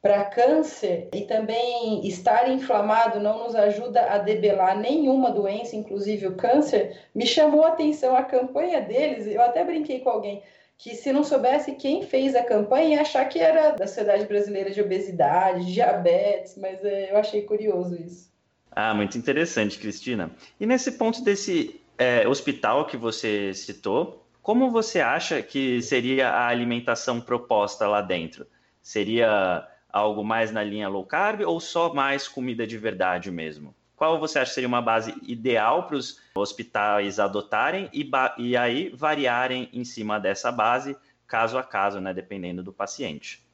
para 0.00 0.24
câncer 0.24 1.08
e 1.12 1.22
também 1.22 2.06
estar 2.06 2.48
inflamado 2.50 3.20
não 3.20 3.44
nos 3.44 3.54
ajuda 3.54 4.02
a 4.10 4.18
debelar 4.18 4.78
nenhuma 4.78 5.30
doença, 5.30 5.76
inclusive 5.76 6.26
o 6.26 6.36
câncer, 6.36 6.98
me 7.14 7.26
chamou 7.26 7.64
a 7.64 7.68
atenção 7.68 8.16
a 8.16 8.22
campanha 8.22 8.80
deles. 8.80 9.26
Eu 9.26 9.42
até 9.42 9.62
brinquei 9.62 10.00
com 10.00 10.08
alguém 10.08 10.42
que 10.78 10.94
se 10.94 11.12
não 11.12 11.22
soubesse 11.22 11.72
quem 11.72 12.02
fez 12.02 12.34
a 12.34 12.42
campanha 12.42 12.94
ia 12.94 13.00
achar 13.02 13.28
que 13.28 13.38
era 13.38 13.72
da 13.72 13.86
Sociedade 13.86 14.24
Brasileira 14.24 14.70
de 14.70 14.80
Obesidade, 14.80 15.70
diabetes, 15.70 16.56
mas 16.56 16.82
é, 16.82 17.12
eu 17.12 17.18
achei 17.18 17.42
curioso 17.42 17.94
isso. 17.96 18.30
Ah, 18.70 18.94
muito 18.94 19.18
interessante, 19.18 19.78
Cristina. 19.78 20.30
E 20.58 20.64
nesse 20.64 20.92
ponto 20.92 21.22
desse 21.22 21.79
é, 22.00 22.26
hospital 22.26 22.86
que 22.86 22.96
você 22.96 23.52
citou, 23.52 24.26
como 24.40 24.70
você 24.70 25.00
acha 25.00 25.42
que 25.42 25.82
seria 25.82 26.30
a 26.30 26.46
alimentação 26.46 27.20
proposta 27.20 27.86
lá 27.86 28.00
dentro? 28.00 28.46
Seria 28.80 29.68
algo 29.92 30.24
mais 30.24 30.50
na 30.50 30.64
linha 30.64 30.88
low 30.88 31.04
carb 31.04 31.42
ou 31.42 31.60
só 31.60 31.92
mais 31.92 32.26
comida 32.26 32.66
de 32.66 32.78
verdade 32.78 33.30
mesmo? 33.30 33.74
Qual 33.94 34.18
você 34.18 34.38
acha 34.38 34.48
que 34.48 34.54
seria 34.54 34.66
uma 34.66 34.80
base 34.80 35.14
ideal 35.22 35.82
para 35.82 35.96
os 35.96 36.18
hospitais 36.34 37.20
adotarem 37.20 37.90
e, 37.92 38.10
e 38.38 38.56
aí 38.56 38.88
variarem 38.88 39.68
em 39.70 39.84
cima 39.84 40.18
dessa 40.18 40.50
base, 40.50 40.96
caso 41.26 41.58
a 41.58 41.62
caso, 41.62 42.00
né, 42.00 42.14
dependendo 42.14 42.62
do 42.62 42.72
paciente? 42.72 43.44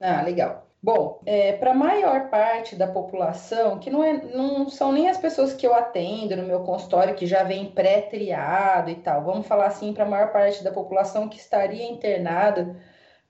Ah, 0.00 0.22
legal. 0.22 0.66
Bom, 0.82 1.20
é, 1.26 1.52
para 1.54 1.70
a 1.72 1.74
maior 1.74 2.28
parte 2.30 2.76
da 2.76 2.86
população, 2.86 3.78
que 3.78 3.90
não, 3.90 4.04
é, 4.04 4.12
não 4.34 4.68
são 4.68 4.92
nem 4.92 5.08
as 5.08 5.18
pessoas 5.18 5.52
que 5.54 5.66
eu 5.66 5.74
atendo 5.74 6.36
no 6.36 6.44
meu 6.44 6.60
consultório, 6.64 7.14
que 7.14 7.26
já 7.26 7.42
vem 7.42 7.72
pré-triado 7.72 8.90
e 8.90 8.96
tal, 8.96 9.24
vamos 9.24 9.46
falar 9.46 9.66
assim, 9.66 9.92
para 9.92 10.04
a 10.04 10.08
maior 10.08 10.32
parte 10.32 10.62
da 10.62 10.70
população 10.70 11.28
que 11.28 11.38
estaria 11.38 11.90
internada 11.90 12.76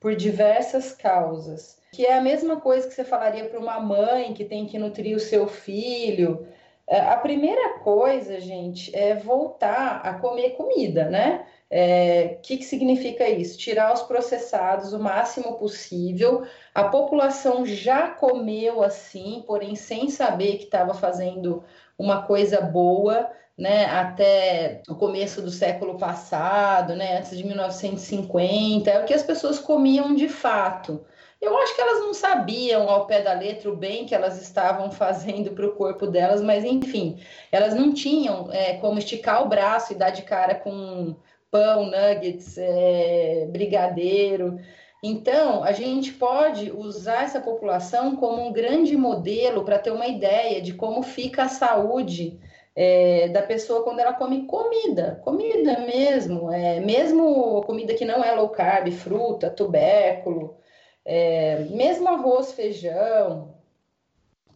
por 0.00 0.14
diversas 0.16 0.92
causas, 0.92 1.80
que 1.92 2.04
é 2.04 2.16
a 2.18 2.20
mesma 2.20 2.60
coisa 2.60 2.86
que 2.88 2.94
você 2.94 3.04
falaria 3.04 3.48
para 3.48 3.58
uma 3.60 3.80
mãe 3.80 4.34
que 4.34 4.44
tem 4.44 4.66
que 4.66 4.78
nutrir 4.78 5.16
o 5.16 5.20
seu 5.20 5.46
filho. 5.48 6.46
É, 6.86 7.00
a 7.00 7.16
primeira 7.16 7.78
coisa, 7.78 8.40
gente, 8.40 8.94
é 8.94 9.14
voltar 9.14 10.00
a 10.04 10.14
comer 10.14 10.50
comida, 10.50 11.08
né? 11.10 11.46
O 11.68 11.74
é, 11.74 12.38
que, 12.42 12.58
que 12.58 12.64
significa 12.64 13.28
isso? 13.28 13.58
Tirar 13.58 13.92
os 13.92 14.02
processados 14.02 14.92
o 14.92 15.00
máximo 15.00 15.54
possível. 15.58 16.46
A 16.72 16.84
população 16.84 17.66
já 17.66 18.08
comeu 18.08 18.84
assim, 18.84 19.42
porém 19.46 19.74
sem 19.74 20.08
saber 20.08 20.58
que 20.58 20.64
estava 20.64 20.94
fazendo 20.94 21.64
uma 21.98 22.22
coisa 22.22 22.60
boa. 22.60 23.30
né, 23.58 23.86
até 23.86 24.82
o 24.86 24.94
começo 24.94 25.40
do 25.40 25.50
século 25.50 25.96
passado, 25.96 26.94
né, 26.94 27.18
antes 27.18 27.36
de 27.36 27.42
1950, 27.44 28.90
é 28.90 29.00
o 29.02 29.06
que 29.06 29.14
as 29.14 29.22
pessoas 29.22 29.58
comiam 29.58 30.14
de 30.14 30.28
fato. 30.28 31.04
Eu 31.40 31.56
acho 31.58 31.74
que 31.74 31.80
elas 31.80 32.00
não 32.00 32.14
sabiam 32.14 32.88
ao 32.88 33.06
pé 33.06 33.22
da 33.22 33.32
letra 33.32 33.70
o 33.70 33.76
bem 33.76 34.06
que 34.06 34.14
elas 34.14 34.40
estavam 34.40 34.90
fazendo 34.90 35.52
para 35.52 35.66
o 35.66 35.74
corpo 35.74 36.06
delas, 36.06 36.42
mas 36.42 36.64
enfim, 36.64 37.18
elas 37.52 37.74
não 37.74 37.92
tinham 37.92 38.50
é, 38.52 38.74
como 38.78 38.98
esticar 38.98 39.42
o 39.42 39.48
braço 39.48 39.92
e 39.92 39.96
dar 39.96 40.10
de 40.10 40.22
cara 40.22 40.54
com 40.54 41.16
pão, 41.56 41.86
nuggets, 41.86 42.58
é, 42.58 43.46
brigadeiro. 43.50 44.58
Então, 45.02 45.62
a 45.62 45.72
gente 45.72 46.12
pode 46.12 46.70
usar 46.70 47.24
essa 47.24 47.40
população 47.40 48.16
como 48.16 48.46
um 48.46 48.52
grande 48.52 48.96
modelo 48.96 49.64
para 49.64 49.78
ter 49.78 49.90
uma 49.90 50.06
ideia 50.06 50.60
de 50.60 50.74
como 50.74 51.02
fica 51.02 51.44
a 51.44 51.48
saúde 51.48 52.38
é, 52.74 53.28
da 53.28 53.42
pessoa 53.42 53.82
quando 53.82 54.00
ela 54.00 54.12
come 54.12 54.46
comida, 54.46 55.20
comida 55.24 55.80
mesmo, 55.80 56.52
é, 56.52 56.80
mesmo 56.80 57.62
comida 57.62 57.94
que 57.94 58.04
não 58.04 58.22
é 58.22 58.32
low 58.32 58.50
carb, 58.50 58.90
fruta, 58.90 59.48
tubérculo, 59.50 60.58
é, 61.04 61.60
mesmo 61.70 62.08
arroz, 62.08 62.52
feijão, 62.52 63.55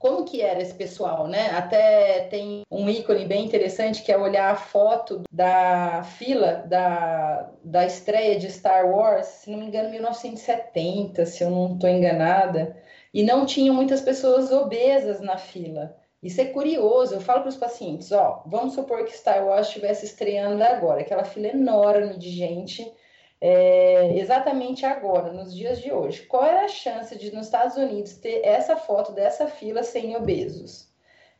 como 0.00 0.24
que 0.24 0.40
era 0.40 0.62
esse 0.62 0.72
pessoal, 0.72 1.28
né? 1.28 1.50
Até 1.50 2.20
tem 2.30 2.62
um 2.70 2.88
ícone 2.88 3.26
bem 3.26 3.44
interessante 3.44 4.02
que 4.02 4.10
é 4.10 4.16
olhar 4.16 4.50
a 4.50 4.56
foto 4.56 5.22
da 5.30 6.02
fila 6.02 6.64
da, 6.66 7.50
da 7.62 7.84
estreia 7.84 8.38
de 8.38 8.50
Star 8.50 8.90
Wars, 8.90 9.26
se 9.26 9.50
não 9.50 9.58
me 9.58 9.66
engano, 9.66 9.90
1970, 9.90 11.26
se 11.26 11.44
eu 11.44 11.50
não 11.50 11.74
estou 11.74 11.90
enganada, 11.90 12.74
e 13.12 13.22
não 13.22 13.44
tinham 13.44 13.74
muitas 13.74 14.00
pessoas 14.00 14.50
obesas 14.50 15.20
na 15.20 15.36
fila. 15.36 15.94
Isso 16.22 16.40
é 16.40 16.46
curioso. 16.46 17.14
Eu 17.16 17.20
falo 17.20 17.42
para 17.42 17.50
os 17.50 17.56
pacientes, 17.58 18.10
ó, 18.10 18.42
vamos 18.46 18.72
supor 18.72 19.04
que 19.04 19.14
Star 19.14 19.46
Wars 19.46 19.66
estivesse 19.66 20.06
estreando 20.06 20.64
agora, 20.64 21.02
aquela 21.02 21.24
fila 21.24 21.48
enorme 21.48 22.16
de 22.16 22.30
gente 22.30 22.90
é, 23.40 24.18
exatamente 24.18 24.84
agora, 24.84 25.32
nos 25.32 25.54
dias 25.54 25.80
de 25.80 25.90
hoje, 25.90 26.22
qual 26.26 26.44
era 26.44 26.66
a 26.66 26.68
chance 26.68 27.16
de 27.16 27.34
nos 27.34 27.46
Estados 27.46 27.76
Unidos 27.76 28.14
ter 28.14 28.44
essa 28.44 28.76
foto 28.76 29.12
dessa 29.12 29.46
fila 29.46 29.82
sem 29.82 30.14
obesos? 30.14 30.88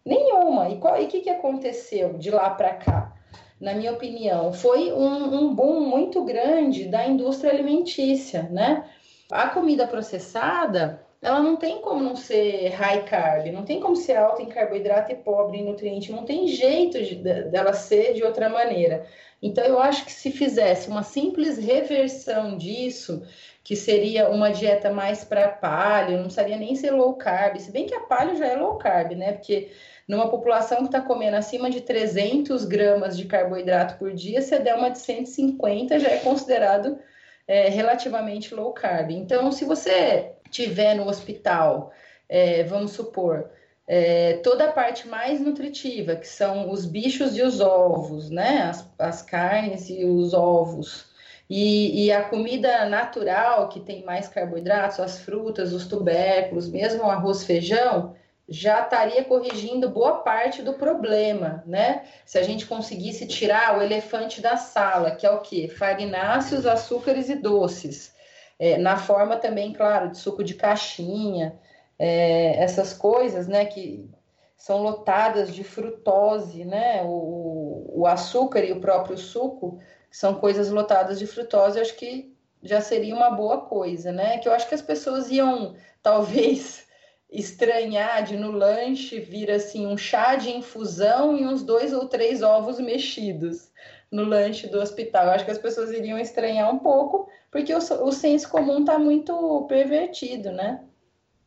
Nenhuma. 0.04 0.70
E 0.70 0.76
o 0.76 1.08
que, 1.08 1.20
que 1.20 1.30
aconteceu 1.30 2.14
de 2.14 2.30
lá 2.30 2.50
para 2.50 2.74
cá? 2.74 3.12
Na 3.60 3.74
minha 3.74 3.92
opinião, 3.92 4.52
foi 4.52 4.90
um, 4.90 5.34
um 5.34 5.54
boom 5.54 5.80
muito 5.80 6.24
grande 6.24 6.86
da 6.86 7.06
indústria 7.06 7.52
alimentícia, 7.52 8.44
né? 8.44 8.88
A 9.30 9.50
comida 9.50 9.86
processada, 9.86 11.04
ela 11.22 11.40
não 11.42 11.56
tem 11.56 11.80
como 11.82 12.02
não 12.02 12.16
ser 12.16 12.68
high 12.70 13.04
carb, 13.04 13.46
não 13.52 13.64
tem 13.64 13.78
como 13.78 13.94
ser 13.94 14.16
alta 14.16 14.42
em 14.42 14.48
carboidrato 14.48 15.12
e 15.12 15.16
pobre 15.16 15.58
em 15.58 15.64
nutriente, 15.64 16.12
não 16.12 16.24
tem 16.24 16.48
jeito 16.48 17.02
de, 17.02 17.16
dela 17.16 17.74
ser 17.74 18.14
de 18.14 18.24
outra 18.24 18.48
maneira. 18.48 19.06
Então, 19.42 19.64
eu 19.64 19.78
acho 19.78 20.04
que 20.04 20.12
se 20.12 20.30
fizesse 20.30 20.88
uma 20.88 21.02
simples 21.02 21.58
reversão 21.58 22.56
disso, 22.56 23.22
que 23.62 23.76
seria 23.76 24.28
uma 24.30 24.50
dieta 24.50 24.90
mais 24.90 25.24
para 25.24 25.48
palio, 25.48 26.16
não 26.16 26.24
precisaria 26.24 26.56
nem 26.56 26.74
ser 26.74 26.90
low 26.90 27.14
carb, 27.14 27.58
se 27.58 27.70
bem 27.70 27.86
que 27.86 27.94
a 27.94 28.00
palio 28.00 28.36
já 28.36 28.46
é 28.46 28.56
low 28.56 28.76
carb, 28.76 29.12
né? 29.12 29.32
Porque 29.32 29.70
numa 30.08 30.28
população 30.28 30.78
que 30.78 30.86
está 30.86 31.00
comendo 31.00 31.36
acima 31.36 31.70
de 31.70 31.82
300 31.82 32.64
gramas 32.64 33.16
de 33.16 33.26
carboidrato 33.26 33.96
por 33.98 34.12
dia, 34.12 34.42
se 34.42 34.58
der 34.58 34.74
uma 34.74 34.90
de 34.90 34.98
150, 34.98 35.98
já 36.00 36.08
é 36.08 36.18
considerado 36.18 36.98
é, 37.46 37.68
relativamente 37.68 38.54
low 38.54 38.72
carb. 38.72 39.10
Então, 39.10 39.52
se 39.52 39.64
você 39.64 40.32
tiver 40.50 40.94
no 40.94 41.08
hospital, 41.08 41.92
é, 42.28 42.64
vamos 42.64 42.92
supor, 42.92 43.50
é, 43.86 44.34
toda 44.34 44.66
a 44.66 44.72
parte 44.72 45.08
mais 45.08 45.40
nutritiva, 45.40 46.14
que 46.14 46.28
são 46.28 46.70
os 46.70 46.86
bichos 46.86 47.36
e 47.36 47.42
os 47.42 47.60
ovos, 47.60 48.30
né? 48.30 48.62
As, 48.62 48.88
as 48.98 49.22
carnes 49.22 49.90
e 49.90 50.04
os 50.04 50.32
ovos. 50.32 51.06
E, 51.48 52.06
e, 52.06 52.12
a 52.12 52.22
comida 52.22 52.88
natural, 52.88 53.68
que 53.68 53.80
tem 53.80 54.04
mais 54.04 54.28
carboidratos, 54.28 55.00
as 55.00 55.18
frutas, 55.18 55.72
os 55.72 55.88
tubérculos, 55.88 56.68
mesmo 56.68 57.02
o 57.02 57.10
arroz, 57.10 57.42
feijão, 57.42 58.14
já 58.48 58.82
estaria 58.82 59.24
corrigindo 59.24 59.90
boa 59.90 60.18
parte 60.18 60.62
do 60.62 60.74
problema, 60.74 61.64
né? 61.66 62.04
Se 62.24 62.38
a 62.38 62.42
gente 62.44 62.66
conseguisse 62.66 63.26
tirar 63.26 63.76
o 63.76 63.82
elefante 63.82 64.40
da 64.40 64.56
sala, 64.56 65.12
que 65.12 65.26
é 65.26 65.30
o 65.30 65.40
quê? 65.40 65.66
Farináceos, 65.66 66.66
açúcares 66.66 67.28
e 67.28 67.34
doces. 67.34 68.14
É, 68.60 68.76
na 68.76 68.98
forma 68.98 69.38
também, 69.38 69.72
claro, 69.72 70.10
de 70.10 70.18
suco 70.18 70.44
de 70.44 70.52
caixinha, 70.52 71.58
é, 71.98 72.62
essas 72.62 72.92
coisas, 72.92 73.48
né, 73.48 73.64
que 73.64 74.06
são 74.54 74.82
lotadas 74.82 75.54
de 75.54 75.64
frutose, 75.64 76.66
né, 76.66 77.02
o, 77.02 77.90
o 78.00 78.06
açúcar 78.06 78.62
e 78.62 78.70
o 78.70 78.78
próprio 78.78 79.16
suco 79.16 79.78
são 80.10 80.34
coisas 80.34 80.68
lotadas 80.68 81.18
de 81.18 81.26
frutose, 81.26 81.80
acho 81.80 81.96
que 81.96 82.36
já 82.62 82.82
seria 82.82 83.14
uma 83.14 83.30
boa 83.30 83.62
coisa, 83.62 84.12
né, 84.12 84.36
que 84.36 84.46
eu 84.46 84.52
acho 84.52 84.68
que 84.68 84.74
as 84.74 84.82
pessoas 84.82 85.30
iam, 85.30 85.74
talvez, 86.02 86.86
estranhar 87.30 88.24
de 88.24 88.36
no 88.36 88.50
lanche 88.50 89.20
vir, 89.20 89.50
assim, 89.50 89.86
um 89.86 89.96
chá 89.96 90.36
de 90.36 90.50
infusão 90.50 91.38
e 91.38 91.46
uns 91.46 91.62
dois 91.62 91.94
ou 91.94 92.06
três 92.06 92.42
ovos 92.42 92.78
mexidos 92.78 93.70
no 94.10 94.24
lanche 94.24 94.66
do 94.66 94.80
hospital. 94.80 95.26
Eu 95.26 95.30
acho 95.32 95.44
que 95.44 95.50
as 95.50 95.58
pessoas 95.58 95.90
iriam 95.90 96.18
estranhar 96.18 96.72
um 96.72 96.78
pouco, 96.78 97.28
porque 97.50 97.72
o, 97.72 97.78
o 97.78 98.12
senso 98.12 98.48
comum 98.48 98.80
está 98.80 98.98
muito 98.98 99.66
pervertido, 99.68 100.50
né? 100.50 100.84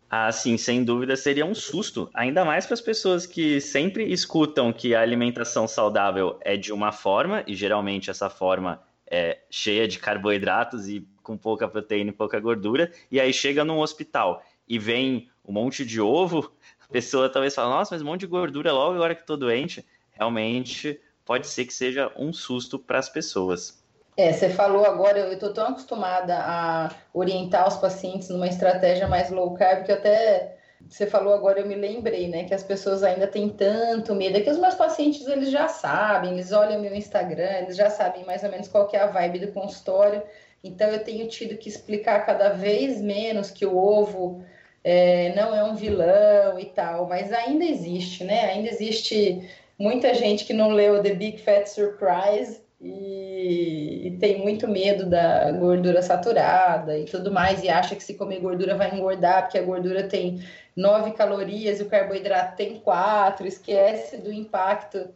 assim, 0.09 0.57
sem 0.57 0.83
dúvida, 0.83 1.15
seria 1.15 1.43
um 1.43 1.55
susto, 1.55 2.07
ainda 2.13 2.45
mais 2.45 2.67
para 2.67 2.75
as 2.75 2.81
pessoas 2.81 3.25
que 3.25 3.59
sempre 3.59 4.11
escutam 4.11 4.71
que 4.71 4.93
a 4.93 5.01
alimentação 5.01 5.67
saudável 5.67 6.37
é 6.41 6.55
de 6.55 6.71
uma 6.71 6.91
forma, 6.91 7.43
e 7.47 7.55
geralmente 7.55 8.11
essa 8.11 8.29
forma 8.29 8.79
é 9.07 9.39
cheia 9.49 9.87
de 9.87 9.97
carboidratos 9.97 10.87
e 10.87 11.07
com 11.23 11.35
pouca 11.35 11.67
proteína 11.67 12.11
e 12.11 12.13
pouca 12.13 12.39
gordura, 12.39 12.91
e 13.09 13.19
aí 13.19 13.33
chega 13.33 13.65
num 13.65 13.79
hospital 13.79 14.43
e 14.67 14.77
vem 14.77 15.29
um 15.43 15.51
monte 15.51 15.83
de 15.83 15.99
ovo, 15.99 16.53
a 16.79 16.91
pessoa 16.91 17.27
talvez 17.27 17.55
fala, 17.55 17.75
nossa, 17.75 17.95
mas 17.95 18.01
um 18.03 18.05
monte 18.05 18.21
de 18.21 18.27
gordura 18.27 18.71
logo 18.71 18.93
agora 18.93 19.15
que 19.15 19.21
estou 19.21 19.35
doente. 19.35 19.83
Realmente 20.11 20.99
pode 21.25 21.47
ser 21.47 21.65
que 21.65 21.73
seja 21.73 22.11
um 22.17 22.33
susto 22.33 22.77
para 22.77 22.99
as 22.99 23.09
pessoas. 23.09 23.83
É, 24.15 24.31
você 24.31 24.49
falou 24.49 24.85
agora, 24.85 25.19
eu 25.19 25.33
estou 25.33 25.53
tão 25.53 25.67
acostumada 25.67 26.37
a 26.37 26.91
orientar 27.13 27.67
os 27.67 27.77
pacientes 27.77 28.29
numa 28.29 28.47
estratégia 28.47 29.07
mais 29.07 29.31
low 29.31 29.55
carb 29.55 29.85
que 29.85 29.91
até 29.91 30.55
você 30.87 31.07
falou 31.07 31.33
agora, 31.33 31.59
eu 31.59 31.65
me 31.65 31.75
lembrei, 31.75 32.27
né, 32.27 32.43
que 32.43 32.53
as 32.53 32.63
pessoas 32.63 33.03
ainda 33.03 33.25
têm 33.27 33.49
tanto 33.49 34.13
medo, 34.13 34.37
é 34.37 34.41
que 34.41 34.49
os 34.49 34.59
meus 34.59 34.75
pacientes, 34.75 35.25
eles 35.27 35.49
já 35.49 35.67
sabem, 35.67 36.33
eles 36.33 36.51
olham 36.51 36.81
meu 36.81 36.93
Instagram, 36.93 37.59
eles 37.59 37.75
já 37.75 37.89
sabem 37.89 38.25
mais 38.25 38.43
ou 38.43 38.49
menos 38.49 38.67
qual 38.67 38.87
que 38.87 38.95
é 38.95 39.01
a 39.01 39.07
vibe 39.07 39.39
do 39.39 39.51
consultório, 39.51 40.21
então 40.63 40.87
eu 40.89 41.03
tenho 41.03 41.27
tido 41.27 41.57
que 41.57 41.69
explicar 41.69 42.25
cada 42.25 42.49
vez 42.49 43.01
menos 43.01 43.49
que 43.49 43.65
o 43.65 43.77
ovo 43.77 44.43
é, 44.83 45.33
não 45.35 45.55
é 45.55 45.63
um 45.63 45.75
vilão 45.75 46.59
e 46.59 46.65
tal, 46.65 47.07
mas 47.07 47.31
ainda 47.31 47.63
existe, 47.63 48.23
né, 48.23 48.51
ainda 48.51 48.69
existe 48.69 49.49
muita 49.83 50.13
gente 50.13 50.45
que 50.45 50.53
não 50.53 50.69
leu 50.69 51.03
The 51.03 51.13
Big 51.13 51.39
Fat 51.39 51.67
Surprise 51.67 52.61
e, 52.79 54.07
e, 54.07 54.17
tem 54.17 54.41
muito 54.41 54.65
medo 54.65 55.05
da 55.05 55.51
gordura 55.51 56.01
saturada 56.01 56.97
e 56.97 57.03
tudo 57.03 57.31
mais, 57.31 57.61
e 57.63 57.69
acha 57.69 57.93
que 57.93 58.03
se 58.03 58.13
comer 58.13 58.39
gordura 58.39 58.75
vai 58.75 58.95
engordar, 58.95 59.43
porque 59.43 59.57
a 59.57 59.61
gordura 59.61 60.03
tem 60.03 60.41
9 60.75 61.11
calorias 61.11 61.79
e 61.79 61.83
o 61.83 61.89
carboidrato 61.89 62.55
tem 62.55 62.79
4, 62.79 63.45
esquece 63.45 64.17
do 64.17 64.31
impacto 64.31 65.09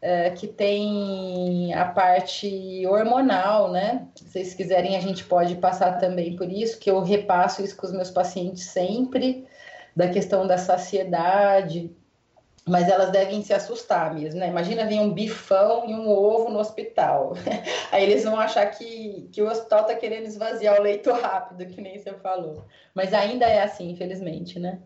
é, 0.00 0.30
que 0.30 0.46
tem 0.46 1.74
a 1.74 1.84
parte 1.86 2.84
hormonal, 2.86 3.72
né? 3.72 4.06
Se 4.16 4.24
vocês 4.24 4.54
quiserem, 4.54 4.96
a 4.96 5.00
gente 5.00 5.24
pode 5.24 5.56
passar 5.56 5.98
também 5.98 6.36
por 6.36 6.50
isso, 6.50 6.78
que 6.78 6.90
eu 6.90 7.00
repasso 7.00 7.62
isso 7.62 7.76
com 7.76 7.86
os 7.86 7.92
meus 7.92 8.10
pacientes 8.10 8.64
sempre, 8.66 9.46
da 9.96 10.08
questão 10.08 10.46
da 10.46 10.58
saciedade, 10.58 11.90
mas 12.66 12.88
elas 12.88 13.10
devem 13.10 13.42
se 13.42 13.52
assustar 13.52 14.14
mesmo, 14.14 14.38
né? 14.38 14.48
Imagina 14.48 14.86
vir 14.86 15.00
um 15.00 15.12
bifão 15.12 15.88
e 15.88 15.94
um 15.94 16.08
ovo 16.08 16.50
no 16.50 16.60
hospital. 16.60 17.34
Aí 17.90 18.04
eles 18.04 18.22
vão 18.22 18.38
achar 18.38 18.66
que, 18.66 19.28
que 19.32 19.42
o 19.42 19.48
hospital 19.48 19.80
está 19.80 19.94
querendo 19.94 20.26
esvaziar 20.26 20.78
o 20.78 20.82
leito 20.82 21.10
rápido, 21.10 21.66
que 21.66 21.80
nem 21.80 21.98
você 21.98 22.12
falou. 22.14 22.64
Mas 22.94 23.12
ainda 23.12 23.46
é 23.46 23.62
assim, 23.62 23.90
infelizmente, 23.90 24.60
né? 24.60 24.80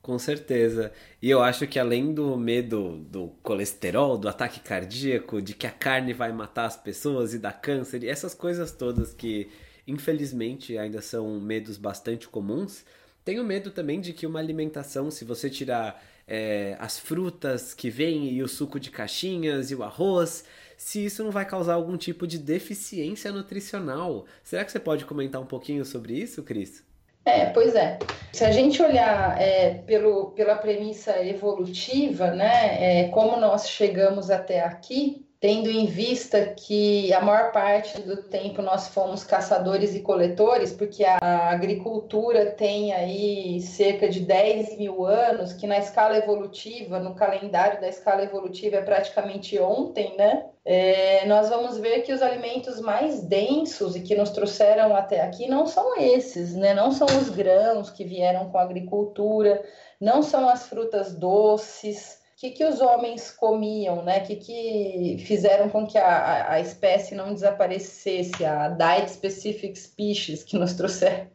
Com 0.00 0.18
certeza. 0.18 0.90
E 1.20 1.28
eu 1.28 1.42
acho 1.42 1.66
que 1.66 1.78
além 1.78 2.14
do 2.14 2.34
medo 2.38 2.96
do 3.10 3.28
colesterol, 3.42 4.16
do 4.16 4.26
ataque 4.26 4.60
cardíaco, 4.60 5.42
de 5.42 5.52
que 5.52 5.66
a 5.66 5.70
carne 5.70 6.14
vai 6.14 6.32
matar 6.32 6.64
as 6.64 6.76
pessoas 6.76 7.34
e 7.34 7.38
dar 7.38 7.52
câncer, 7.52 8.02
e 8.02 8.08
essas 8.08 8.32
coisas 8.32 8.72
todas 8.72 9.12
que 9.12 9.50
infelizmente 9.86 10.78
ainda 10.78 11.02
são 11.02 11.38
medos 11.40 11.76
bastante 11.76 12.28
comuns, 12.28 12.84
tenho 13.24 13.44
medo 13.44 13.70
também 13.70 14.00
de 14.00 14.14
que 14.14 14.26
uma 14.26 14.38
alimentação, 14.38 15.10
se 15.10 15.24
você 15.24 15.50
tirar 15.50 16.02
é, 16.28 16.76
as 16.78 16.98
frutas 16.98 17.72
que 17.72 17.88
vêm 17.88 18.30
e 18.30 18.42
o 18.42 18.48
suco 18.48 18.78
de 18.78 18.90
caixinhas 18.90 19.70
e 19.70 19.74
o 19.74 19.82
arroz, 19.82 20.44
se 20.76 21.04
isso 21.04 21.24
não 21.24 21.30
vai 21.30 21.44
causar 21.44 21.74
algum 21.74 21.96
tipo 21.96 22.26
de 22.26 22.38
deficiência 22.38 23.32
nutricional. 23.32 24.26
Será 24.44 24.64
que 24.64 24.70
você 24.70 24.78
pode 24.78 25.04
comentar 25.04 25.40
um 25.40 25.46
pouquinho 25.46 25.84
sobre 25.84 26.14
isso, 26.14 26.42
Cris? 26.42 26.84
É, 27.24 27.46
pois 27.46 27.74
é. 27.74 27.98
Se 28.32 28.44
a 28.44 28.52
gente 28.52 28.80
olhar 28.82 29.40
é, 29.40 29.74
pelo, 29.86 30.30
pela 30.30 30.56
premissa 30.56 31.22
evolutiva, 31.24 32.30
né, 32.30 33.02
é, 33.04 33.08
como 33.08 33.38
nós 33.38 33.68
chegamos 33.68 34.30
até 34.30 34.60
aqui, 34.60 35.27
tendo 35.40 35.70
em 35.70 35.86
vista 35.86 36.46
que 36.46 37.12
a 37.12 37.20
maior 37.20 37.52
parte 37.52 38.02
do 38.02 38.24
tempo 38.24 38.60
nós 38.60 38.88
fomos 38.88 39.22
caçadores 39.22 39.94
e 39.94 40.00
coletores, 40.00 40.72
porque 40.72 41.04
a 41.04 41.50
agricultura 41.50 42.46
tem 42.46 42.92
aí 42.92 43.60
cerca 43.60 44.08
de 44.08 44.20
10 44.20 44.76
mil 44.76 45.04
anos, 45.06 45.52
que 45.52 45.66
na 45.66 45.78
escala 45.78 46.16
evolutiva, 46.16 46.98
no 46.98 47.14
calendário 47.14 47.80
da 47.80 47.88
escala 47.88 48.24
evolutiva 48.24 48.76
é 48.76 48.82
praticamente 48.82 49.58
ontem, 49.60 50.16
né? 50.16 50.46
É, 50.64 51.24
nós 51.26 51.48
vamos 51.48 51.78
ver 51.78 52.02
que 52.02 52.12
os 52.12 52.20
alimentos 52.20 52.80
mais 52.80 53.22
densos 53.22 53.94
e 53.94 54.00
que 54.00 54.16
nos 54.16 54.30
trouxeram 54.30 54.94
até 54.94 55.22
aqui 55.22 55.48
não 55.48 55.66
são 55.66 55.96
esses, 55.96 56.54
né? 56.56 56.74
Não 56.74 56.90
são 56.90 57.06
os 57.06 57.30
grãos 57.30 57.90
que 57.90 58.04
vieram 58.04 58.50
com 58.50 58.58
a 58.58 58.62
agricultura, 58.62 59.64
não 60.00 60.20
são 60.20 60.48
as 60.48 60.66
frutas 60.66 61.14
doces, 61.14 62.17
que, 62.38 62.50
que 62.52 62.64
os 62.64 62.80
homens 62.80 63.32
comiam, 63.32 64.02
né? 64.04 64.20
Que, 64.20 64.36
que 64.36 65.16
fizeram 65.26 65.68
com 65.68 65.86
que 65.86 65.98
a, 65.98 66.52
a 66.52 66.60
espécie 66.60 67.14
não 67.14 67.34
desaparecesse, 67.34 68.44
a 68.44 68.68
diet 68.68 69.10
specific 69.10 69.76
species 69.76 70.44
que 70.44 70.56
nos 70.56 70.72
trouxeram 70.74 71.28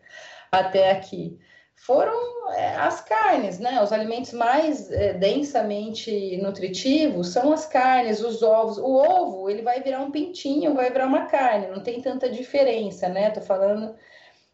até 0.52 0.92
aqui. 0.92 1.38
Foram 1.76 2.54
é, 2.54 2.76
as 2.78 3.02
carnes, 3.02 3.60
né? 3.60 3.84
Os 3.84 3.92
alimentos 3.92 4.32
mais 4.32 4.90
é, 4.92 5.14
densamente 5.14 6.38
nutritivos 6.38 7.30
são 7.30 7.52
as 7.52 7.66
carnes, 7.66 8.22
os 8.22 8.42
ovos. 8.42 8.78
O 8.78 8.96
ovo, 8.96 9.50
ele 9.50 9.62
vai 9.62 9.82
virar 9.82 10.00
um 10.00 10.12
pintinho, 10.12 10.74
vai 10.74 10.90
virar 10.90 11.08
uma 11.08 11.26
carne, 11.26 11.68
não 11.68 11.84
tem 11.84 12.02
tanta 12.02 12.30
diferença, 12.30 13.10
né? 13.10 13.30
Tô 13.32 13.42
falando 13.42 13.94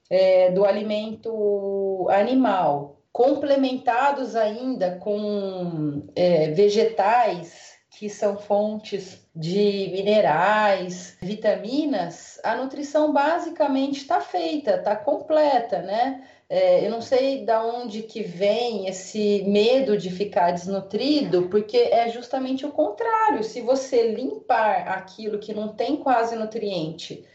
é, 0.09 0.49
do 0.51 0.65
alimento 0.65 2.07
animal 2.09 2.98
complementados 3.19 4.34
ainda 4.34 4.91
com 4.95 6.08
é, 6.15 6.51
vegetais 6.51 7.73
que 7.89 8.10
são 8.10 8.38
fontes 8.38 9.27
de 9.36 9.89
minerais, 9.91 11.17
vitaminas, 11.21 12.39
a 12.45 12.55
nutrição 12.55 13.12
basicamente 13.12 13.97
está 13.97 14.21
feita, 14.21 14.75
está 14.75 14.95
completa, 14.95 15.82
né? 15.82 16.23
É, 16.47 16.88
eu 16.88 16.89
não 16.89 17.01
sei 17.01 17.43
da 17.43 17.62
onde 17.62 18.03
que 18.03 18.23
vem 18.23 18.88
esse 18.88 19.43
medo 19.45 19.97
de 19.97 20.10
ficar 20.10 20.51
desnutrido, 20.51 21.49
porque 21.49 21.75
é 21.75 22.08
justamente 22.08 22.65
o 22.65 22.71
contrário. 22.71 23.43
Se 23.43 23.60
você 23.60 24.13
limpar 24.13 24.88
aquilo 24.88 25.39
que 25.39 25.53
não 25.53 25.67
tem 25.67 25.97
quase 25.97 26.38
nutriente, 26.38 27.25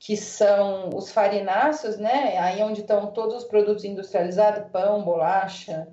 que 0.00 0.16
são 0.16 0.88
os 0.94 1.12
farináceos, 1.12 1.98
né? 1.98 2.38
Aí 2.38 2.62
onde 2.62 2.80
estão 2.80 3.12
todos 3.12 3.36
os 3.36 3.44
produtos 3.44 3.84
industrializados, 3.84 4.70
pão, 4.72 5.02
bolacha, 5.02 5.86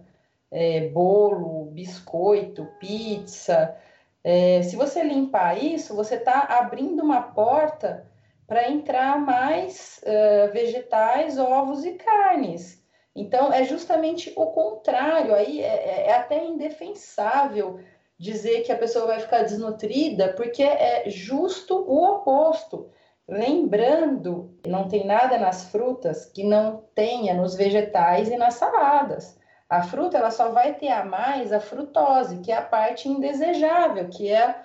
é, 0.49 0.87
bolo, 0.87 1.65
biscoito, 1.65 2.65
pizza. 2.79 3.75
É, 4.23 4.61
se 4.63 4.77
você 4.77 5.03
limpar 5.03 5.61
isso, 5.61 5.93
você 5.93 6.15
está 6.15 6.39
abrindo 6.39 7.03
uma 7.03 7.21
porta 7.21 8.09
para 8.47 8.71
entrar 8.71 9.19
mais 9.19 10.01
uh, 10.03 10.53
vegetais, 10.53 11.37
ovos 11.37 11.83
e 11.83 11.95
carnes. 11.95 12.81
Então, 13.13 13.51
é 13.51 13.65
justamente 13.65 14.31
o 14.37 14.47
contrário. 14.47 15.35
Aí 15.35 15.61
é, 15.61 15.65
é, 15.65 16.07
é 16.07 16.13
até 16.15 16.45
indefensável 16.45 17.81
dizer 18.17 18.61
que 18.61 18.71
a 18.71 18.77
pessoa 18.77 19.05
vai 19.05 19.19
ficar 19.19 19.43
desnutrida, 19.43 20.29
porque 20.29 20.63
é 20.63 21.09
justo 21.09 21.75
o 21.75 22.03
oposto. 22.05 22.89
Lembrando, 23.27 24.57
não 24.65 24.87
tem 24.87 25.05
nada 25.05 25.37
nas 25.37 25.69
frutas 25.69 26.25
que 26.25 26.43
não 26.43 26.83
tenha 26.95 27.33
nos 27.33 27.55
vegetais 27.55 28.29
e 28.29 28.37
nas 28.37 28.53
saladas. 28.53 29.37
A 29.69 29.83
fruta 29.83 30.17
ela 30.17 30.31
só 30.31 30.49
vai 30.51 30.75
ter 30.75 30.87
a 30.87 31.03
mais 31.03 31.51
a 31.51 31.59
frutose, 31.59 32.39
que 32.39 32.53
é 32.53 32.55
a 32.55 32.61
parte 32.61 33.09
indesejável, 33.09 34.07
que 34.07 34.31
é, 34.31 34.55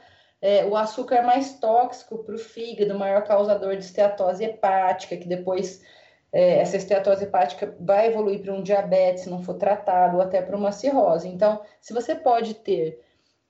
é 0.41 0.65
o 0.65 0.77
açúcar 0.77 1.23
mais 1.23 1.59
tóxico 1.59 2.19
para 2.19 2.37
o 2.37 2.39
fígado, 2.39 2.97
maior 2.97 3.25
causador 3.25 3.77
de 3.77 3.83
esteatose 3.83 4.45
hepática, 4.45 5.17
que 5.17 5.27
depois 5.27 5.83
é, 6.33 6.61
essa 6.61 6.77
esteatose 6.77 7.25
hepática 7.25 7.75
vai 7.81 8.07
evoluir 8.07 8.43
para 8.43 8.55
um 8.55 8.63
diabetes 8.63 9.25
se 9.25 9.31
não 9.31 9.43
for 9.43 9.55
tratado, 9.55 10.17
ou 10.17 10.23
até 10.23 10.41
para 10.41 10.57
uma 10.57 10.71
cirrose. 10.71 11.27
Então, 11.27 11.61
se 11.81 11.93
você 11.93 12.15
pode 12.15 12.55
ter 12.55 13.03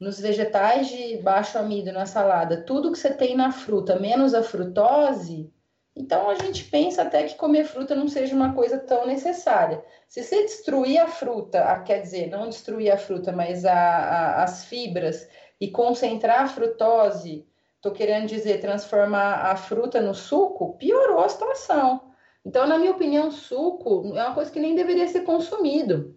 nos 0.02 0.18
vegetais 0.18 0.88
de 0.88 1.18
baixo 1.18 1.56
amido, 1.56 1.92
na 1.92 2.06
salada, 2.06 2.64
tudo 2.64 2.90
que 2.90 2.98
você 2.98 3.14
tem 3.14 3.36
na 3.36 3.52
fruta, 3.52 4.00
menos 4.00 4.34
a 4.34 4.42
frutose, 4.42 5.48
então 5.94 6.28
a 6.28 6.34
gente 6.34 6.64
pensa 6.64 7.02
até 7.02 7.22
que 7.22 7.36
comer 7.36 7.64
fruta 7.64 7.94
não 7.94 8.08
seja 8.08 8.34
uma 8.34 8.52
coisa 8.52 8.78
tão 8.78 9.06
necessária. 9.06 9.84
Se 10.08 10.24
você 10.24 10.42
destruir 10.42 10.98
a 10.98 11.06
fruta, 11.06 11.80
quer 11.86 12.00
dizer, 12.00 12.28
não 12.30 12.48
destruir 12.48 12.90
a 12.90 12.96
fruta, 12.96 13.30
mas 13.30 13.64
a, 13.64 13.74
a, 13.74 14.42
as 14.42 14.64
fibras 14.64 15.28
e 15.60 15.70
concentrar 15.70 16.40
a 16.40 16.48
frutose, 16.48 17.46
estou 17.76 17.92
querendo 17.92 18.26
dizer, 18.26 18.60
transformar 18.60 19.52
a 19.52 19.54
fruta 19.54 20.00
no 20.00 20.14
suco, 20.14 20.76
piorou 20.78 21.20
a 21.20 21.28
situação. 21.28 22.10
Então, 22.44 22.66
na 22.66 22.76
minha 22.76 22.90
opinião, 22.90 23.30
suco 23.30 24.16
é 24.16 24.24
uma 24.24 24.34
coisa 24.34 24.50
que 24.50 24.58
nem 24.58 24.74
deveria 24.74 25.06
ser 25.06 25.20
consumido. 25.20 26.16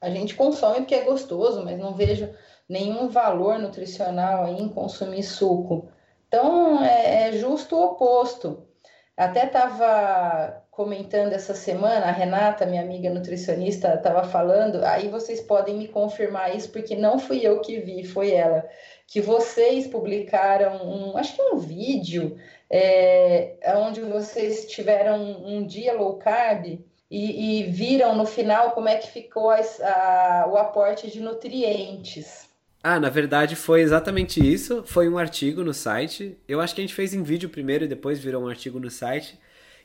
A 0.00 0.10
gente 0.10 0.34
consome 0.34 0.78
porque 0.78 0.96
é 0.96 1.04
gostoso, 1.04 1.62
mas 1.64 1.78
não 1.78 1.94
vejo 1.94 2.28
nenhum 2.72 3.08
valor 3.08 3.58
nutricional 3.58 4.48
em 4.48 4.66
consumir 4.68 5.22
suco. 5.22 5.90
Então, 6.26 6.82
é, 6.82 7.28
é 7.28 7.32
justo 7.32 7.76
o 7.76 7.84
oposto. 7.84 8.66
Até 9.14 9.44
estava 9.44 10.64
comentando 10.70 11.34
essa 11.34 11.54
semana, 11.54 12.06
a 12.06 12.10
Renata, 12.10 12.64
minha 12.64 12.80
amiga 12.80 13.10
nutricionista, 13.10 13.92
estava 13.92 14.24
falando, 14.24 14.82
aí 14.86 15.08
vocês 15.08 15.42
podem 15.42 15.76
me 15.76 15.86
confirmar 15.86 16.56
isso, 16.56 16.70
porque 16.72 16.96
não 16.96 17.18
fui 17.18 17.46
eu 17.46 17.60
que 17.60 17.78
vi, 17.78 18.04
foi 18.04 18.32
ela, 18.32 18.66
que 19.06 19.20
vocês 19.20 19.86
publicaram, 19.86 20.82
um, 20.82 21.18
acho 21.18 21.36
que 21.36 21.42
um 21.42 21.58
vídeo, 21.58 22.38
é, 22.70 23.54
onde 23.76 24.00
vocês 24.00 24.64
tiveram 24.64 25.20
um 25.44 25.66
dia 25.66 25.92
low 25.92 26.16
carb 26.16 26.64
e, 26.64 26.80
e 27.10 27.64
viram 27.64 28.16
no 28.16 28.24
final 28.24 28.70
como 28.70 28.88
é 28.88 28.96
que 28.96 29.08
ficou 29.08 29.50
a, 29.50 30.48
o 30.50 30.56
aporte 30.56 31.10
de 31.10 31.20
nutrientes. 31.20 32.50
Ah, 32.82 32.98
na 32.98 33.08
verdade 33.08 33.54
foi 33.54 33.80
exatamente 33.80 34.40
isso. 34.40 34.82
Foi 34.84 35.08
um 35.08 35.16
artigo 35.16 35.62
no 35.62 35.72
site. 35.72 36.36
Eu 36.48 36.60
acho 36.60 36.74
que 36.74 36.80
a 36.80 36.84
gente 36.84 36.94
fez 36.94 37.14
em 37.14 37.22
vídeo 37.22 37.48
primeiro 37.48 37.84
e 37.84 37.88
depois 37.88 38.18
virou 38.18 38.42
um 38.44 38.48
artigo 38.48 38.80
no 38.80 38.90
site. 38.90 39.38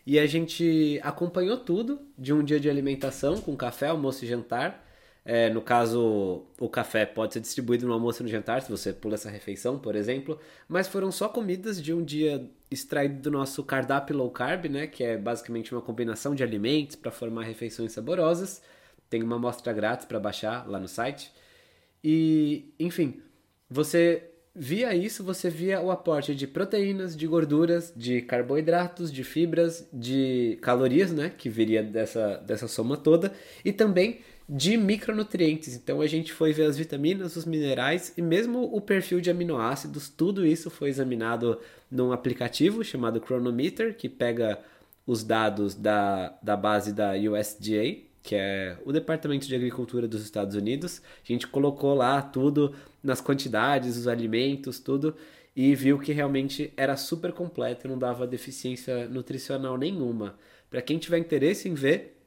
E 0.05 0.17
a 0.17 0.25
gente 0.25 0.99
acompanhou 1.03 1.57
tudo 1.57 1.99
de 2.17 2.33
um 2.33 2.43
dia 2.43 2.59
de 2.59 2.69
alimentação 2.69 3.39
com 3.41 3.55
café, 3.55 3.87
almoço 3.87 4.25
e 4.25 4.27
jantar. 4.27 4.83
É, 5.23 5.49
no 5.49 5.61
caso, 5.61 6.45
o 6.57 6.69
café 6.69 7.05
pode 7.05 7.33
ser 7.33 7.41
distribuído 7.41 7.85
no 7.85 7.91
almoço 7.93 8.21
e 8.21 8.23
no 8.23 8.29
jantar, 8.29 8.61
se 8.61 8.71
você 8.71 8.93
pula 8.93 9.15
essa 9.15 9.29
refeição, 9.29 9.77
por 9.77 9.93
exemplo. 9.95 10.39
Mas 10.69 10.87
foram 10.87 11.11
só 11.11 11.27
comidas 11.27 11.81
de 11.81 11.93
um 11.93 12.01
dia 12.03 12.49
extraído 12.71 13.21
do 13.21 13.29
nosso 13.29 13.61
cardápio 13.63 14.15
low 14.15 14.31
carb, 14.31 14.67
né? 14.67 14.87
Que 14.87 15.03
é 15.03 15.17
basicamente 15.17 15.73
uma 15.73 15.81
combinação 15.81 16.33
de 16.33 16.43
alimentos 16.43 16.95
para 16.95 17.11
formar 17.11 17.43
refeições 17.43 17.91
saborosas. 17.91 18.61
Tem 19.09 19.21
uma 19.21 19.35
amostra 19.35 19.73
grátis 19.73 20.05
para 20.05 20.19
baixar 20.19 20.67
lá 20.67 20.79
no 20.79 20.87
site. 20.87 21.31
E, 22.09 22.73
enfim, 22.79 23.15
você 23.69 24.23
via 24.55 24.95
isso, 24.95 25.25
você 25.25 25.49
via 25.49 25.81
o 25.81 25.91
aporte 25.91 26.33
de 26.33 26.47
proteínas, 26.47 27.17
de 27.17 27.27
gorduras, 27.27 27.91
de 27.93 28.21
carboidratos, 28.21 29.11
de 29.11 29.25
fibras, 29.25 29.85
de 29.91 30.57
calorias, 30.61 31.11
né, 31.11 31.33
que 31.37 31.49
viria 31.49 31.83
dessa, 31.83 32.37
dessa 32.37 32.65
soma 32.65 32.95
toda, 32.95 33.33
e 33.65 33.73
também 33.73 34.21
de 34.47 34.77
micronutrientes. 34.77 35.75
Então 35.75 35.99
a 35.99 36.07
gente 36.07 36.31
foi 36.31 36.53
ver 36.53 36.67
as 36.67 36.77
vitaminas, 36.77 37.35
os 37.35 37.43
minerais 37.43 38.13
e 38.15 38.21
mesmo 38.21 38.63
o 38.73 38.79
perfil 38.79 39.19
de 39.19 39.29
aminoácidos, 39.29 40.07
tudo 40.07 40.45
isso 40.45 40.69
foi 40.69 40.87
examinado 40.87 41.59
num 41.91 42.13
aplicativo 42.13 42.85
chamado 42.85 43.19
Chronometer, 43.19 43.97
que 43.97 44.07
pega 44.07 44.57
os 45.05 45.25
dados 45.25 45.75
da, 45.75 46.37
da 46.41 46.55
base 46.55 46.93
da 46.93 47.15
USDA, 47.15 48.06
que 48.27 48.35
é 48.35 48.77
o 48.83 48.91
Departamento 48.91 49.47
de 49.47 49.55
Agricultura 49.55 50.05
dos 50.05 50.21
Estados 50.21 50.53
Unidos. 50.53 51.01
A 51.23 51.27
gente 51.31 51.47
colocou 51.47 51.93
lá 51.93 52.21
tudo 52.21 52.75
nas 53.01 53.21
quantidades, 53.21 53.95
os 53.95 54.05
alimentos, 54.05 54.79
tudo, 54.79 55.15
e 55.55 55.73
viu 55.73 55.97
que 55.97 56.11
realmente 56.11 56.73
era 56.75 56.97
super 56.97 57.31
completo, 57.31 57.87
não 57.87 57.97
dava 57.97 58.27
deficiência 58.27 59.07
nutricional 59.07 59.77
nenhuma. 59.77 60.35
Para 60.69 60.81
quem 60.81 60.97
tiver 60.97 61.19
interesse 61.19 61.69
em 61.69 61.73
ver 61.73 62.17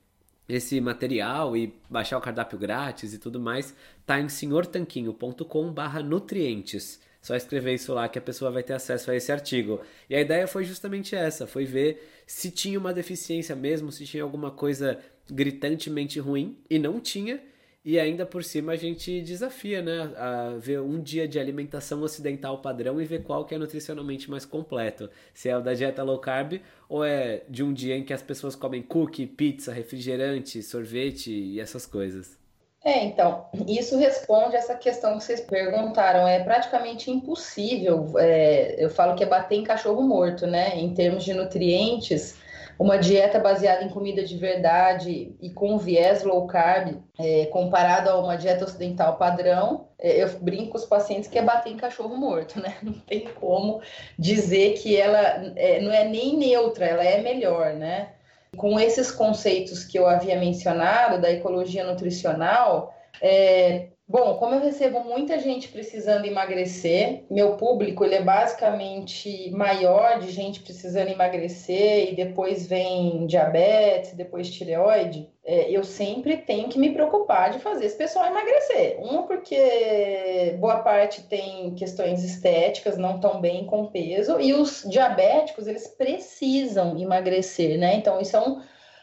esse 0.49 0.81
material 0.81 1.55
e 1.55 1.75
baixar 1.91 2.17
o 2.17 2.23
cardápio 2.23 2.59
grátis 2.59 3.13
e 3.13 3.19
tudo 3.19 3.39
mais, 3.39 3.75
tá 4.07 4.19
em 4.19 4.31
senhortanquinho.com/nutrientes. 4.31 6.99
Só 7.21 7.37
escrever 7.37 7.75
isso 7.75 7.93
lá 7.93 8.09
que 8.09 8.19
a 8.19 8.23
pessoa 8.23 8.51
vai 8.51 8.63
ter 8.63 8.73
acesso 8.73 9.11
a 9.11 9.17
esse 9.17 9.31
artigo. 9.31 9.81
E 10.09 10.15
a 10.15 10.21
ideia 10.21 10.47
foi 10.47 10.65
justamente 10.65 11.15
essa, 11.15 11.47
foi 11.47 11.65
ver 11.65 12.09
se 12.27 12.51
tinha 12.51 12.79
uma 12.79 12.95
deficiência 12.95 13.55
mesmo, 13.55 13.93
se 13.93 14.07
tinha 14.07 14.23
alguma 14.23 14.51
coisa 14.51 14.99
gritantemente 15.31 16.19
ruim 16.19 16.59
e 16.69 16.79
não 16.79 16.99
tinha. 17.01 17.41
E 17.83 17.99
ainda 17.99 18.27
por 18.27 18.45
cima 18.45 18.73
a 18.73 18.77
gente 18.77 19.23
desafia, 19.23 19.81
né? 19.81 20.13
A 20.17 20.57
ver 20.59 20.81
um 20.81 21.01
dia 21.01 21.27
de 21.27 21.39
alimentação 21.39 22.03
ocidental 22.03 22.61
padrão 22.61 23.01
e 23.01 23.05
ver 23.07 23.23
qual 23.23 23.45
que 23.47 23.55
é 23.55 23.59
nutricionalmente 23.59 24.31
mais 24.31 24.45
completo. 24.45 25.09
Se 25.33 25.49
é 25.49 25.57
o 25.57 25.63
da 25.63 25.73
dieta 25.73 26.03
low 26.03 26.19
carb 26.19 26.61
ou 26.89 27.05
é 27.05 27.43
de 27.49 27.63
um 27.63 27.73
dia 27.73 27.97
em 27.97 28.05
que 28.05 28.13
as 28.13 28.23
pessoas 28.23 28.55
comem 28.55 28.83
cookie, 28.83 29.27
pizza, 29.27 29.73
refrigerante, 29.73 30.63
sorvete 30.63 31.31
e 31.31 31.59
essas 31.59 31.87
coisas. 31.87 32.40
É, 32.83 33.05
então, 33.05 33.47
isso 33.67 33.99
responde 33.99 34.57
essa 34.57 34.75
questão 34.75 35.19
que 35.19 35.25
vocês 35.25 35.41
perguntaram. 35.43 36.27
É 36.27 36.43
praticamente 36.43 37.11
impossível, 37.11 38.19
é, 38.19 38.75
eu 38.79 38.89
falo 38.89 39.15
que 39.15 39.23
é 39.23 39.27
bater 39.27 39.57
em 39.57 39.65
cachorro 39.65 40.03
morto, 40.03 40.47
né? 40.47 40.77
Em 40.77 40.95
termos 40.95 41.25
de 41.25 41.35
nutrientes, 41.35 42.39
uma 42.79 42.97
dieta 42.97 43.39
baseada 43.39 43.85
em 43.85 43.91
comida 43.91 44.25
de 44.25 44.35
verdade 44.39 45.37
e 45.39 45.51
com 45.51 45.77
viés 45.77 46.25
low 46.25 46.47
carb, 46.47 46.97
é, 47.19 47.45
comparado 47.47 48.09
a 48.09 48.19
uma 48.19 48.37
dieta 48.37 48.65
ocidental 48.65 49.19
padrão, 49.19 49.89
é, 49.99 50.23
eu 50.23 50.29
brinco 50.41 50.71
com 50.71 50.79
os 50.79 50.87
pacientes 50.87 51.29
que 51.29 51.39
é 51.39 51.43
bater 51.43 51.71
em 51.71 51.77
cachorro 51.77 52.17
morto, 52.17 52.59
né? 52.59 52.79
Não 52.83 52.95
tem 52.95 53.29
como 53.35 53.83
dizer 54.19 54.79
que 54.79 54.97
ela 54.97 55.53
é, 55.55 55.83
não 55.83 55.93
é 55.93 56.05
nem 56.05 56.35
neutra, 56.39 56.87
ela 56.87 57.05
é 57.05 57.21
melhor, 57.21 57.75
né? 57.75 58.13
Com 58.57 58.79
esses 58.79 59.11
conceitos 59.11 59.85
que 59.85 59.99
eu 59.99 60.07
havia 60.07 60.39
mencionado 60.39 61.21
da 61.21 61.31
ecologia 61.31 61.85
nutricional, 61.85 62.95
é, 63.21 63.91
Bom, 64.11 64.39
como 64.39 64.57
eu 64.57 64.61
recebo 64.61 65.05
muita 65.05 65.39
gente 65.39 65.69
precisando 65.69 66.27
emagrecer, 66.27 67.23
meu 67.31 67.57
público 67.57 68.05
ele 68.05 68.17
é 68.17 68.21
basicamente 68.21 69.49
maior 69.53 70.19
de 70.19 70.33
gente 70.33 70.63
precisando 70.63 71.11
emagrecer 71.11 72.11
e 72.11 72.17
depois 72.17 72.67
vem 72.67 73.25
diabetes, 73.29 74.15
depois 74.15 74.51
tireoide. 74.51 75.31
É, 75.45 75.71
eu 75.71 75.85
sempre 75.85 76.39
tenho 76.39 76.69
que 76.69 76.77
me 76.77 76.91
preocupar 76.93 77.53
de 77.53 77.61
fazer 77.61 77.87
esse 77.87 77.97
pessoal 77.97 78.27
emagrecer. 78.27 78.99
Uma 79.01 79.29
porque 79.29 80.57
boa 80.59 80.81
parte 80.81 81.23
tem 81.29 81.73
questões 81.77 82.25
estéticas, 82.25 82.99
não 82.99 83.21
tão 83.21 83.41
bem 83.41 83.65
com 83.65 83.87
peso, 83.87 84.41
e 84.41 84.53
os 84.53 84.85
diabéticos 84.91 85.69
eles 85.69 85.87
precisam 85.87 86.99
emagrecer, 86.99 87.79
né? 87.79 87.95
Então 87.95 88.21
isso 88.21 88.37
é 88.37 88.41
um 88.41 88.61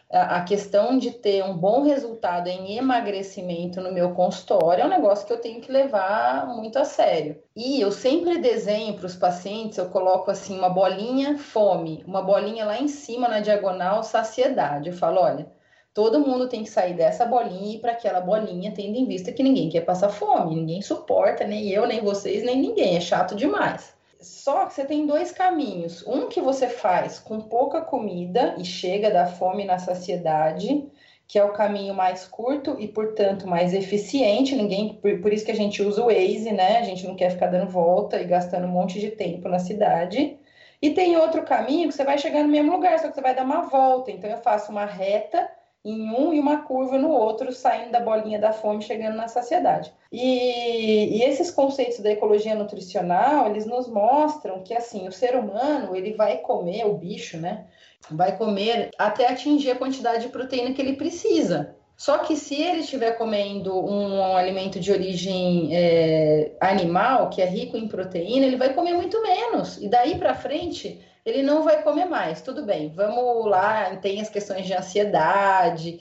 a 0.09 0.41
questão 0.41 0.97
de 0.97 1.11
ter 1.11 1.43
um 1.43 1.57
bom 1.57 1.83
resultado 1.83 2.47
em 2.47 2.77
emagrecimento 2.77 3.81
no 3.81 3.91
meu 3.91 4.13
consultório 4.13 4.81
é 4.81 4.85
um 4.85 4.89
negócio 4.89 5.27
que 5.27 5.33
eu 5.33 5.41
tenho 5.41 5.59
que 5.59 5.71
levar 5.71 6.47
muito 6.47 6.79
a 6.79 6.85
sério. 6.85 7.41
E 7.53 7.81
eu 7.81 7.91
sempre 7.91 8.37
desenho 8.37 8.93
para 8.93 9.05
os 9.05 9.15
pacientes, 9.15 9.77
eu 9.77 9.89
coloco 9.89 10.31
assim 10.31 10.57
uma 10.57 10.69
bolinha 10.69 11.37
fome, 11.37 12.03
uma 12.07 12.21
bolinha 12.21 12.65
lá 12.65 12.79
em 12.79 12.87
cima 12.87 13.27
na 13.27 13.41
diagonal 13.41 14.01
saciedade. 14.01 14.89
Eu 14.89 14.95
falo, 14.95 15.19
olha, 15.19 15.51
todo 15.93 16.21
mundo 16.21 16.47
tem 16.47 16.63
que 16.63 16.69
sair 16.69 16.93
dessa 16.93 17.25
bolinha 17.25 17.73
e 17.73 17.75
ir 17.75 17.79
para 17.79 17.91
aquela 17.91 18.21
bolinha, 18.21 18.71
tendo 18.71 18.95
em 18.95 19.05
vista 19.05 19.33
que 19.33 19.43
ninguém 19.43 19.67
quer 19.67 19.81
passar 19.81 20.09
fome, 20.09 20.55
ninguém 20.55 20.81
suporta, 20.81 21.43
nem 21.45 21.67
eu, 21.69 21.85
nem 21.85 22.01
vocês, 22.01 22.43
nem 22.43 22.57
ninguém, 22.61 22.95
é 22.95 23.01
chato 23.01 23.35
demais. 23.35 23.96
Só 24.19 24.65
que 24.65 24.73
você 24.73 24.85
tem 24.85 25.05
dois 25.05 25.31
caminhos. 25.31 26.05
Um 26.07 26.27
que 26.27 26.41
você 26.41 26.67
faz 26.67 27.19
com 27.19 27.39
pouca 27.41 27.81
comida 27.81 28.55
e 28.57 28.65
chega 28.65 29.11
da 29.11 29.27
fome 29.27 29.63
na 29.65 29.77
saciedade, 29.77 30.87
que 31.27 31.37
é 31.37 31.43
o 31.43 31.53
caminho 31.53 31.93
mais 31.93 32.25
curto 32.25 32.75
e, 32.79 32.87
portanto, 32.87 33.47
mais 33.47 33.73
eficiente. 33.73 34.55
Ninguém, 34.55 34.95
por, 34.95 35.21
por, 35.21 35.33
isso 35.33 35.45
que 35.45 35.51
a 35.51 35.55
gente 35.55 35.81
usa 35.83 36.01
o 36.01 36.07
Waze, 36.07 36.51
né? 36.51 36.77
A 36.77 36.83
gente 36.83 37.05
não 37.05 37.15
quer 37.15 37.31
ficar 37.31 37.47
dando 37.47 37.69
volta 37.69 38.19
e 38.19 38.25
gastando 38.25 38.65
um 38.65 38.71
monte 38.71 38.99
de 38.99 39.11
tempo 39.11 39.47
na 39.49 39.59
cidade. 39.59 40.39
E 40.81 40.91
tem 40.91 41.17
outro 41.17 41.43
caminho 41.43 41.87
que 41.89 41.95
você 41.95 42.03
vai 42.03 42.17
chegar 42.17 42.43
no 42.43 42.49
mesmo 42.49 42.71
lugar, 42.71 42.99
só 42.99 43.09
que 43.09 43.15
você 43.15 43.21
vai 43.21 43.35
dar 43.35 43.43
uma 43.43 43.63
volta. 43.63 44.11
Então 44.11 44.29
eu 44.29 44.37
faço 44.37 44.71
uma 44.71 44.85
reta 44.85 45.49
em 45.89 46.09
um 46.09 46.33
e 46.33 46.39
uma 46.39 46.63
curva 46.63 46.97
no 46.97 47.09
outro, 47.09 47.53
saindo 47.53 47.91
da 47.91 47.99
bolinha 47.99 48.37
da 48.37 48.51
fome, 48.51 48.83
chegando 48.83 49.15
na 49.15 49.27
saciedade. 49.27 49.93
E, 50.11 51.17
e, 51.17 51.23
esses 51.23 51.49
conceitos 51.49 51.99
da 51.99 52.11
ecologia 52.11 52.55
nutricional, 52.55 53.49
eles 53.49 53.65
nos 53.65 53.87
mostram 53.87 54.61
que, 54.63 54.73
assim, 54.73 55.07
o 55.07 55.11
ser 55.11 55.35
humano, 55.35 55.95
ele 55.95 56.13
vai 56.13 56.37
comer, 56.39 56.85
o 56.85 56.93
bicho, 56.93 57.37
né, 57.37 57.65
vai 58.11 58.37
comer 58.37 58.89
até 58.97 59.27
atingir 59.27 59.71
a 59.71 59.75
quantidade 59.75 60.23
de 60.23 60.29
proteína 60.29 60.73
que 60.73 60.81
ele 60.81 60.97
precisa. 60.97 61.75
Só 61.95 62.19
que 62.19 62.35
se 62.35 62.61
ele 62.61 62.81
estiver 62.81 63.17
comendo 63.17 63.73
um, 63.73 64.35
alimento 64.35 64.79
de 64.79 64.91
origem 64.91 65.75
é, 65.75 66.51
animal, 66.61 67.29
que 67.29 67.41
é 67.41 67.45
rico 67.45 67.75
em 67.75 67.87
proteína, 67.87 68.45
ele 68.45 68.55
vai 68.55 68.73
comer 68.73 68.93
muito 68.93 69.19
menos. 69.23 69.81
E 69.81 69.89
daí 69.89 70.15
para 70.15 70.35
frente, 70.35 71.01
ele 71.27 71.43
não 71.43 71.63
vai 71.63 71.83
comer 71.83 72.05
mais. 72.05 72.41
Tudo 72.41 72.63
bem, 72.63 72.89
vamos 72.95 73.45
lá, 73.45 73.97
tem 73.97 74.21
as 74.21 74.29
questões 74.29 74.65
de 74.65 74.73
ansiedade, 74.73 75.99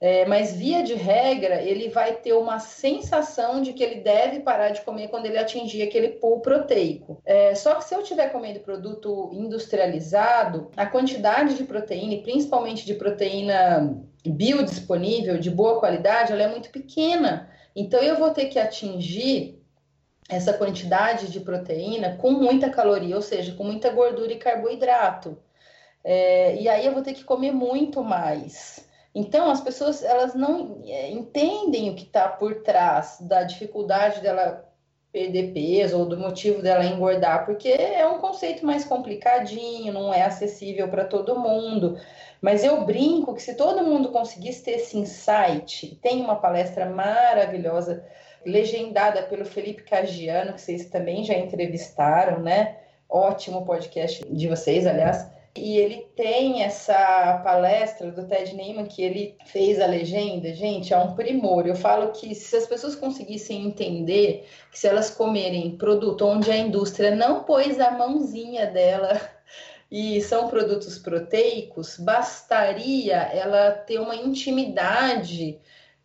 é, 0.00 0.26
mas 0.26 0.52
via 0.52 0.82
de 0.82 0.94
regra, 0.94 1.62
ele 1.62 1.88
vai 1.88 2.16
ter 2.16 2.32
uma 2.32 2.58
sensação 2.58 3.62
de 3.62 3.72
que 3.72 3.84
ele 3.84 4.00
deve 4.00 4.40
parar 4.40 4.70
de 4.70 4.80
comer 4.80 5.08
quando 5.08 5.26
ele 5.26 5.38
atingir 5.38 5.82
aquele 5.82 6.08
pool 6.08 6.40
proteico. 6.40 7.22
É, 7.24 7.54
só 7.54 7.76
que 7.76 7.84
se 7.84 7.94
eu 7.94 8.00
estiver 8.00 8.32
comendo 8.32 8.58
produto 8.60 9.30
industrializado, 9.32 10.70
a 10.76 10.86
quantidade 10.86 11.54
de 11.54 11.62
proteína, 11.62 12.14
e 12.14 12.22
principalmente 12.22 12.84
de 12.84 12.94
proteína 12.94 13.96
biodisponível, 14.26 15.38
de 15.38 15.50
boa 15.50 15.78
qualidade, 15.78 16.32
ela 16.32 16.42
é 16.42 16.48
muito 16.48 16.70
pequena. 16.70 17.48
Então 17.76 18.00
eu 18.00 18.16
vou 18.16 18.30
ter 18.30 18.46
que 18.46 18.58
atingir 18.58 19.63
essa 20.28 20.52
quantidade 20.52 21.30
de 21.30 21.40
proteína 21.40 22.16
com 22.16 22.30
muita 22.30 22.70
caloria, 22.70 23.16
ou 23.16 23.22
seja, 23.22 23.54
com 23.54 23.64
muita 23.64 23.90
gordura 23.90 24.32
e 24.32 24.38
carboidrato. 24.38 25.38
É, 26.02 26.56
e 26.56 26.68
aí 26.68 26.86
eu 26.86 26.92
vou 26.92 27.02
ter 27.02 27.14
que 27.14 27.24
comer 27.24 27.52
muito 27.52 28.02
mais. 28.02 28.86
Então 29.14 29.50
as 29.50 29.60
pessoas 29.60 30.02
elas 30.02 30.34
não 30.34 30.82
é, 30.84 31.10
entendem 31.10 31.90
o 31.90 31.94
que 31.94 32.04
está 32.04 32.28
por 32.28 32.62
trás 32.62 33.18
da 33.20 33.44
dificuldade 33.44 34.20
dela 34.20 34.68
perder 35.12 35.52
peso 35.52 35.96
ou 35.96 36.06
do 36.06 36.18
motivo 36.18 36.60
dela 36.60 36.84
engordar, 36.84 37.46
porque 37.46 37.68
é 37.68 38.04
um 38.04 38.18
conceito 38.18 38.66
mais 38.66 38.84
complicadinho, 38.84 39.92
não 39.92 40.12
é 40.12 40.22
acessível 40.22 40.88
para 40.88 41.04
todo 41.04 41.38
mundo. 41.38 41.96
Mas 42.42 42.64
eu 42.64 42.84
brinco 42.84 43.32
que 43.32 43.40
se 43.40 43.54
todo 43.54 43.84
mundo 43.84 44.10
conseguisse 44.10 44.64
ter 44.64 44.72
esse 44.72 44.98
insight, 44.98 45.96
tem 46.02 46.20
uma 46.20 46.34
palestra 46.36 46.86
maravilhosa 46.86 48.04
legendada 48.44 49.22
pelo 49.22 49.44
Felipe 49.44 49.82
Cagiano, 49.82 50.54
que 50.54 50.60
vocês 50.60 50.86
também 50.86 51.24
já 51.24 51.34
entrevistaram, 51.34 52.40
né? 52.40 52.76
Ótimo 53.08 53.64
podcast 53.64 54.24
de 54.24 54.48
vocês, 54.48 54.86
aliás. 54.86 55.26
E 55.56 55.78
ele 55.78 56.08
tem 56.16 56.64
essa 56.64 57.40
palestra 57.44 58.10
do 58.10 58.26
Ted 58.26 58.56
Neyman 58.56 58.86
que 58.86 59.00
ele 59.02 59.36
fez 59.46 59.80
a 59.80 59.86
legenda, 59.86 60.52
gente, 60.52 60.92
é 60.92 60.98
um 60.98 61.14
primor. 61.14 61.64
Eu 61.64 61.76
falo 61.76 62.10
que 62.10 62.34
se 62.34 62.56
as 62.56 62.66
pessoas 62.66 62.96
conseguissem 62.96 63.64
entender 63.64 64.48
que 64.72 64.78
se 64.78 64.88
elas 64.88 65.10
comerem 65.10 65.76
produto 65.76 66.26
onde 66.26 66.50
a 66.50 66.56
indústria 66.56 67.14
não 67.14 67.44
pôs 67.44 67.78
a 67.78 67.92
mãozinha 67.92 68.66
dela 68.66 69.20
e 69.88 70.20
são 70.22 70.48
produtos 70.48 70.98
proteicos, 70.98 71.98
bastaria 71.98 73.14
ela 73.14 73.70
ter 73.70 74.00
uma 74.00 74.16
intimidade 74.16 75.60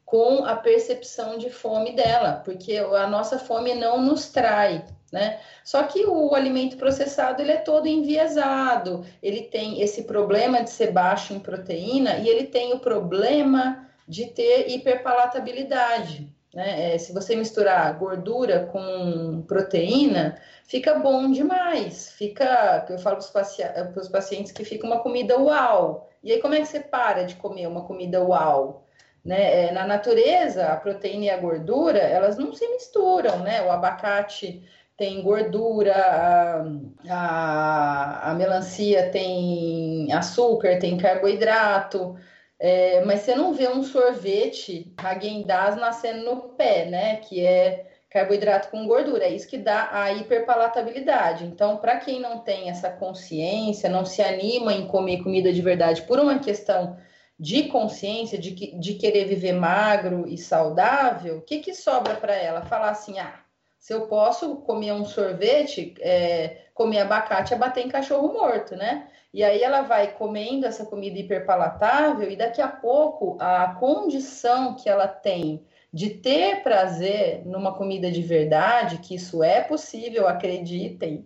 com 0.09 0.43
a 0.43 0.55
percepção 0.55 1.37
de 1.37 1.51
fome 1.51 1.91
dela, 1.91 2.41
porque 2.43 2.77
a 2.77 3.05
nossa 3.05 3.37
fome 3.37 3.75
não 3.75 4.01
nos 4.01 4.27
trai, 4.29 4.83
né? 5.13 5.39
Só 5.63 5.83
que 5.83 6.03
o 6.03 6.33
alimento 6.33 6.77
processado 6.77 7.43
ele 7.43 7.51
é 7.51 7.57
todo 7.57 7.87
enviesado, 7.87 9.05
ele 9.21 9.43
tem 9.43 9.81
esse 9.81 10.05
problema 10.05 10.63
de 10.63 10.71
ser 10.71 10.91
baixo 10.91 11.31
em 11.31 11.39
proteína 11.39 12.17
e 12.17 12.27
ele 12.27 12.45
tem 12.45 12.73
o 12.73 12.79
problema 12.79 13.87
de 14.07 14.25
ter 14.25 14.71
hiperpalatabilidade. 14.71 16.27
Né? 16.55 16.95
É, 16.95 16.97
se 16.97 17.13
você 17.13 17.35
misturar 17.35 17.93
gordura 17.99 18.65
com 18.71 19.43
proteína, 19.47 20.41
fica 20.63 20.95
bom 20.95 21.31
demais. 21.31 22.09
Fica, 22.13 22.83
eu 22.89 22.97
falo 22.97 23.17
para 23.17 24.01
os 24.01 24.09
pacientes 24.09 24.51
que 24.51 24.65
fica 24.65 24.87
uma 24.87 25.01
comida 25.01 25.39
uau. 25.39 26.09
E 26.23 26.31
aí, 26.31 26.41
como 26.41 26.55
é 26.55 26.61
que 26.61 26.65
você 26.65 26.79
para 26.79 27.25
de 27.25 27.35
comer 27.35 27.67
uma 27.67 27.83
comida 27.83 28.23
uau? 28.23 28.88
Né? 29.23 29.67
É, 29.67 29.71
na 29.71 29.85
natureza, 29.85 30.67
a 30.67 30.77
proteína 30.77 31.25
e 31.25 31.29
a 31.29 31.37
gordura, 31.37 31.99
elas 31.99 32.37
não 32.37 32.53
se 32.53 32.67
misturam, 32.69 33.39
né? 33.39 33.61
O 33.61 33.71
abacate 33.71 34.63
tem 34.97 35.21
gordura, 35.21 35.95
a, 35.95 36.65
a, 37.09 38.31
a 38.31 38.33
melancia 38.33 39.09
tem 39.09 40.11
açúcar, 40.11 40.79
tem 40.79 40.97
carboidrato, 40.97 42.17
é, 42.59 43.03
mas 43.05 43.21
você 43.21 43.33
não 43.33 43.53
vê 43.53 43.69
um 43.69 43.81
sorvete 43.83 44.93
Häagen-Dazs 45.01 45.79
nascendo 45.79 46.25
no 46.25 46.41
pé, 46.49 46.85
né? 46.85 47.15
Que 47.17 47.45
é 47.45 47.87
carboidrato 48.09 48.69
com 48.69 48.87
gordura, 48.87 49.25
é 49.25 49.29
isso 49.29 49.47
que 49.47 49.57
dá 49.57 49.89
a 49.91 50.11
hiperpalatabilidade. 50.11 51.45
Então, 51.45 51.77
para 51.77 51.97
quem 51.97 52.19
não 52.19 52.39
tem 52.39 52.69
essa 52.69 52.89
consciência, 52.89 53.89
não 53.89 54.03
se 54.03 54.21
anima 54.21 54.73
em 54.73 54.87
comer 54.87 55.23
comida 55.23 55.53
de 55.53 55.61
verdade 55.61 56.01
por 56.01 56.19
uma 56.19 56.39
questão 56.39 56.97
de 57.39 57.63
consciência, 57.63 58.37
de, 58.37 58.51
que, 58.51 58.75
de 58.77 58.95
querer 58.95 59.25
viver 59.25 59.53
magro 59.53 60.27
e 60.27 60.37
saudável, 60.37 61.37
o 61.37 61.41
que, 61.41 61.59
que 61.59 61.73
sobra 61.73 62.15
para 62.15 62.35
ela? 62.35 62.65
Falar 62.65 62.89
assim: 62.89 63.17
ah, 63.17 63.39
se 63.79 63.93
eu 63.93 64.07
posso 64.07 64.57
comer 64.57 64.91
um 64.91 65.05
sorvete, 65.05 65.95
é, 66.01 66.63
comer 66.73 66.99
abacate 66.99 67.53
é 67.53 67.57
bater 67.57 67.85
em 67.85 67.89
cachorro 67.89 68.33
morto, 68.33 68.75
né? 68.75 69.07
E 69.33 69.43
aí 69.43 69.61
ela 69.61 69.81
vai 69.81 70.11
comendo 70.11 70.65
essa 70.65 70.85
comida 70.85 71.17
hiperpalatável 71.17 72.29
e 72.29 72.35
daqui 72.35 72.61
a 72.61 72.67
pouco 72.67 73.37
a 73.39 73.75
condição 73.79 74.75
que 74.75 74.89
ela 74.89 75.07
tem 75.07 75.63
de 75.93 76.09
ter 76.09 76.61
prazer 76.61 77.45
numa 77.45 77.73
comida 77.73 78.11
de 78.11 78.21
verdade, 78.21 78.97
que 78.97 79.15
isso 79.15 79.43
é 79.43 79.61
possível, 79.61 80.27
acreditem, 80.27 81.25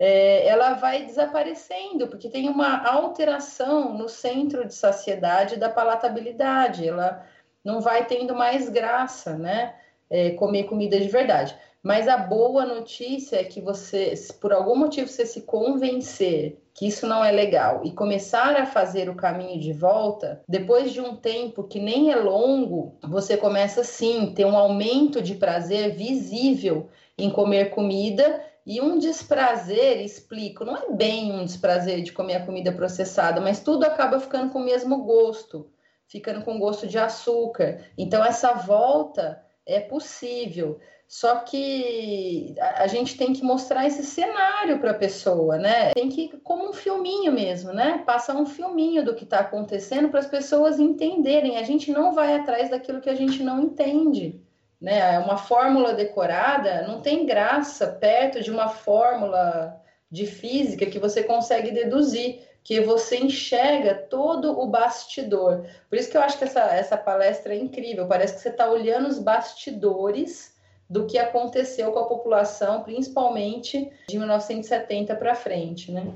é, 0.00 0.46
ela 0.46 0.72
vai 0.72 1.04
desaparecendo, 1.04 2.08
porque 2.08 2.30
tem 2.30 2.48
uma 2.48 2.82
alteração 2.88 3.92
no 3.92 4.08
centro 4.08 4.66
de 4.66 4.74
saciedade 4.74 5.56
da 5.56 5.68
palatabilidade, 5.68 6.88
ela 6.88 7.22
não 7.62 7.82
vai 7.82 8.06
tendo 8.06 8.34
mais 8.34 8.70
graça, 8.70 9.36
né? 9.36 9.74
É, 10.08 10.30
comer 10.30 10.64
comida 10.64 10.98
de 10.98 11.06
verdade. 11.06 11.54
Mas 11.82 12.08
a 12.08 12.16
boa 12.16 12.64
notícia 12.64 13.36
é 13.36 13.44
que 13.44 13.60
você, 13.60 14.16
se 14.16 14.32
por 14.32 14.52
algum 14.52 14.74
motivo 14.74 15.06
você 15.06 15.24
se 15.24 15.42
convencer 15.42 16.58
que 16.74 16.86
isso 16.86 17.06
não 17.06 17.22
é 17.24 17.30
legal 17.30 17.82
e 17.84 17.92
começar 17.92 18.56
a 18.56 18.66
fazer 18.66 19.08
o 19.08 19.14
caminho 19.14 19.60
de 19.60 19.72
volta, 19.72 20.42
depois 20.48 20.92
de 20.92 21.00
um 21.00 21.14
tempo 21.14 21.64
que 21.64 21.78
nem 21.78 22.10
é 22.10 22.16
longo, 22.16 22.96
você 23.02 23.36
começa 23.36 23.84
sim 23.84 24.32
ter 24.34 24.46
um 24.46 24.56
aumento 24.56 25.22
de 25.22 25.34
prazer 25.34 25.94
visível 25.94 26.88
em 27.16 27.30
comer 27.30 27.70
comida 27.70 28.42
e 28.66 28.80
um 28.80 28.98
desprazer, 28.98 30.02
explico, 30.02 30.64
não 30.64 30.76
é 30.76 30.90
bem 30.90 31.32
um 31.32 31.44
desprazer 31.44 32.02
de 32.02 32.12
comer 32.12 32.36
a 32.36 32.46
comida 32.46 32.72
processada, 32.72 33.40
mas 33.40 33.60
tudo 33.60 33.84
acaba 33.84 34.20
ficando 34.20 34.52
com 34.52 34.60
o 34.60 34.64
mesmo 34.64 35.02
gosto, 35.04 35.70
ficando 36.06 36.44
com 36.44 36.58
gosto 36.58 36.86
de 36.86 36.98
açúcar. 36.98 37.84
Então 37.96 38.24
essa 38.24 38.52
volta 38.52 39.42
é 39.66 39.80
possível. 39.80 40.78
Só 41.10 41.38
que 41.38 42.54
a 42.60 42.86
gente 42.86 43.16
tem 43.16 43.32
que 43.32 43.42
mostrar 43.42 43.84
esse 43.84 44.04
cenário 44.04 44.78
para 44.78 44.92
a 44.92 44.94
pessoa, 44.94 45.58
né? 45.58 45.90
Tem 45.92 46.08
que, 46.08 46.28
como 46.44 46.68
um 46.68 46.72
filminho 46.72 47.32
mesmo, 47.32 47.72
né? 47.72 48.04
Passar 48.06 48.36
um 48.36 48.46
filminho 48.46 49.04
do 49.04 49.16
que 49.16 49.24
está 49.24 49.40
acontecendo 49.40 50.08
para 50.08 50.20
as 50.20 50.28
pessoas 50.28 50.78
entenderem. 50.78 51.56
A 51.56 51.64
gente 51.64 51.90
não 51.90 52.12
vai 52.12 52.36
atrás 52.36 52.70
daquilo 52.70 53.00
que 53.00 53.10
a 53.10 53.16
gente 53.16 53.42
não 53.42 53.60
entende. 53.60 54.40
Né? 54.80 55.18
Uma 55.18 55.36
fórmula 55.36 55.92
decorada 55.92 56.86
não 56.86 57.00
tem 57.00 57.26
graça 57.26 57.86
perto 57.86 58.42
de 58.42 58.50
uma 58.50 58.68
fórmula 58.68 59.78
de 60.10 60.26
física 60.26 60.86
que 60.86 60.98
você 60.98 61.22
consegue 61.22 61.70
deduzir, 61.70 62.40
que 62.64 62.80
você 62.80 63.18
enxerga 63.18 63.94
todo 63.94 64.58
o 64.58 64.66
bastidor. 64.66 65.66
Por 65.88 65.98
isso 65.98 66.10
que 66.10 66.16
eu 66.16 66.22
acho 66.22 66.38
que 66.38 66.44
essa, 66.44 66.60
essa 66.60 66.96
palestra 66.96 67.54
é 67.54 67.58
incrível. 67.58 68.06
Parece 68.06 68.34
que 68.34 68.40
você 68.40 68.48
está 68.48 68.70
olhando 68.70 69.08
os 69.08 69.18
bastidores 69.18 70.58
do 70.88 71.06
que 71.06 71.18
aconteceu 71.18 71.92
com 71.92 72.00
a 72.00 72.08
população, 72.08 72.82
principalmente 72.82 73.90
de 74.08 74.18
1970 74.18 75.14
para 75.14 75.36
frente, 75.36 75.92
né? 75.92 76.12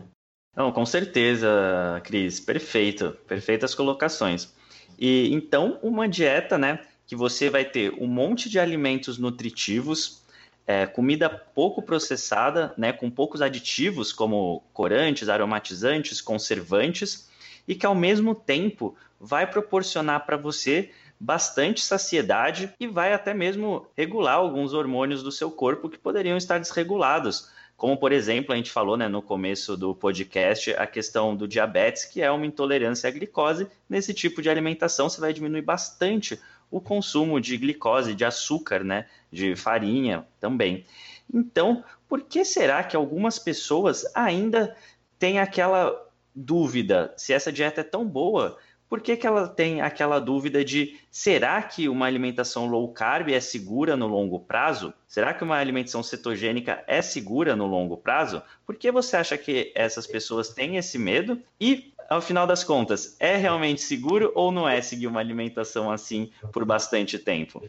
Não, 0.56 0.72
com 0.72 0.84
certeza, 0.86 2.00
Cris, 2.04 2.40
perfeito, 2.40 3.16
perfeitas 3.26 3.74
colocações. 3.74 4.52
E 4.98 5.32
então 5.32 5.78
uma 5.82 6.08
dieta, 6.08 6.56
né, 6.56 6.80
que 7.06 7.14
você 7.14 7.50
vai 7.50 7.64
ter 7.64 7.92
um 8.00 8.06
monte 8.06 8.48
de 8.48 8.58
alimentos 8.58 9.18
nutritivos, 9.18 10.22
é, 10.66 10.86
comida 10.86 11.28
pouco 11.28 11.82
processada, 11.82 12.72
né, 12.76 12.92
com 12.92 13.10
poucos 13.10 13.42
aditivos 13.42 14.12
como 14.12 14.62
corantes, 14.72 15.28
aromatizantes, 15.28 16.20
conservantes, 16.20 17.28
e 17.68 17.74
que 17.74 17.86
ao 17.86 17.94
mesmo 17.94 18.34
tempo 18.34 18.96
vai 19.20 19.46
proporcionar 19.46 20.24
para 20.24 20.36
você 20.36 20.90
bastante 21.18 21.80
saciedade 21.80 22.72
e 22.78 22.86
vai 22.86 23.12
até 23.12 23.32
mesmo 23.32 23.86
regular 23.96 24.34
alguns 24.34 24.74
hormônios 24.74 25.22
do 25.22 25.32
seu 25.32 25.50
corpo 25.50 25.88
que 25.88 25.98
poderiam 25.98 26.36
estar 26.36 26.58
desregulados. 26.58 27.50
Como, 27.76 27.96
por 27.96 28.12
exemplo, 28.12 28.52
a 28.52 28.56
gente 28.56 28.70
falou 28.70 28.96
né, 28.96 29.08
no 29.08 29.20
começo 29.20 29.76
do 29.76 29.94
podcast, 29.94 30.72
a 30.74 30.86
questão 30.86 31.34
do 31.34 31.48
diabetes, 31.48 32.04
que 32.04 32.22
é 32.22 32.30
uma 32.30 32.46
intolerância 32.46 33.08
à 33.08 33.10
glicose. 33.10 33.66
Nesse 33.88 34.14
tipo 34.14 34.40
de 34.40 34.48
alimentação, 34.48 35.08
você 35.08 35.20
vai 35.20 35.32
diminuir 35.32 35.62
bastante 35.62 36.38
o 36.74 36.80
consumo 36.80 37.40
de 37.40 37.56
glicose, 37.56 38.16
de 38.16 38.24
açúcar, 38.24 38.82
né, 38.82 39.06
de 39.30 39.54
farinha 39.54 40.26
também. 40.40 40.84
Então, 41.32 41.84
por 42.08 42.22
que 42.22 42.44
será 42.44 42.82
que 42.82 42.96
algumas 42.96 43.38
pessoas 43.38 44.04
ainda 44.12 44.76
têm 45.16 45.38
aquela 45.38 45.96
dúvida 46.34 47.14
se 47.16 47.32
essa 47.32 47.52
dieta 47.52 47.82
é 47.82 47.84
tão 47.84 48.04
boa? 48.04 48.58
Por 48.94 49.00
que, 49.00 49.16
que 49.16 49.26
ela 49.26 49.48
tem 49.48 49.80
aquela 49.80 50.20
dúvida 50.20 50.64
de 50.64 51.00
será 51.10 51.60
que 51.60 51.88
uma 51.88 52.06
alimentação 52.06 52.66
low 52.66 52.86
carb 52.92 53.28
é 53.28 53.40
segura 53.40 53.96
no 53.96 54.06
longo 54.06 54.38
prazo? 54.38 54.94
Será 55.08 55.34
que 55.34 55.42
uma 55.42 55.56
alimentação 55.56 56.00
cetogênica 56.00 56.84
é 56.86 57.02
segura 57.02 57.56
no 57.56 57.66
longo 57.66 57.96
prazo? 57.96 58.40
Por 58.64 58.76
que 58.76 58.92
você 58.92 59.16
acha 59.16 59.36
que 59.36 59.72
essas 59.74 60.06
pessoas 60.06 60.50
têm 60.50 60.76
esse 60.76 60.96
medo? 60.96 61.42
E, 61.60 61.92
ao 62.08 62.22
final 62.22 62.46
das 62.46 62.62
contas, 62.62 63.16
é 63.18 63.34
realmente 63.34 63.82
seguro 63.82 64.30
ou 64.32 64.52
não 64.52 64.68
é 64.68 64.80
seguir 64.80 65.08
uma 65.08 65.18
alimentação 65.18 65.90
assim 65.90 66.30
por 66.52 66.64
bastante 66.64 67.18
tempo? 67.18 67.68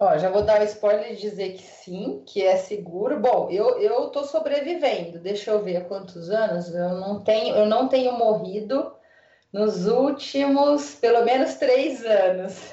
Ó, 0.00 0.18
já 0.18 0.28
vou 0.28 0.42
dar 0.42 0.60
o 0.60 0.64
spoiler 0.64 1.12
e 1.12 1.16
dizer 1.16 1.52
que 1.52 1.62
sim, 1.62 2.20
que 2.26 2.42
é 2.42 2.56
seguro. 2.56 3.20
Bom, 3.20 3.48
eu, 3.48 3.78
eu 3.80 4.12
sobrevivendo. 4.24 5.20
Deixa 5.20 5.52
eu 5.52 5.62
ver 5.62 5.76
há 5.76 5.84
quantos 5.84 6.30
anos. 6.30 6.74
Eu 6.74 6.96
não 6.96 7.20
tenho, 7.20 7.54
eu 7.54 7.66
não 7.66 7.86
tenho 7.86 8.12
morrido 8.18 8.92
nos 9.54 9.86
últimos 9.86 10.96
pelo 10.96 11.24
menos 11.24 11.54
três 11.54 12.04
anos. 12.04 12.72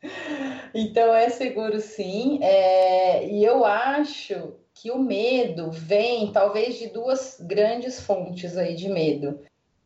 então 0.72 1.12
é 1.12 1.28
seguro 1.28 1.80
sim. 1.80 2.38
É, 2.40 3.26
e 3.26 3.44
eu 3.44 3.64
acho 3.64 4.54
que 4.72 4.92
o 4.92 4.98
medo 5.00 5.72
vem 5.72 6.30
talvez 6.30 6.78
de 6.78 6.86
duas 6.86 7.36
grandes 7.40 8.00
fontes 8.00 8.56
aí 8.56 8.76
de 8.76 8.88
medo. 8.88 9.40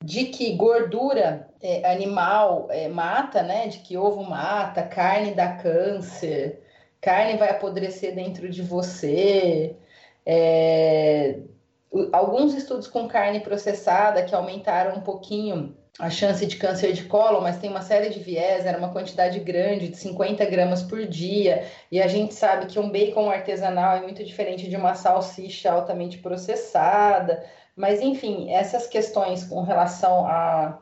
De 0.05 0.27
que 0.27 0.55
gordura 0.55 1.49
é, 1.63 1.91
animal 1.91 2.69
é, 2.69 2.89
mata, 2.89 3.43
né? 3.43 3.69
De 3.69 3.79
que 3.79 3.97
ovo 3.97 4.23
mata, 4.23 4.83
carne 4.83 5.33
dá 5.33 5.57
câncer, 5.57 6.63
carne 7.01 7.39
vai 7.39 7.49
apodrecer 7.49 8.15
dentro 8.15 8.51
de 8.51 8.61
você. 8.61 9.75
É, 10.27 11.39
alguns 12.13 12.53
estudos 12.53 12.87
com 12.87 13.09
carne 13.09 13.41
processada 13.41 14.23
que 14.23 14.35
aumentaram 14.35 14.99
um 14.99 15.01
pouquinho 15.01 15.75
a 15.99 16.11
chance 16.11 16.45
de 16.45 16.57
câncer 16.57 16.93
de 16.93 17.05
colo, 17.05 17.41
mas 17.41 17.59
tem 17.59 17.71
uma 17.71 17.83
série 17.83 18.11
de 18.11 18.19
viés, 18.19 18.67
era 18.67 18.79
uma 18.79 18.91
quantidade 18.91 19.39
grande, 19.39 19.89
de 19.89 19.97
50 19.97 20.45
gramas 20.47 20.83
por 20.83 21.07
dia, 21.07 21.65
e 21.91 22.03
a 22.03 22.09
gente 22.09 22.35
sabe 22.35 22.67
que 22.67 22.79
um 22.81 22.91
bacon 22.91 23.31
artesanal 23.31 23.97
é 23.97 24.01
muito 24.03 24.25
diferente 24.25 24.69
de 24.69 24.77
uma 24.77 24.95
salsicha 24.95 25.71
altamente 25.71 26.19
processada, 26.19 27.45
mas 27.77 28.01
enfim, 28.01 28.51
essas 28.51 28.89
questões 28.89 29.45
com 29.45 29.63
relação 29.63 30.27
à, 30.27 30.81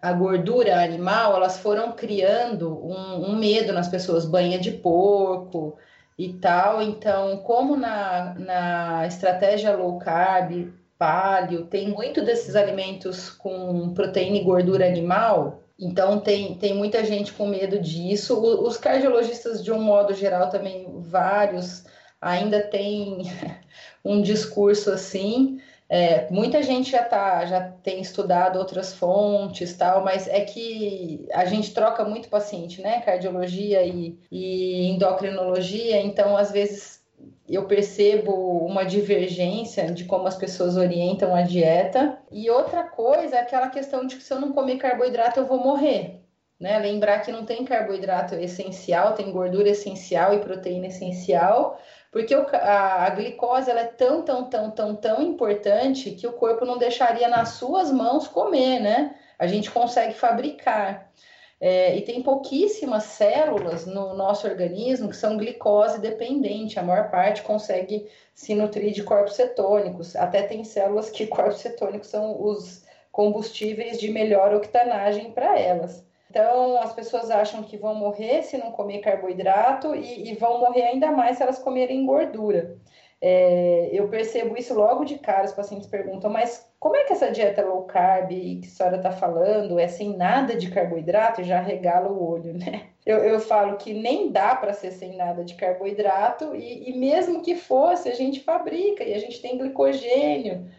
à 0.00 0.12
gordura 0.12 0.80
animal, 0.80 1.34
elas 1.34 1.58
foram 1.58 1.92
criando 1.92 2.72
um, 2.84 3.30
um 3.30 3.36
medo 3.36 3.72
nas 3.72 3.88
pessoas, 3.88 4.24
banha 4.24 4.58
de 4.60 4.70
porco 4.70 5.76
e 6.16 6.32
tal, 6.34 6.80
então 6.80 7.38
como 7.38 7.76
na, 7.76 8.34
na 8.38 9.06
estratégia 9.08 9.76
low 9.76 9.98
carb 9.98 10.72
paleo, 10.98 11.66
tem 11.66 11.88
muito 11.88 12.24
desses 12.24 12.56
alimentos 12.56 13.30
com 13.30 13.92
proteína 13.94 14.36
e 14.36 14.44
gordura 14.44 14.86
animal. 14.86 15.62
Então 15.78 16.20
tem, 16.20 16.54
tem 16.54 16.74
muita 16.74 17.04
gente 17.04 17.32
com 17.32 17.46
medo 17.46 17.78
disso. 17.78 18.38
os 18.38 18.76
cardiologistas, 18.76 19.62
de 19.62 19.70
um 19.70 19.80
modo 19.80 20.14
geral, 20.14 20.48
também 20.48 20.86
vários 21.00 21.84
ainda 22.20 22.60
têm 22.62 23.22
um 24.04 24.22
discurso 24.22 24.90
assim. 24.90 25.60
É, 25.88 26.28
muita 26.30 26.62
gente 26.62 26.90
já 26.90 27.04
tá, 27.04 27.46
já 27.46 27.60
tem 27.60 28.00
estudado 28.00 28.58
outras 28.58 28.92
fontes, 28.92 29.76
tal, 29.76 30.02
mas 30.02 30.26
é 30.26 30.40
que 30.40 31.28
a 31.32 31.44
gente 31.44 31.72
troca 31.72 32.04
muito 32.04 32.28
paciente, 32.28 32.82
né? 32.82 33.00
Cardiologia 33.02 33.84
e, 33.84 34.18
e 34.30 34.88
endocrinologia, 34.88 36.00
então 36.02 36.36
às 36.36 36.50
vezes 36.50 37.05
eu 37.48 37.66
percebo 37.66 38.32
uma 38.66 38.84
divergência 38.84 39.92
de 39.92 40.04
como 40.04 40.26
as 40.26 40.36
pessoas 40.36 40.76
orientam 40.76 41.34
a 41.34 41.42
dieta. 41.42 42.18
E 42.30 42.50
outra 42.50 42.82
coisa 42.82 43.36
é 43.36 43.40
aquela 43.40 43.68
questão 43.68 44.06
de 44.06 44.16
que 44.16 44.22
se 44.22 44.32
eu 44.32 44.40
não 44.40 44.52
comer 44.52 44.78
carboidrato 44.78 45.38
eu 45.38 45.46
vou 45.46 45.58
morrer. 45.58 46.20
Né? 46.58 46.78
Lembrar 46.78 47.20
que 47.20 47.30
não 47.30 47.44
tem 47.44 47.64
carboidrato 47.64 48.34
essencial, 48.34 49.14
tem 49.14 49.30
gordura 49.30 49.68
essencial 49.68 50.34
e 50.34 50.40
proteína 50.40 50.86
essencial, 50.86 51.78
porque 52.10 52.34
a, 52.34 53.04
a 53.04 53.10
glicose 53.10 53.70
ela 53.70 53.80
é 53.80 53.84
tão, 53.84 54.22
tão, 54.22 54.48
tão, 54.48 54.70
tão, 54.70 54.96
tão 54.96 55.22
importante 55.22 56.12
que 56.12 56.26
o 56.26 56.32
corpo 56.32 56.64
não 56.64 56.78
deixaria 56.78 57.28
nas 57.28 57.50
suas 57.50 57.92
mãos 57.92 58.26
comer, 58.26 58.80
né? 58.80 59.14
A 59.38 59.46
gente 59.46 59.70
consegue 59.70 60.14
fabricar. 60.14 61.10
É, 61.58 61.96
e 61.96 62.02
tem 62.02 62.22
pouquíssimas 62.22 63.04
células 63.04 63.86
no 63.86 64.12
nosso 64.14 64.46
organismo 64.46 65.08
que 65.08 65.16
são 65.16 65.38
glicose 65.38 66.00
dependente, 66.00 66.78
a 66.78 66.82
maior 66.82 67.10
parte 67.10 67.42
consegue 67.42 68.06
se 68.34 68.54
nutrir 68.54 68.92
de 68.92 69.02
corpos 69.02 69.34
cetônicos. 69.34 70.14
Até 70.16 70.42
tem 70.42 70.64
células 70.64 71.08
que 71.10 71.26
corpos 71.28 71.60
cetônicos 71.60 72.08
são 72.08 72.42
os 72.42 72.84
combustíveis 73.10 73.98
de 73.98 74.10
melhor 74.10 74.54
octanagem 74.54 75.32
para 75.32 75.58
elas. 75.58 76.04
Então, 76.28 76.76
as 76.82 76.92
pessoas 76.92 77.30
acham 77.30 77.62
que 77.62 77.78
vão 77.78 77.94
morrer 77.94 78.42
se 78.42 78.58
não 78.58 78.70
comer 78.72 78.98
carboidrato 78.98 79.94
e, 79.94 80.30
e 80.30 80.34
vão 80.34 80.60
morrer 80.60 80.82
ainda 80.82 81.10
mais 81.10 81.38
se 81.38 81.42
elas 81.42 81.58
comerem 81.58 82.04
gordura. 82.04 82.76
É, 83.28 83.88
eu 83.90 84.06
percebo 84.06 84.56
isso 84.56 84.72
logo 84.72 85.04
de 85.04 85.18
cara, 85.18 85.46
os 85.46 85.52
pacientes 85.52 85.88
perguntam, 85.88 86.30
mas 86.30 86.64
como 86.78 86.94
é 86.94 87.02
que 87.02 87.12
essa 87.12 87.32
dieta 87.32 87.60
low 87.64 87.82
carb 87.82 88.28
que 88.28 88.60
a 88.62 88.68
senhora 88.68 88.96
está 88.98 89.10
falando 89.10 89.80
é 89.80 89.88
sem 89.88 90.16
nada 90.16 90.54
de 90.54 90.70
carboidrato? 90.70 91.42
Já 91.42 91.60
regala 91.60 92.08
o 92.08 92.24
olho, 92.24 92.54
né? 92.54 92.84
Eu, 93.04 93.18
eu 93.18 93.40
falo 93.40 93.78
que 93.78 93.92
nem 93.92 94.30
dá 94.30 94.54
para 94.54 94.72
ser 94.72 94.92
sem 94.92 95.16
nada 95.16 95.44
de 95.44 95.56
carboidrato, 95.56 96.54
e, 96.54 96.88
e 96.88 96.96
mesmo 96.96 97.42
que 97.42 97.56
fosse, 97.56 98.08
a 98.08 98.14
gente 98.14 98.44
fabrica 98.44 99.02
e 99.02 99.12
a 99.12 99.18
gente 99.18 99.42
tem 99.42 99.58
glicogênio. 99.58 100.70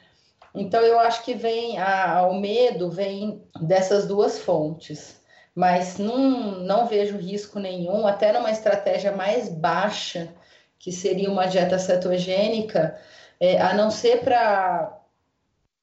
Então, 0.56 0.80
eu 0.80 0.98
acho 1.02 1.26
que 1.26 1.34
vem 1.34 1.78
a, 1.78 2.26
o 2.30 2.40
medo 2.40 2.90
vem 2.90 3.44
dessas 3.60 4.08
duas 4.08 4.40
fontes, 4.40 5.22
mas 5.54 5.98
não, 5.98 6.60
não 6.60 6.86
vejo 6.86 7.18
risco 7.18 7.60
nenhum, 7.60 8.08
até 8.08 8.32
numa 8.32 8.52
estratégia 8.52 9.12
mais 9.12 9.50
baixa 9.50 10.34
que 10.80 10.92
seria 10.92 11.32
uma 11.32 11.48
dieta 11.48 11.80
cetogênica, 11.80 13.00
é, 13.40 13.60
a 13.62 13.74
não 13.74 13.90
ser 13.92 14.22
para 14.24 15.00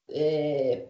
é, 0.09 0.83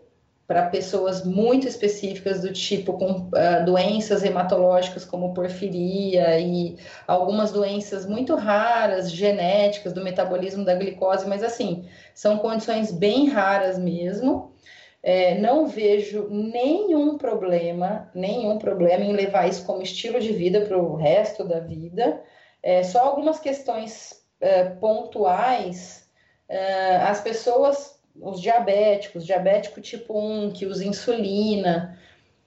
para 0.48 0.68
pessoas 0.68 1.26
muito 1.26 1.68
específicas 1.68 2.42
do 2.42 2.54
tipo 2.54 2.94
com 2.94 3.12
uh, 3.12 3.66
doenças 3.66 4.24
hematológicas 4.24 5.04
como 5.04 5.34
porfiria 5.34 6.40
e 6.40 6.78
algumas 7.08 7.52
doenças 7.52 8.06
muito 8.06 8.36
raras 8.36 9.12
genéticas 9.12 9.92
do 9.92 10.04
metabolismo 10.04 10.64
da 10.64 10.76
glicose, 10.76 11.28
mas 11.28 11.44
assim 11.44 11.86
são 12.14 12.38
condições 12.38 12.92
bem 12.92 13.28
raras 13.30 13.80
mesmo. 13.80 14.54
É, 15.02 15.36
não 15.40 15.68
vejo 15.68 16.28
nenhum 16.30 17.18
problema, 17.18 18.10
nenhum 18.14 18.58
problema 18.58 19.04
em 19.04 19.14
levar 19.14 19.48
isso 19.48 19.64
como 19.64 19.84
estilo 19.84 20.20
de 20.20 20.34
vida 20.34 20.62
para 20.62 20.78
o 20.78 20.96
resto 20.96 21.44
da 21.44 21.60
vida. 21.60 22.22
É, 22.66 22.82
só 22.82 23.02
algumas 23.02 23.40
questões 23.40 24.26
é, 24.42 24.64
pontuais, 24.64 26.10
é, 26.50 26.96
as 26.96 27.22
pessoas, 27.22 28.00
os 28.20 28.42
diabéticos, 28.42 29.24
diabético 29.24 29.80
tipo 29.80 30.20
1 30.20 30.50
que 30.52 30.66
usa 30.66 30.84
insulina, 30.84 31.96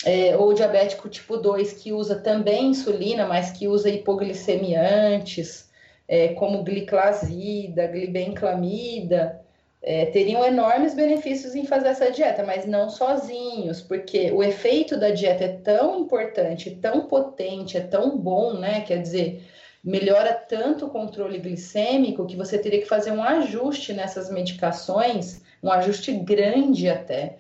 é, 0.04 0.36
ou 0.36 0.52
diabético 0.52 1.08
tipo 1.08 1.36
2 1.36 1.74
que 1.74 1.92
usa 1.92 2.16
também 2.16 2.70
insulina, 2.70 3.26
mas 3.26 3.52
que 3.52 3.68
usa 3.68 3.88
hipoglicemiantes, 3.90 5.70
é, 6.08 6.34
como 6.34 6.64
gliclazida, 6.64 7.86
glibenclamida, 7.86 9.40
é, 9.80 10.06
teriam 10.06 10.44
enormes 10.44 10.94
benefícios 10.94 11.54
em 11.54 11.64
fazer 11.64 11.90
essa 11.90 12.10
dieta, 12.10 12.42
mas 12.42 12.66
não 12.66 12.90
sozinhos, 12.90 13.80
porque 13.80 14.32
o 14.32 14.42
efeito 14.42 14.98
da 14.98 15.10
dieta 15.10 15.44
é 15.44 15.52
tão 15.58 16.00
importante, 16.00 16.72
tão 16.72 17.06
potente, 17.06 17.76
é 17.76 17.82
tão 17.82 18.18
bom, 18.18 18.54
né? 18.54 18.80
Quer 18.80 19.00
dizer, 19.00 19.44
melhora 19.82 20.32
tanto 20.34 20.86
o 20.86 20.90
controle 20.90 21.38
glicêmico 21.38 22.26
que 22.26 22.36
você 22.36 22.58
teria 22.58 22.80
que 22.80 22.88
fazer 22.88 23.12
um 23.12 23.22
ajuste 23.22 23.92
nessas 23.92 24.30
medicações, 24.30 25.42
um 25.62 25.70
ajuste 25.70 26.12
grande 26.12 26.88
até, 26.88 27.38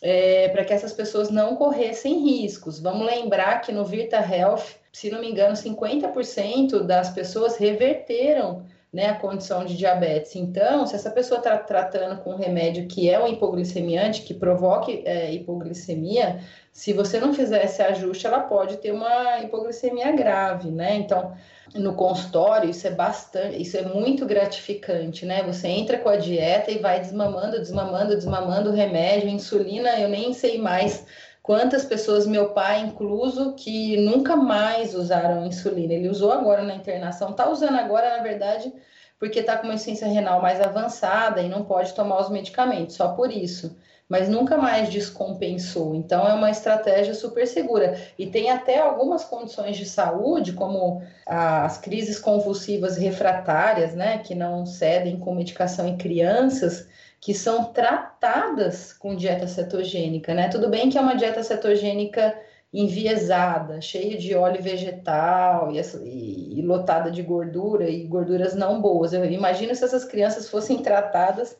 é, 0.00 0.48
para 0.50 0.64
que 0.64 0.72
essas 0.72 0.92
pessoas 0.92 1.30
não 1.30 1.56
corressem 1.56 2.24
riscos. 2.24 2.80
Vamos 2.80 3.06
lembrar 3.06 3.60
que 3.60 3.72
no 3.72 3.84
Virta 3.84 4.18
Health, 4.18 4.76
se 4.92 5.10
não 5.10 5.20
me 5.20 5.30
engano, 5.30 5.54
50% 5.54 6.82
das 6.82 7.10
pessoas 7.10 7.56
reverteram 7.56 8.64
né, 8.94 9.06
a 9.06 9.14
condição 9.14 9.64
de 9.64 9.76
diabetes. 9.76 10.36
Então, 10.36 10.86
se 10.86 10.94
essa 10.94 11.10
pessoa 11.10 11.38
está 11.38 11.58
tratando 11.58 12.22
com 12.22 12.30
um 12.30 12.36
remédio 12.36 12.86
que 12.86 13.10
é 13.10 13.18
um 13.20 13.26
hipoglicemiante, 13.26 14.22
que 14.22 14.32
provoque 14.32 15.02
é, 15.04 15.32
hipoglicemia, 15.32 16.38
se 16.70 16.92
você 16.92 17.18
não 17.18 17.34
fizer 17.34 17.64
esse 17.64 17.82
ajuste, 17.82 18.24
ela 18.24 18.38
pode 18.38 18.76
ter 18.76 18.92
uma 18.92 19.40
hipoglicemia 19.40 20.12
grave, 20.12 20.70
né? 20.70 20.94
Então, 20.94 21.34
no 21.74 21.94
consultório, 21.94 22.70
isso 22.70 22.86
é 22.86 22.90
bastante, 22.90 23.60
isso 23.60 23.76
é 23.76 23.82
muito 23.82 24.24
gratificante, 24.24 25.26
né? 25.26 25.42
Você 25.42 25.66
entra 25.66 25.98
com 25.98 26.08
a 26.08 26.16
dieta 26.16 26.70
e 26.70 26.78
vai 26.78 27.00
desmamando, 27.00 27.58
desmamando, 27.58 28.14
desmamando 28.14 28.70
o 28.70 28.72
remédio, 28.72 29.28
insulina, 29.28 29.98
eu 29.98 30.08
nem 30.08 30.32
sei 30.32 30.56
mais 30.56 31.04
quantas 31.42 31.84
pessoas, 31.84 32.26
meu 32.26 32.50
pai 32.50 32.80
incluso, 32.80 33.54
que 33.54 33.96
nunca 33.96 34.36
mais 34.36 34.94
usaram 34.94 35.46
insulina. 35.46 35.94
Ele 35.94 36.08
usou 36.08 36.32
agora 36.32 36.62
na 36.62 36.76
internação, 36.76 37.32
tá 37.32 37.50
usando 37.50 37.76
agora, 37.76 38.16
na 38.16 38.22
verdade, 38.22 38.72
porque 39.18 39.42
tá 39.42 39.56
com 39.56 39.64
uma 39.64 39.74
insuficiência 39.74 40.06
renal 40.06 40.40
mais 40.40 40.60
avançada 40.60 41.42
e 41.42 41.48
não 41.48 41.64
pode 41.64 41.92
tomar 41.92 42.20
os 42.20 42.30
medicamentos, 42.30 42.94
só 42.96 43.08
por 43.08 43.32
isso 43.32 43.76
mas 44.08 44.28
nunca 44.28 44.58
mais 44.58 44.88
descompensou. 44.90 45.94
Então, 45.94 46.26
é 46.26 46.34
uma 46.34 46.50
estratégia 46.50 47.14
super 47.14 47.46
segura. 47.46 47.98
E 48.18 48.26
tem 48.26 48.50
até 48.50 48.78
algumas 48.78 49.24
condições 49.24 49.76
de 49.76 49.86
saúde, 49.86 50.52
como 50.52 51.02
as 51.26 51.78
crises 51.78 52.18
convulsivas 52.18 52.96
refratárias, 52.96 53.94
né, 53.94 54.18
que 54.18 54.34
não 54.34 54.66
cedem 54.66 55.18
com 55.18 55.34
medicação 55.34 55.88
em 55.88 55.96
crianças, 55.96 56.86
que 57.20 57.32
são 57.32 57.72
tratadas 57.72 58.92
com 58.92 59.16
dieta 59.16 59.46
cetogênica, 59.46 60.34
né? 60.34 60.48
Tudo 60.48 60.68
bem 60.68 60.90
que 60.90 60.98
é 60.98 61.00
uma 61.00 61.16
dieta 61.16 61.42
cetogênica 61.42 62.38
enviesada, 62.70 63.80
cheia 63.80 64.18
de 64.18 64.34
óleo 64.34 64.60
vegetal 64.60 65.72
e, 65.72 65.80
e, 65.80 66.58
e, 66.58 66.62
lotada 66.62 67.10
de 67.10 67.22
gordura 67.22 67.88
e 67.88 68.04
gorduras 68.04 68.54
não 68.54 68.78
boas. 68.82 69.14
Eu 69.14 69.24
imagino 69.24 69.74
se 69.74 69.84
essas 69.84 70.04
crianças 70.04 70.50
fossem 70.50 70.82
tratadas 70.82 71.56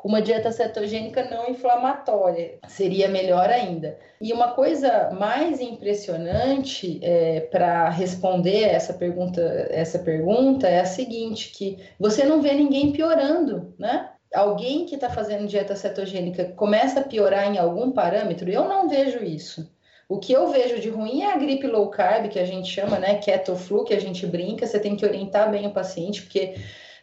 com 0.00 0.08
uma 0.08 0.22
dieta 0.22 0.50
cetogênica 0.50 1.28
não 1.30 1.50
inflamatória, 1.50 2.58
seria 2.66 3.06
melhor 3.06 3.50
ainda. 3.50 3.98
E 4.18 4.32
uma 4.32 4.52
coisa 4.52 5.10
mais 5.10 5.60
impressionante 5.60 6.98
é, 7.02 7.40
para 7.40 7.90
responder 7.90 8.62
essa 8.62 8.94
pergunta, 8.94 9.42
essa 9.70 9.98
pergunta 9.98 10.66
é 10.66 10.80
a 10.80 10.86
seguinte: 10.86 11.52
que 11.54 11.76
você 11.98 12.24
não 12.24 12.40
vê 12.40 12.54
ninguém 12.54 12.92
piorando, 12.92 13.74
né? 13.78 14.08
Alguém 14.34 14.86
que 14.86 14.94
está 14.94 15.10
fazendo 15.10 15.46
dieta 15.46 15.76
cetogênica 15.76 16.46
começa 16.56 17.00
a 17.00 17.04
piorar 17.04 17.54
em 17.54 17.58
algum 17.58 17.92
parâmetro? 17.92 18.48
Eu 18.48 18.66
não 18.66 18.88
vejo 18.88 19.22
isso. 19.22 19.70
O 20.08 20.18
que 20.18 20.32
eu 20.32 20.48
vejo 20.48 20.80
de 20.80 20.88
ruim 20.88 21.20
é 21.20 21.34
a 21.34 21.36
gripe 21.36 21.66
low 21.66 21.90
carb, 21.90 22.30
que 22.30 22.38
a 22.38 22.46
gente 22.46 22.70
chama, 22.70 22.98
né? 22.98 23.16
Keto 23.16 23.54
flu, 23.54 23.84
que 23.84 23.92
a 23.92 24.00
gente 24.00 24.26
brinca. 24.26 24.66
Você 24.66 24.80
tem 24.80 24.96
que 24.96 25.04
orientar 25.04 25.50
bem 25.50 25.66
o 25.66 25.72
paciente, 25.72 26.22
porque 26.22 26.54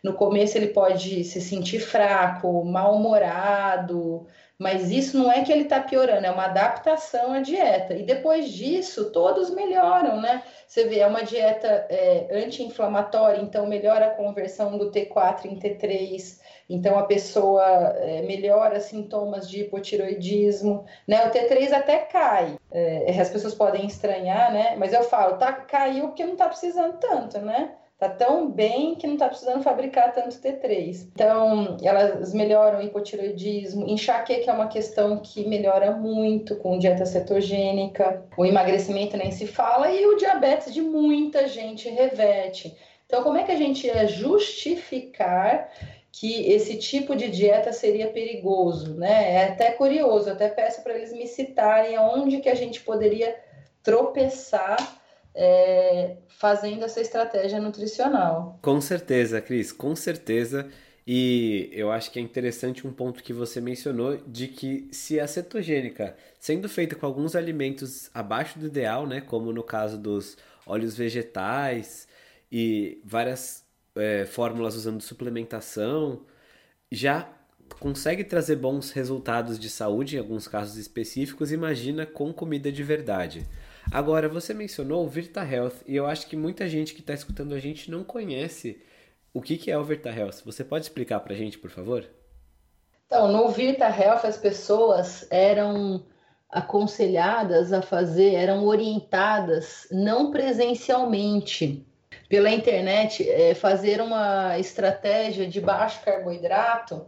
no 0.04 0.14
começo 0.14 0.58
ele 0.58 0.68
pode 0.68 1.24
se 1.24 1.41
sentir 1.41 1.80
fraco, 1.80 2.64
mal-humorado, 2.64 4.28
mas 4.58 4.89
isso 4.89 5.18
não 5.18 5.32
é 5.32 5.43
que 5.43 5.52
ele 5.52 5.64
está 5.64 5.80
piorando, 5.80 6.26
é 6.26 6.32
uma 6.32 6.45
adaptação 6.45 7.34
à 7.34 7.39
dieta. 7.39 7.93
E 7.93 8.02
depois 8.02 8.50
disso, 8.50 9.12
todos 9.12 9.52
melhoram, 9.52 10.20
né? 10.20 10.41
Você 10.68 10.86
vê, 10.86 11.00
é 11.00 11.08
uma 11.08 11.24
dieta 11.24 11.68
é, 11.89 12.28
anti-inflamatória, 12.32 13.39
então 13.39 13.68
melhora 13.68 14.08
a 14.08 14.16
conversão 14.16 14.76
do 14.78 14.89
T4 14.89 15.45
em 15.45 15.60
T3, 15.60 16.39
então 16.68 16.98
a 16.98 17.04
pessoa 17.04 17.64
é, 17.98 18.24
melhora 18.24 18.80
sintomas 18.80 19.48
de 19.48 19.62
hipotiroidismo, 19.62 20.86
né? 21.08 21.28
O 21.28 21.32
T3 21.32 21.72
até 21.72 22.00
cai, 22.00 22.58
é, 22.72 23.20
as 23.22 23.30
pessoas 23.30 23.54
podem 23.54 23.86
estranhar, 23.86 24.52
né? 24.52 24.76
Mas 24.76 24.91
eu 24.91 25.04
falo, 25.04 25.38
tá, 25.38 25.54
caiu 25.54 26.08
porque 26.08 26.26
não 26.26 26.34
está 26.34 26.48
precisando 26.48 26.98
tanto, 26.98 27.39
né? 27.39 27.76
Tá 27.98 28.10
tão 28.10 28.52
bem 28.52 28.93
que 28.93 29.08
não 29.08 29.16
está 29.16 29.28
precisando 29.28 29.64
fabricar 29.64 30.14
tanto 30.14 30.38
T3. 30.38 31.08
Então, 31.14 31.78
elas 31.82 32.32
melhoram 32.32 32.78
o 32.78 32.82
hipotiroidismo, 32.84 33.88
enxaqueca 33.88 34.52
é 34.52 34.54
uma 34.54 34.68
questão 34.68 35.18
que 35.18 35.48
melhora 35.48 35.91
muito 35.91 36.56
com 36.58 36.78
dieta 36.78 37.08
cetogênica, 37.08 38.24
o 38.38 38.45
emagrecimento 38.45 39.18
nem 39.18 39.32
se 39.32 39.48
fala 39.48 39.91
e 39.91 40.06
o 40.06 40.16
diabetes 40.16 40.72
de 40.72 40.82
muita 40.82 41.48
gente 41.48 41.89
reverte. 41.89 42.78
Então, 43.08 43.24
como 43.24 43.38
é 43.38 43.43
que 43.43 43.52
a 43.52 43.58
gente 43.58 43.88
ia 43.88 44.06
justificar 44.06 45.72
que 46.12 46.52
esse 46.52 46.78
tipo 46.78 47.16
de 47.16 47.30
dieta 47.30 47.72
seria 47.72 48.12
perigoso, 48.12 48.95
né? 48.95 49.34
É 49.34 49.43
até 49.45 49.72
curioso, 49.72 50.30
até 50.30 50.50
peço 50.50 50.84
para 50.84 50.93
eles 50.93 51.14
me 51.14 51.26
citarem 51.26 51.95
aonde 51.95 52.41
que 52.41 52.50
a 52.50 52.56
gente 52.56 52.82
poderia 52.82 53.36
tropeçar 53.82 54.78
é, 55.38 56.18
fazendo 56.28 56.84
essa 56.84 57.00
estratégia 57.00 57.62
nutricional. 57.62 58.58
Com 58.62 58.82
certeza, 58.82 59.40
Cris, 59.40 59.72
com 59.72 59.96
certeza. 59.96 60.68
E 61.06 61.70
eu 61.72 61.92
acho 61.92 62.12
que 62.12 62.20
é 62.20 62.22
interessante 62.22 62.86
um 62.86 62.92
ponto 62.92 63.24
que 63.24 63.32
você 63.32 63.62
mencionou 63.62 64.18
de 64.28 64.48
que 64.48 64.90
se 64.92 65.20
a 65.20 65.28
cetogênica, 65.28 66.18
sendo 66.40 66.68
feita 66.68 66.96
com 66.96 67.06
alguns 67.06 67.36
alimentos 67.36 68.10
abaixo 68.14 68.60
do 68.60 68.66
ideal, 68.66 69.08
né, 69.08 69.22
como 69.22 69.54
no 69.54 69.64
caso 69.64 69.98
dos 69.98 70.38
óleos 70.66 70.98
vegetais 70.98 72.08
e 72.52 73.00
várias 73.06 73.64
é, 73.96 74.26
fórmulas 74.26 74.76
usando 74.76 75.02
suplementação, 75.02 76.26
já 76.92 77.32
consegue 77.80 78.24
trazer 78.24 78.56
bons 78.58 78.92
resultados 78.92 79.60
de 79.60 79.70
saúde 79.70 80.16
em 80.16 80.20
alguns 80.20 80.48
casos 80.48 80.78
específicos, 80.78 81.52
imagina 81.52 82.06
com 82.06 82.34
comida 82.34 82.72
de 82.72 82.84
verdade. 82.84 83.48
Agora, 83.92 84.28
você 84.28 84.54
mencionou 84.54 85.06
o 85.06 85.08
Virta 85.08 85.44
Health 85.44 85.76
e 85.86 85.96
eu 85.96 86.06
acho 86.06 86.28
que 86.28 86.36
muita 86.36 86.68
gente 86.68 86.94
que 86.94 87.00
está 87.00 87.14
escutando 87.14 87.54
a 87.54 87.60
gente 87.60 87.90
não 87.90 88.04
conhece 88.04 88.82
o 89.34 89.42
que, 89.42 89.58
que 89.58 89.72
é 89.72 89.78
o 89.78 89.84
Virta 89.84 90.10
Health. 90.10 90.44
Você 90.46 90.64
pode 90.64 90.86
explicar 90.86 91.20
para 91.22 91.34
a 91.34 91.38
gente, 91.38 91.58
por 91.58 91.70
favor? 91.70 92.06
Então, 93.06 93.32
no 93.32 93.50
Virta 93.50 93.86
Health 93.88 94.26
as 94.26 94.38
pessoas 94.38 95.26
eram 95.32 96.06
aconselhadas 96.50 97.72
a 97.72 97.82
fazer, 97.82 98.34
eram 98.34 98.66
orientadas 98.66 99.88
não 99.92 100.32
presencialmente. 100.32 101.86
pela 102.30 102.50
internet 102.50 103.30
é, 103.30 103.54
fazer 103.56 104.02
uma 104.02 104.58
estratégia 104.60 105.48
de 105.48 105.62
baixo 105.62 106.04
carboidrato 106.04 107.06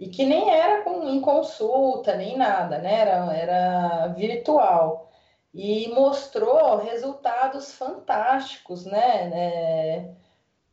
e 0.00 0.08
que 0.08 0.24
nem 0.24 0.50
era 0.50 0.82
com, 0.82 1.06
em 1.08 1.20
consulta, 1.20 2.16
nem 2.16 2.36
nada, 2.36 2.78
né? 2.78 3.00
Era, 3.00 3.34
era 3.34 4.06
virtual. 4.08 5.11
E 5.54 5.88
mostrou 5.88 6.78
resultados 6.78 7.74
fantásticos, 7.74 8.86
né? 8.86 9.30
É, 9.34 10.04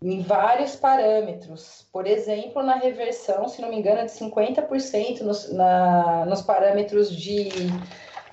em 0.01 0.21
vários 0.21 0.75
parâmetros. 0.75 1.86
Por 1.91 2.07
exemplo, 2.07 2.63
na 2.63 2.75
reversão, 2.75 3.47
se 3.49 3.61
não 3.61 3.69
me 3.69 3.77
engano, 3.77 4.05
de 4.05 4.11
50% 4.11 5.21
nos, 5.21 5.51
na, 5.51 6.25
nos 6.25 6.41
parâmetros 6.41 7.11
de 7.11 7.49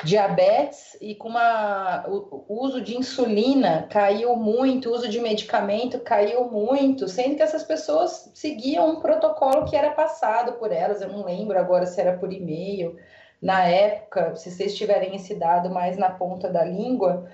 diabetes 0.04 0.96
e 1.00 1.14
com 1.14 1.28
uma, 1.28 2.06
o, 2.06 2.62
uso 2.64 2.80
de 2.80 2.96
insulina 2.96 3.88
caiu 3.90 4.36
muito, 4.36 4.90
o 4.90 4.92
uso 4.92 5.08
de 5.08 5.18
medicamento 5.20 5.98
caiu 6.00 6.44
muito, 6.50 7.08
sendo 7.08 7.36
que 7.36 7.42
essas 7.42 7.64
pessoas 7.64 8.30
seguiam 8.34 8.90
um 8.90 9.00
protocolo 9.00 9.64
que 9.64 9.74
era 9.74 9.90
passado 9.90 10.52
por 10.54 10.70
elas, 10.70 11.00
eu 11.00 11.08
não 11.08 11.24
lembro 11.24 11.58
agora 11.58 11.86
se 11.86 12.00
era 12.00 12.16
por 12.16 12.32
e-mail, 12.32 12.96
na 13.40 13.64
época, 13.64 14.34
se 14.36 14.50
vocês 14.50 14.76
tiverem 14.76 15.14
esse 15.16 15.34
dado 15.34 15.70
mais 15.70 15.96
na 15.96 16.10
ponta 16.10 16.48
da 16.48 16.64
língua, 16.64 17.28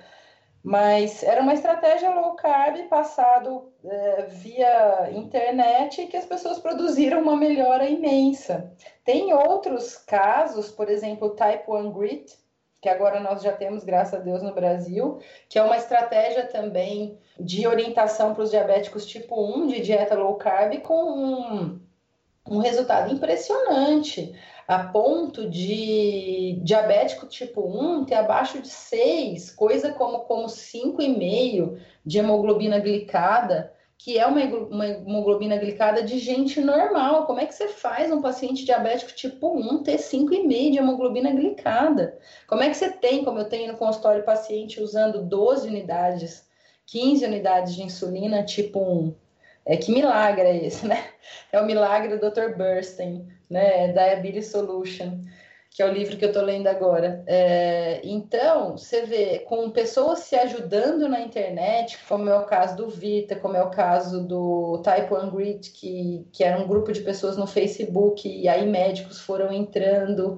mas 0.63 1.23
era 1.23 1.41
uma 1.41 1.53
estratégia 1.53 2.09
low 2.09 2.35
carb 2.35 2.87
passado 2.87 3.73
é, 3.83 4.21
via 4.29 5.11
internet 5.11 6.07
que 6.07 6.15
as 6.15 6.25
pessoas 6.25 6.57
produziram 6.59 7.21
uma 7.21 7.35
melhora 7.35 7.85
imensa. 7.85 8.71
Tem 9.03 9.33
outros 9.33 9.97
casos, 9.97 10.71
por 10.71 10.89
exemplo, 10.89 11.31
Type 11.31 11.69
1 11.69 11.91
Grit, 11.91 12.43
que 12.81 12.87
agora 12.87 13.19
nós 13.19 13.41
já 13.41 13.51
temos, 13.51 13.83
graças 13.83 14.13
a 14.13 14.23
Deus, 14.23 14.41
no 14.41 14.53
Brasil, 14.53 15.19
que 15.49 15.59
é 15.59 15.63
uma 15.63 15.77
estratégia 15.77 16.47
também 16.47 17.17
de 17.39 17.67
orientação 17.67 18.33
para 18.33 18.43
os 18.43 18.51
diabéticos 18.51 19.05
tipo 19.05 19.41
1 19.41 19.67
de 19.67 19.81
dieta 19.81 20.15
low 20.15 20.35
carb 20.35 20.79
com 20.81 21.01
um, 21.01 21.79
um 22.49 22.59
resultado 22.59 23.13
impressionante, 23.13 24.33
a 24.67 24.79
ponto 24.79 25.49
de 25.49 26.59
diabético 26.63 27.27
tipo 27.27 27.61
1 27.61 28.05
ter 28.05 28.15
abaixo 28.15 28.61
de 28.61 28.69
6, 28.69 29.51
coisa 29.51 29.91
como, 29.93 30.19
como 30.19 30.45
5,5 30.45 31.77
de 32.05 32.19
hemoglobina 32.19 32.79
glicada 32.79 33.73
que 34.03 34.19
é 34.19 34.25
uma, 34.25 34.41
hemoglobina 34.41 35.55
glicada 35.55 36.03
de 36.03 36.19
gente 36.19 36.59
normal. 36.59 37.25
Como 37.25 37.39
é 37.39 37.45
que 37.45 37.55
você 37.55 37.69
faz 37.69 38.11
um 38.11 38.21
paciente 38.21 38.65
diabético 38.65 39.13
tipo 39.13 39.57
1 39.57 39.83
ter 39.83 39.95
5,5 39.95 40.71
de 40.71 40.77
hemoglobina 40.77 41.31
glicada? 41.31 42.19
Como 42.45 42.61
é 42.61 42.69
que 42.69 42.75
você 42.75 42.91
tem, 42.91 43.23
como 43.23 43.39
eu 43.39 43.47
tenho 43.47 43.71
no 43.71 43.77
consultório, 43.77 44.25
paciente 44.25 44.81
usando 44.81 45.23
12 45.23 45.69
unidades, 45.69 46.45
15 46.87 47.25
unidades 47.25 47.75
de 47.75 47.83
insulina 47.83 48.43
tipo 48.43 48.79
1? 48.79 49.15
É 49.65 49.77
que 49.77 49.89
milagre 49.89 50.47
é 50.49 50.65
esse, 50.65 50.85
né? 50.85 51.01
É 51.49 51.61
o 51.61 51.65
milagre 51.65 52.17
do 52.17 52.29
Dr. 52.29 52.57
Burstein, 52.57 53.25
né? 53.49 53.91
Diabetes 53.91 54.47
Solution 54.47 55.19
que 55.73 55.81
é 55.81 55.85
o 55.89 55.91
livro 55.91 56.17
que 56.17 56.23
eu 56.23 56.29
estou 56.29 56.43
lendo 56.43 56.67
agora. 56.67 57.23
É, 57.25 57.99
então, 58.03 58.77
você 58.77 59.05
vê, 59.05 59.39
com 59.39 59.71
pessoas 59.71 60.19
se 60.19 60.35
ajudando 60.35 61.09
na 61.09 61.21
internet, 61.21 61.97
como 62.07 62.29
é 62.29 62.37
o 62.37 62.45
caso 62.45 62.77
do 62.77 62.89
Vita, 62.89 63.35
como 63.35 63.57
é 63.57 63.63
o 63.63 63.71
caso 63.71 64.23
do 64.23 64.79
Type 64.83 65.11
1 65.11 65.31
Grit, 65.31 65.71
que, 65.71 66.27
que 66.31 66.43
era 66.43 66.61
um 66.61 66.67
grupo 66.67 66.93
de 66.93 67.01
pessoas 67.01 67.35
no 67.35 67.47
Facebook, 67.47 68.29
e 68.29 68.47
aí 68.47 68.67
médicos 68.67 69.19
foram 69.19 69.51
entrando, 69.51 70.37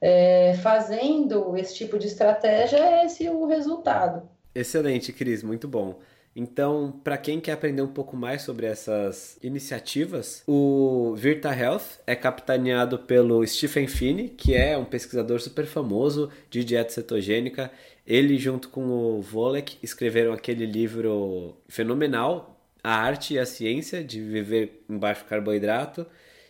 é, 0.00 0.54
fazendo 0.62 1.54
esse 1.58 1.74
tipo 1.74 1.98
de 1.98 2.06
estratégia, 2.06 2.78
é 2.78 3.04
esse 3.04 3.28
o 3.28 3.44
resultado. 3.44 4.26
Excelente, 4.54 5.12
Cris, 5.12 5.42
muito 5.42 5.68
bom. 5.68 5.98
Então, 6.34 7.00
para 7.02 7.18
quem 7.18 7.40
quer 7.40 7.52
aprender 7.52 7.82
um 7.82 7.92
pouco 7.92 8.16
mais 8.16 8.42
sobre 8.42 8.66
essas 8.66 9.36
iniciativas, 9.42 10.44
o 10.46 11.12
Virta 11.16 11.52
Health 11.52 11.98
é 12.06 12.14
capitaneado 12.14 13.00
pelo 13.00 13.44
Stephen 13.44 13.88
Finney, 13.88 14.28
que 14.28 14.54
é 14.54 14.78
um 14.78 14.84
pesquisador 14.84 15.40
super 15.40 15.66
famoso 15.66 16.30
de 16.48 16.62
dieta 16.64 16.90
cetogênica. 16.90 17.70
Ele, 18.06 18.38
junto 18.38 18.68
com 18.68 18.86
o 18.86 19.20
Volek, 19.20 19.76
escreveram 19.82 20.32
aquele 20.32 20.66
livro 20.66 21.56
fenomenal, 21.68 22.60
A 22.82 22.94
Arte 22.94 23.34
e 23.34 23.38
a 23.38 23.44
Ciência 23.44 24.04
de 24.04 24.20
Viver 24.20 24.84
em 24.88 24.96
Baixo 24.96 25.24
Carboidrato, 25.24 26.06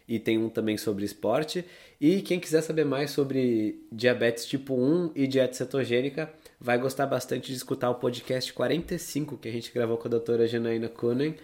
e 0.07 0.19
tem 0.19 0.37
um 0.37 0.51
também 0.51 0.77
sobre 0.77 1.05
esporte. 1.05 1.65
E 1.99 2.21
quem 2.21 2.39
quiser 2.39 2.63
saber 2.63 2.85
mais 2.85 3.13
sobre 3.13 3.83
diabetes 3.91 4.45
tipo 4.45 4.75
1 4.75 5.13
e 5.15 5.27
dieta 5.27 5.55
cetogênica, 5.55 6.31
vai 6.61 6.79
gostar 6.79 7.07
bastante 7.07 7.51
de 7.51 7.57
escutar 7.57 7.91
o 7.91 7.95
podcast 7.95 8.53
45 8.53 9.39
que 9.39 9.49
a 9.49 9.53
gente 9.53 9.73
gravou 9.73 9.97
com 9.97 10.07
a 10.07 10.11
doutora 10.11 10.47
Janaína 10.47 10.89
Kunen. 10.89 11.35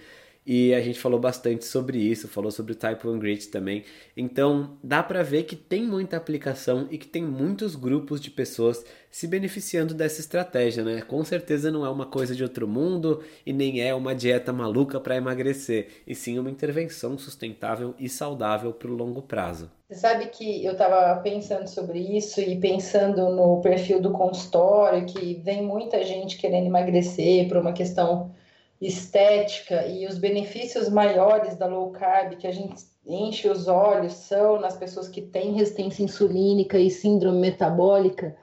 E 0.49 0.73
a 0.73 0.81
gente 0.81 1.01
falou 1.01 1.19
bastante 1.19 1.65
sobre 1.65 1.99
isso, 1.99 2.29
falou 2.29 2.53
sobre 2.53 2.71
o 2.71 2.77
Type 2.77 3.05
1 3.05 3.19
Grit 3.19 3.49
também. 3.49 3.83
Então, 4.17 4.79
dá 4.81 5.03
para 5.03 5.21
ver 5.25 5.43
que 5.43 5.57
tem 5.57 5.83
muita 5.83 6.17
aplicação 6.17 6.87
e 6.89 6.97
que 6.97 7.09
tem 7.09 7.25
muitos 7.25 7.75
grupos 7.75 8.21
de 8.21 8.31
pessoas 8.31 8.85
se 9.11 9.27
beneficiando 9.27 9.93
dessa 9.93 10.21
estratégia, 10.21 10.85
né? 10.85 11.01
Com 11.03 11.25
certeza 11.25 11.73
não 11.73 11.85
é 11.85 11.91
uma 11.91 12.07
coisa 12.07 12.33
de 12.33 12.45
outro 12.45 12.69
mundo 12.69 13.25
e 13.45 13.53
nem 13.53 13.81
é 13.81 13.93
uma 13.93 14.15
dieta 14.15 14.53
maluca 14.53 15.01
para 15.01 15.17
emagrecer, 15.17 15.89
e 16.07 16.15
sim 16.15 16.39
uma 16.39 16.51
intervenção 16.51 17.19
sustentável 17.19 17.97
e 17.99 18.09
saudável 18.09 18.73
para 18.73 18.89
o 18.89 18.95
longo 18.95 19.23
prazo. 19.23 19.69
Você 19.89 20.01
sabe 20.01 20.27
que 20.27 20.65
eu 20.65 20.73
estava 20.73 21.21
pensando 21.23 21.69
sobre 21.69 22.01
isso 22.01 22.41
e 22.41 22.59
pensando 22.59 23.31
no 23.31 23.61
perfil 23.61 24.01
do 24.01 24.11
consultório, 24.11 25.07
que 25.07 25.35
vem 25.35 25.63
muita 25.63 26.03
gente 26.03 26.37
querendo 26.37 26.67
emagrecer 26.67 27.47
por 27.47 27.59
uma 27.59 27.73
questão 27.73 28.35
estética 28.81 29.87
e 29.87 30.05
os 30.07 30.19
benefícios 30.19 30.89
maiores 30.89 31.57
da 31.57 31.67
low 31.67 31.93
carb 31.93 32.37
que 32.37 32.49
a 32.49 32.53
gente 32.53 32.85
enche 33.07 33.49
os 33.49 33.69
olhos 33.69 34.13
são 34.15 34.61
nas 34.61 34.77
pessoas 34.77 35.09
que 35.09 35.23
têm 35.23 35.53
resistência 35.53 36.03
insulínica 36.03 36.79
e 36.79 36.91
síndrome 36.91 37.39
metabólica. 37.39 38.37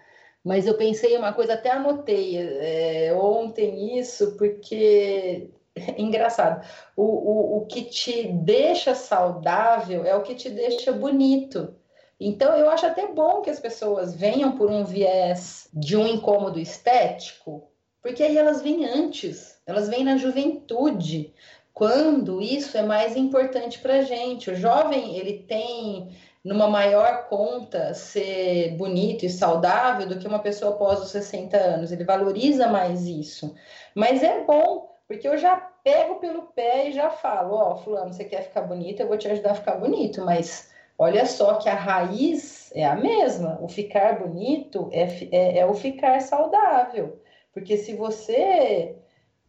Mas 0.43 0.65
eu 0.65 0.77
pensei 0.77 1.17
uma 1.17 1.33
coisa, 1.33 1.55
até 1.55 1.71
anotei 1.71 2.37
é, 2.37 3.13
ontem 3.13 3.99
isso, 3.99 4.37
porque 4.37 5.49
engraçado. 5.97 6.65
O, 6.95 7.03
o, 7.03 7.57
o 7.57 7.65
que 7.65 7.84
te 7.84 8.28
deixa 8.28 8.95
saudável 8.95 10.05
é 10.05 10.15
o 10.15 10.21
que 10.21 10.36
te 10.36 10.49
deixa 10.49 10.91
bonito. 10.91 11.76
Então, 12.19 12.55
eu 12.55 12.69
acho 12.69 12.86
até 12.86 13.07
bom 13.07 13.41
que 13.41 13.49
as 13.49 13.59
pessoas 13.59 14.15
venham 14.15 14.53
por 14.53 14.69
um 14.69 14.86
viés 14.86 15.67
de 15.74 15.97
um 15.97 16.07
incômodo 16.07 16.59
estético, 16.59 17.69
porque 18.01 18.24
aí 18.24 18.38
elas 18.38 18.61
vêm 18.61 18.86
antes, 18.86 19.59
elas 19.65 19.89
vêm 19.89 20.03
na 20.03 20.17
juventude, 20.17 21.34
quando 21.74 22.41
isso 22.41 22.78
é 22.78 22.84
mais 22.84 23.17
importante 23.17 23.80
para 23.80 23.95
a 23.95 24.01
gente. 24.01 24.51
O 24.51 24.55
jovem, 24.55 25.17
ele 25.17 25.39
tem 25.39 26.15
numa 26.43 26.67
maior 26.67 27.28
conta 27.28 27.93
ser 27.93 28.76
bonito 28.78 29.26
e 29.26 29.30
saudável 29.30 30.07
do 30.07 30.19
que 30.19 30.28
uma 30.28 30.39
pessoa 30.39 30.74
após 30.74 31.01
os 31.01 31.09
60 31.09 31.57
anos. 31.57 31.91
Ele 31.91 32.03
valoriza 32.03 32.67
mais 32.67 33.07
isso. 33.07 33.55
Mas 33.95 34.21
é 34.21 34.43
bom, 34.43 34.92
porque 35.08 35.28
eu 35.28 35.38
já 35.38 35.56
pego 35.56 36.16
pelo 36.16 36.43
pé 36.43 36.89
e 36.89 36.93
já 36.93 37.10
falo: 37.10 37.56
Ó, 37.56 37.74
oh, 37.74 37.78
Fulano, 37.78 38.14
você 38.14 38.24
quer 38.24 38.43
ficar 38.43 38.62
bonito? 38.62 39.01
Eu 39.01 39.08
vou 39.08 39.18
te 39.18 39.28
ajudar 39.28 39.51
a 39.51 39.56
ficar 39.56 39.76
bonito, 39.76 40.24
mas 40.24 40.72
olha 40.97 41.26
só 41.26 41.56
que 41.56 41.70
a 41.70 41.76
raiz 41.76 42.72
é 42.74 42.86
a 42.86 42.95
mesma. 42.95 43.58
O 43.62 43.68
ficar 43.68 44.20
bonito 44.20 44.89
é, 44.91 45.04
é, 45.32 45.60
é 45.60 45.66
o 45.66 45.74
ficar 45.74 46.22
saudável. 46.22 47.20
Porque 47.54 47.78
se 47.78 47.95
você 47.95 48.95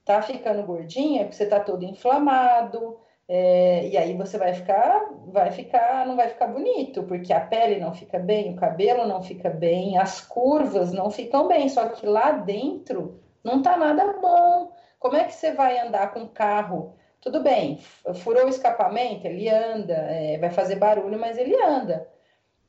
tá 0.04 0.20
ficando 0.20 0.64
gordinha, 0.64 1.22
é 1.22 1.24
porque 1.24 1.36
você 1.36 1.46
tá 1.46 1.60
todo 1.60 1.84
inflamado, 1.84 2.98
é, 3.26 3.88
e 3.88 3.96
aí 3.96 4.14
você 4.14 4.36
vai 4.36 4.52
ficar, 4.52 5.08
vai 5.28 5.50
ficar, 5.50 6.06
não 6.06 6.14
vai 6.14 6.28
ficar 6.28 6.48
bonito, 6.48 7.02
porque 7.04 7.32
a 7.32 7.40
pele 7.40 7.80
não 7.80 7.94
fica 7.94 8.18
bem, 8.18 8.52
o 8.52 8.56
cabelo 8.56 9.06
não 9.06 9.22
fica 9.22 9.48
bem, 9.48 9.96
as 9.96 10.20
curvas 10.20 10.92
não 10.92 11.10
ficam 11.10 11.48
bem, 11.48 11.68
só 11.70 11.88
que 11.88 12.06
lá 12.06 12.32
dentro 12.32 13.18
não 13.42 13.62
tá 13.62 13.76
nada 13.76 14.12
bom. 14.20 14.72
Como 15.04 15.16
é 15.16 15.24
que 15.24 15.34
você 15.34 15.52
vai 15.52 15.78
andar 15.78 16.14
com 16.14 16.22
o 16.22 16.28
carro? 16.30 16.94
Tudo 17.20 17.42
bem, 17.42 17.78
furou 18.22 18.46
o 18.46 18.48
escapamento, 18.48 19.26
ele 19.26 19.50
anda, 19.50 19.92
é, 19.92 20.38
vai 20.38 20.48
fazer 20.48 20.76
barulho, 20.76 21.20
mas 21.20 21.36
ele 21.36 21.54
anda. 21.62 22.08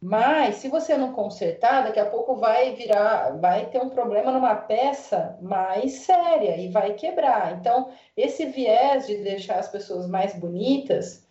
Mas 0.01 0.55
se 0.55 0.67
você 0.67 0.97
não 0.97 1.13
consertar, 1.13 1.85
daqui 1.85 1.97
a 1.97 2.09
pouco 2.09 2.35
vai 2.35 2.73
virar, 2.73 3.37
vai 3.39 3.67
ter 3.67 3.79
um 3.79 3.89
problema 3.89 4.33
numa 4.33 4.53
peça 4.53 5.39
mais 5.41 5.93
séria 5.99 6.57
e 6.57 6.67
vai 6.67 6.95
quebrar. 6.95 7.53
Então, 7.53 7.89
esse 8.17 8.45
viés 8.47 9.07
de 9.07 9.15
deixar 9.23 9.57
as 9.57 9.69
pessoas 9.69 10.05
mais 10.05 10.37
bonitas, 10.37 11.25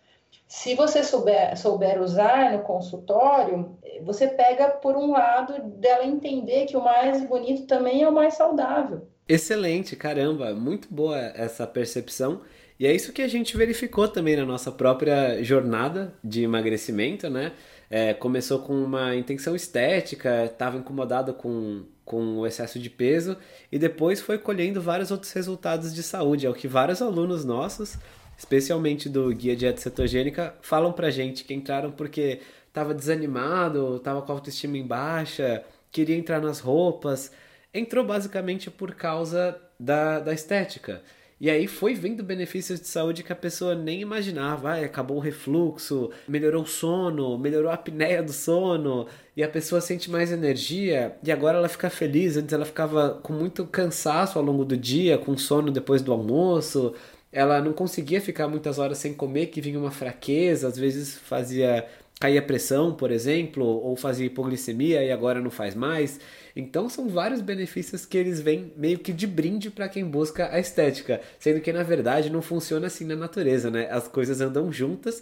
se 0.47 0.73
você 0.73 1.03
souber, 1.03 1.55
souber 1.55 2.01
usar 2.01 2.51
no 2.51 2.63
consultório, 2.63 3.77
você 4.01 4.27
pega 4.27 4.69
por 4.69 4.97
um 4.97 5.11
lado 5.11 5.61
dela 5.77 6.03
entender 6.03 6.65
que 6.65 6.75
o 6.75 6.83
mais 6.83 7.23
bonito 7.23 7.67
também 7.67 8.01
é 8.01 8.09
o 8.09 8.11
mais 8.11 8.33
saudável. 8.33 9.07
Excelente, 9.27 9.95
caramba, 9.95 10.53
muito 10.53 10.87
boa 10.93 11.17
essa 11.17 11.65
percepção. 11.65 12.41
E 12.79 12.85
é 12.85 12.93
isso 12.93 13.11
que 13.11 13.21
a 13.21 13.27
gente 13.27 13.57
verificou 13.57 14.07
também 14.07 14.35
na 14.35 14.45
nossa 14.45 14.71
própria 14.71 15.41
jornada 15.43 16.13
de 16.23 16.43
emagrecimento, 16.43 17.29
né? 17.29 17.53
É, 17.89 18.13
começou 18.13 18.59
com 18.59 18.73
uma 18.73 19.15
intenção 19.15 19.55
estética, 19.55 20.45
estava 20.45 20.77
incomodado 20.77 21.33
com, 21.33 21.85
com 22.03 22.37
o 22.37 22.45
excesso 22.45 22.77
de 22.77 22.89
peso 22.89 23.37
e 23.71 23.79
depois 23.79 24.19
foi 24.19 24.37
colhendo 24.37 24.81
vários 24.81 25.09
outros 25.09 25.31
resultados 25.31 25.93
de 25.93 26.03
saúde. 26.03 26.45
É 26.45 26.49
o 26.49 26.53
que 26.53 26.67
vários 26.67 27.01
alunos 27.01 27.45
nossos, 27.45 27.97
especialmente 28.37 29.07
do 29.09 29.33
Guia 29.33 29.55
Dieta 29.55 29.81
Cetogênica, 29.81 30.53
falam 30.61 30.91
pra 30.91 31.09
gente 31.09 31.43
que 31.45 31.53
entraram 31.53 31.91
porque 31.91 32.41
estava 32.67 32.93
desanimado, 32.93 33.95
estava 33.95 34.21
com 34.21 34.31
a 34.31 34.35
autoestima 34.35 34.77
em 34.77 34.85
baixa, 34.85 35.63
queria 35.91 36.17
entrar 36.17 36.41
nas 36.41 36.59
roupas. 36.59 37.31
Entrou 37.77 38.05
basicamente 38.05 38.71
por 38.71 38.95
causa 38.95 39.59
da, 39.77 40.21
da 40.21 40.33
estética. 40.33 41.01
E 41.39 41.49
aí 41.49 41.67
foi 41.67 41.93
vendo 41.93 42.23
benefícios 42.23 42.79
de 42.79 42.87
saúde 42.87 43.21
que 43.21 43.33
a 43.33 43.35
pessoa 43.35 43.75
nem 43.75 43.99
imaginava. 43.99 44.69
Ah, 44.69 44.85
acabou 44.85 45.17
o 45.17 45.19
refluxo, 45.19 46.09
melhorou 46.25 46.63
o 46.63 46.65
sono, 46.65 47.37
melhorou 47.37 47.69
a 47.69 47.73
apneia 47.73 48.23
do 48.23 48.31
sono, 48.31 49.05
e 49.35 49.43
a 49.43 49.49
pessoa 49.49 49.81
sente 49.81 50.09
mais 50.09 50.31
energia, 50.31 51.17
e 51.21 51.29
agora 51.33 51.57
ela 51.57 51.67
fica 51.67 51.89
feliz. 51.89 52.37
Antes 52.37 52.53
ela 52.53 52.63
ficava 52.63 53.19
com 53.21 53.33
muito 53.33 53.65
cansaço 53.65 54.39
ao 54.39 54.45
longo 54.45 54.63
do 54.63 54.77
dia, 54.77 55.17
com 55.17 55.37
sono 55.37 55.69
depois 55.69 56.01
do 56.01 56.13
almoço. 56.13 56.93
Ela 57.29 57.59
não 57.61 57.73
conseguia 57.73 58.21
ficar 58.21 58.47
muitas 58.47 58.79
horas 58.79 58.97
sem 58.97 59.13
comer, 59.13 59.47
que 59.47 59.59
vinha 59.59 59.77
uma 59.77 59.91
fraqueza, 59.91 60.69
às 60.69 60.77
vezes 60.77 61.17
fazia 61.17 61.85
cair 62.17 62.37
a 62.37 62.41
pressão, 62.41 62.93
por 62.93 63.11
exemplo, 63.11 63.65
ou 63.65 63.97
fazia 63.97 64.25
hipoglicemia 64.25 65.03
e 65.03 65.11
agora 65.11 65.41
não 65.41 65.51
faz 65.51 65.75
mais. 65.75 66.17
Então 66.55 66.87
são 66.87 67.09
vários 67.09 67.41
benefícios 67.41 68.05
que 68.05 68.17
eles 68.17 68.39
vêm 68.39 68.71
meio 68.77 68.97
que 68.99 69.11
de 69.11 69.27
brinde 69.27 69.69
para 69.69 69.89
quem 69.89 70.05
busca 70.05 70.49
a 70.51 70.59
estética, 70.59 71.21
sendo 71.37 71.59
que 71.59 71.73
na 71.73 71.83
verdade 71.83 72.29
não 72.29 72.41
funciona 72.41 72.87
assim 72.87 73.05
na 73.05 73.15
natureza, 73.15 73.69
né? 73.69 73.89
As 73.91 74.07
coisas 74.07 74.39
andam 74.39 74.71
juntas, 74.71 75.21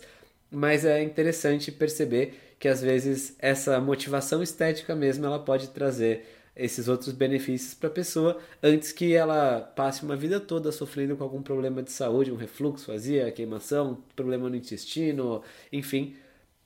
mas 0.51 0.85
é 0.85 1.01
interessante 1.01 1.71
perceber 1.71 2.55
que 2.59 2.67
às 2.67 2.81
vezes 2.81 3.35
essa 3.39 3.81
motivação 3.81 4.43
estética 4.43 4.95
mesmo 4.95 5.25
ela 5.25 5.39
pode 5.39 5.69
trazer 5.69 6.25
esses 6.55 6.87
outros 6.87 7.11
benefícios 7.11 7.73
para 7.73 7.89
a 7.89 7.91
pessoa 7.91 8.39
antes 8.61 8.91
que 8.91 9.13
ela 9.13 9.59
passe 9.59 10.03
uma 10.03 10.15
vida 10.15 10.39
toda 10.39 10.71
sofrendo 10.71 11.17
com 11.17 11.23
algum 11.23 11.41
problema 11.41 11.81
de 11.81 11.91
saúde, 11.91 12.31
um 12.31 12.35
refluxo, 12.35 12.91
azia, 12.91 13.31
queimação, 13.31 14.03
problema 14.15 14.47
no 14.49 14.55
intestino, 14.55 15.41
enfim, 15.71 16.15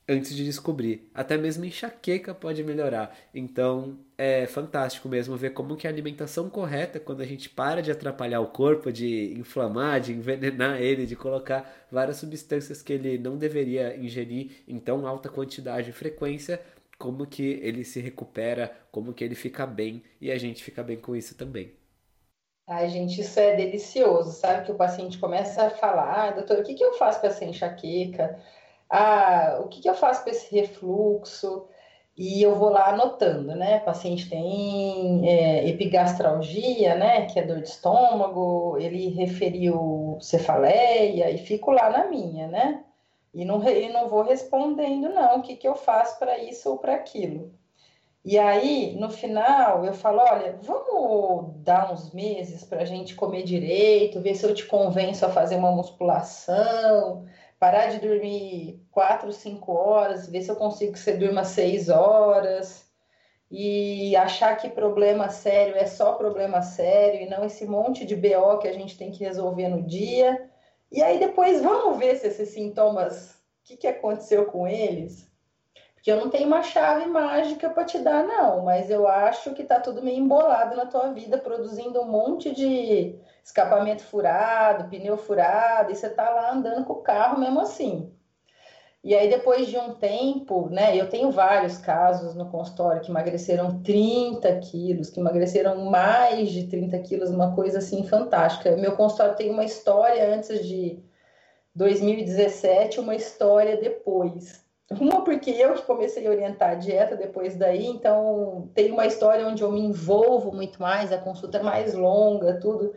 antes 0.08 0.36
de 0.36 0.44
descobrir. 0.46 1.10
Até 1.14 1.38
mesmo 1.38 1.66
enxaqueca 1.66 2.34
pode 2.34 2.64
melhorar. 2.64 3.16
Então 3.34 4.00
é 4.18 4.46
fantástico 4.48 5.08
mesmo 5.10 5.36
ver 5.38 5.52
como 5.52 5.76
que 5.76 5.88
a 5.88 5.90
alimentação 5.90 6.50
correta, 6.50 7.00
quando 7.00 7.22
a 7.22 7.26
gente 7.26 7.50
para 7.50 7.82
de 7.82 7.92
atrapalhar 7.92 8.40
o 8.42 8.48
corpo, 8.48 8.92
de 8.92 9.34
inflamar, 9.38 10.00
de 10.02 10.14
envenenar 10.14 10.82
ele, 10.82 11.06
de 11.06 11.16
colocar 11.16 11.88
várias 11.92 12.18
substâncias 12.18 12.82
que 12.82 12.94
ele 12.94 13.18
não 13.18 13.38
deveria 13.38 13.96
ingerir 13.98 14.64
em 14.68 14.80
tão 14.80 15.06
alta 15.08 15.30
quantidade 15.30 15.90
e 15.90 15.94
frequência, 15.94 16.62
como 16.98 17.28
que 17.28 17.44
ele 17.62 17.84
se 17.84 18.00
recupera, 18.00 18.76
como 18.92 19.14
que 19.14 19.24
ele 19.24 19.36
fica 19.36 19.66
bem 19.68 20.04
e 20.22 20.32
a 20.32 20.38
gente 20.38 20.64
fica 20.64 20.84
bem 20.84 20.98
com 20.98 21.16
isso 21.16 21.36
também. 21.36 21.74
Ai, 22.68 22.90
gente, 22.90 23.22
isso 23.22 23.40
é 23.40 23.56
delicioso, 23.56 24.32
sabe? 24.32 24.66
Que 24.66 24.72
o 24.72 24.76
paciente 24.76 25.18
começa 25.18 25.64
a 25.64 25.70
falar, 25.70 26.30
ah, 26.30 26.32
doutor, 26.32 26.60
o 26.60 26.64
que, 26.64 26.74
que 26.76 26.84
eu 26.84 26.94
faço 26.94 27.20
para 27.20 27.30
essa 27.30 27.46
enxaqueca? 27.46 28.40
Ah, 28.90 29.60
o 29.64 29.68
que, 29.68 29.82
que 29.82 29.90
eu 29.90 29.96
faço 29.96 30.24
para 30.24 30.32
esse 30.32 30.54
refluxo? 30.54 31.68
E 32.18 32.42
eu 32.42 32.56
vou 32.56 32.70
lá 32.70 32.90
anotando, 32.90 33.56
né? 33.56 33.78
O 33.78 33.86
paciente 33.86 34.28
tem 34.30 35.30
é, 35.30 35.68
epigastralgia, 35.70 36.96
né? 36.96 37.28
Que 37.28 37.40
é 37.40 37.44
dor 37.44 37.62
de 37.62 37.68
estômago, 37.70 38.78
ele 38.80 39.10
referiu 39.10 40.18
cefaleia 40.20 41.30
e 41.30 41.38
fico 41.38 41.72
lá 41.72 41.90
na 41.90 42.08
minha, 42.08 42.48
né? 42.48 42.84
E 43.34 43.46
não, 43.46 43.64
e 43.70 43.90
não 43.90 44.10
vou 44.10 44.24
respondendo, 44.24 45.10
não, 45.10 45.38
o 45.40 45.42
que, 45.44 45.56
que 45.56 45.68
eu 45.68 45.76
faço 45.76 46.18
para 46.18 46.40
isso 46.40 46.72
ou 46.72 46.78
para 46.80 46.96
aquilo. 46.96 47.54
E 48.26 48.38
aí, 48.38 48.94
no 49.00 49.10
final, 49.10 49.86
eu 49.86 49.94
falo: 49.94 50.20
olha, 50.20 50.58
vamos 50.62 51.54
dar 51.64 51.94
uns 51.94 52.12
meses 52.12 52.64
para 52.64 52.82
a 52.82 52.86
gente 52.86 53.16
comer 53.16 53.44
direito, 53.44 54.20
ver 54.22 54.36
se 54.36 54.46
eu 54.46 54.54
te 54.54 54.66
convenço 54.66 55.26
a 55.26 55.30
fazer 55.30 55.56
uma 55.56 55.72
musculação, 55.72 57.26
parar 57.60 57.88
de 57.88 58.00
dormir 58.00 58.82
quatro, 58.92 59.32
cinco 59.32 59.74
horas, 59.74 60.28
ver 60.30 60.42
se 60.42 60.50
eu 60.50 60.56
consigo 60.56 60.94
que 60.94 61.00
você 61.00 61.14
durma 61.14 61.44
seis 61.44 61.90
horas 61.90 62.88
e 63.50 64.16
achar 64.16 64.56
que 64.58 64.70
problema 64.70 65.30
sério 65.30 65.76
é 65.76 65.86
só 65.86 66.14
problema 66.14 66.62
sério 66.62 67.22
e 67.22 67.30
não 67.30 67.46
esse 67.46 67.66
monte 67.66 68.06
de 68.06 68.16
BO 68.16 68.60
que 68.60 68.68
a 68.68 68.74
gente 68.74 68.98
tem 68.98 69.12
que 69.12 69.24
resolver 69.24 69.70
no 69.70 69.82
dia. 69.84 70.50
E 70.92 71.02
aí 71.02 71.20
depois 71.20 71.62
vamos 71.62 71.98
ver 71.98 72.18
se 72.18 72.28
esses 72.28 72.50
sintomas, 72.50 73.32
o 73.32 73.64
que, 73.64 73.78
que 73.78 73.88
aconteceu 73.88 74.46
com 74.46 74.68
eles. 74.68 75.27
Porque 76.08 76.18
eu 76.18 76.24
não 76.24 76.30
tenho 76.30 76.48
uma 76.48 76.64
chave 76.64 77.06
mágica 77.08 77.70
para 77.70 77.84
te 77.84 78.00
dar, 78.00 78.24
não, 78.24 78.64
mas 78.64 78.90
eu 78.90 79.06
acho 79.06 79.54
que 79.54 79.66
tá 79.66 79.78
tudo 79.78 80.02
meio 80.02 80.20
embolado 80.20 80.74
na 80.74 80.86
tua 80.86 81.12
vida, 81.12 81.38
produzindo 81.38 82.00
um 82.00 82.08
monte 82.08 82.50
de 82.56 83.20
escapamento 83.44 84.04
furado, 84.04 84.90
pneu 84.90 85.18
furado, 85.18 85.92
e 85.92 85.96
você 85.98 86.10
tá 86.10 86.30
lá 86.30 86.54
andando 86.54 86.86
com 86.86 86.94
o 86.94 87.02
carro 87.02 87.38
mesmo 87.38 87.60
assim. 87.60 88.10
E 89.04 89.14
aí, 89.14 89.30
depois 89.30 89.68
de 89.68 89.78
um 89.78 89.96
tempo, 89.96 90.70
né? 90.70 90.96
Eu 90.96 91.10
tenho 91.10 91.30
vários 91.30 91.78
casos 91.78 92.36
no 92.36 92.50
consultório 92.50 93.02
que 93.02 93.12
emagreceram 93.12 93.84
30 93.84 94.60
quilos, 94.60 95.10
que 95.10 95.20
emagreceram 95.20 95.92
mais 95.92 96.52
de 96.52 96.68
30 96.68 96.98
quilos, 97.00 97.30
uma 97.32 97.54
coisa 97.54 97.80
assim 97.80 98.08
fantástica. 98.08 98.78
Meu 98.78 98.96
consultório 98.96 99.36
tem 99.36 99.52
uma 99.52 99.66
história 99.66 100.34
antes 100.34 100.66
de 100.66 101.04
2017, 101.76 102.98
uma 102.98 103.14
história 103.14 103.76
depois. 103.76 104.66
Uma 104.90 105.24
porque 105.24 105.52
eu 105.52 105.74
que 105.74 105.82
comecei 105.82 106.26
a 106.26 106.30
orientar 106.30 106.72
a 106.72 106.76
dieta 106.76 107.18
depois 107.18 107.58
daí, 107.58 107.86
então 107.88 108.70
tem 108.74 108.92
uma 108.92 109.06
história 109.06 109.46
onde 109.46 109.62
eu 109.62 109.72
me 109.72 109.82
envolvo 109.82 110.54
muito 110.54 110.82
mais, 110.82 111.12
a 111.12 111.18
consulta 111.18 111.58
é 111.58 111.64
mais 111.64 111.94
longa, 111.94 112.60
tudo. 112.60 112.94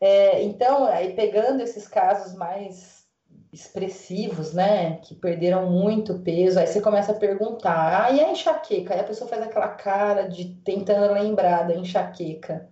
É, 0.00 0.42
então, 0.42 0.84
aí 0.84 1.14
pegando 1.14 1.62
esses 1.62 1.86
casos 1.86 2.34
mais 2.34 3.06
expressivos, 3.52 4.52
né, 4.52 4.96
que 5.02 5.14
perderam 5.14 5.70
muito 5.70 6.18
peso, 6.20 6.58
aí 6.58 6.66
você 6.66 6.80
começa 6.80 7.12
a 7.12 7.16
perguntar, 7.16 8.06
ah, 8.06 8.10
e 8.10 8.20
a 8.20 8.30
enxaqueca? 8.30 8.94
Aí 8.94 9.00
a 9.00 9.04
pessoa 9.04 9.28
faz 9.28 9.42
aquela 9.42 9.68
cara 9.68 10.28
de 10.28 10.56
tentando 10.64 11.12
lembrar 11.12 11.68
da 11.68 11.74
enxaqueca. 11.74 12.68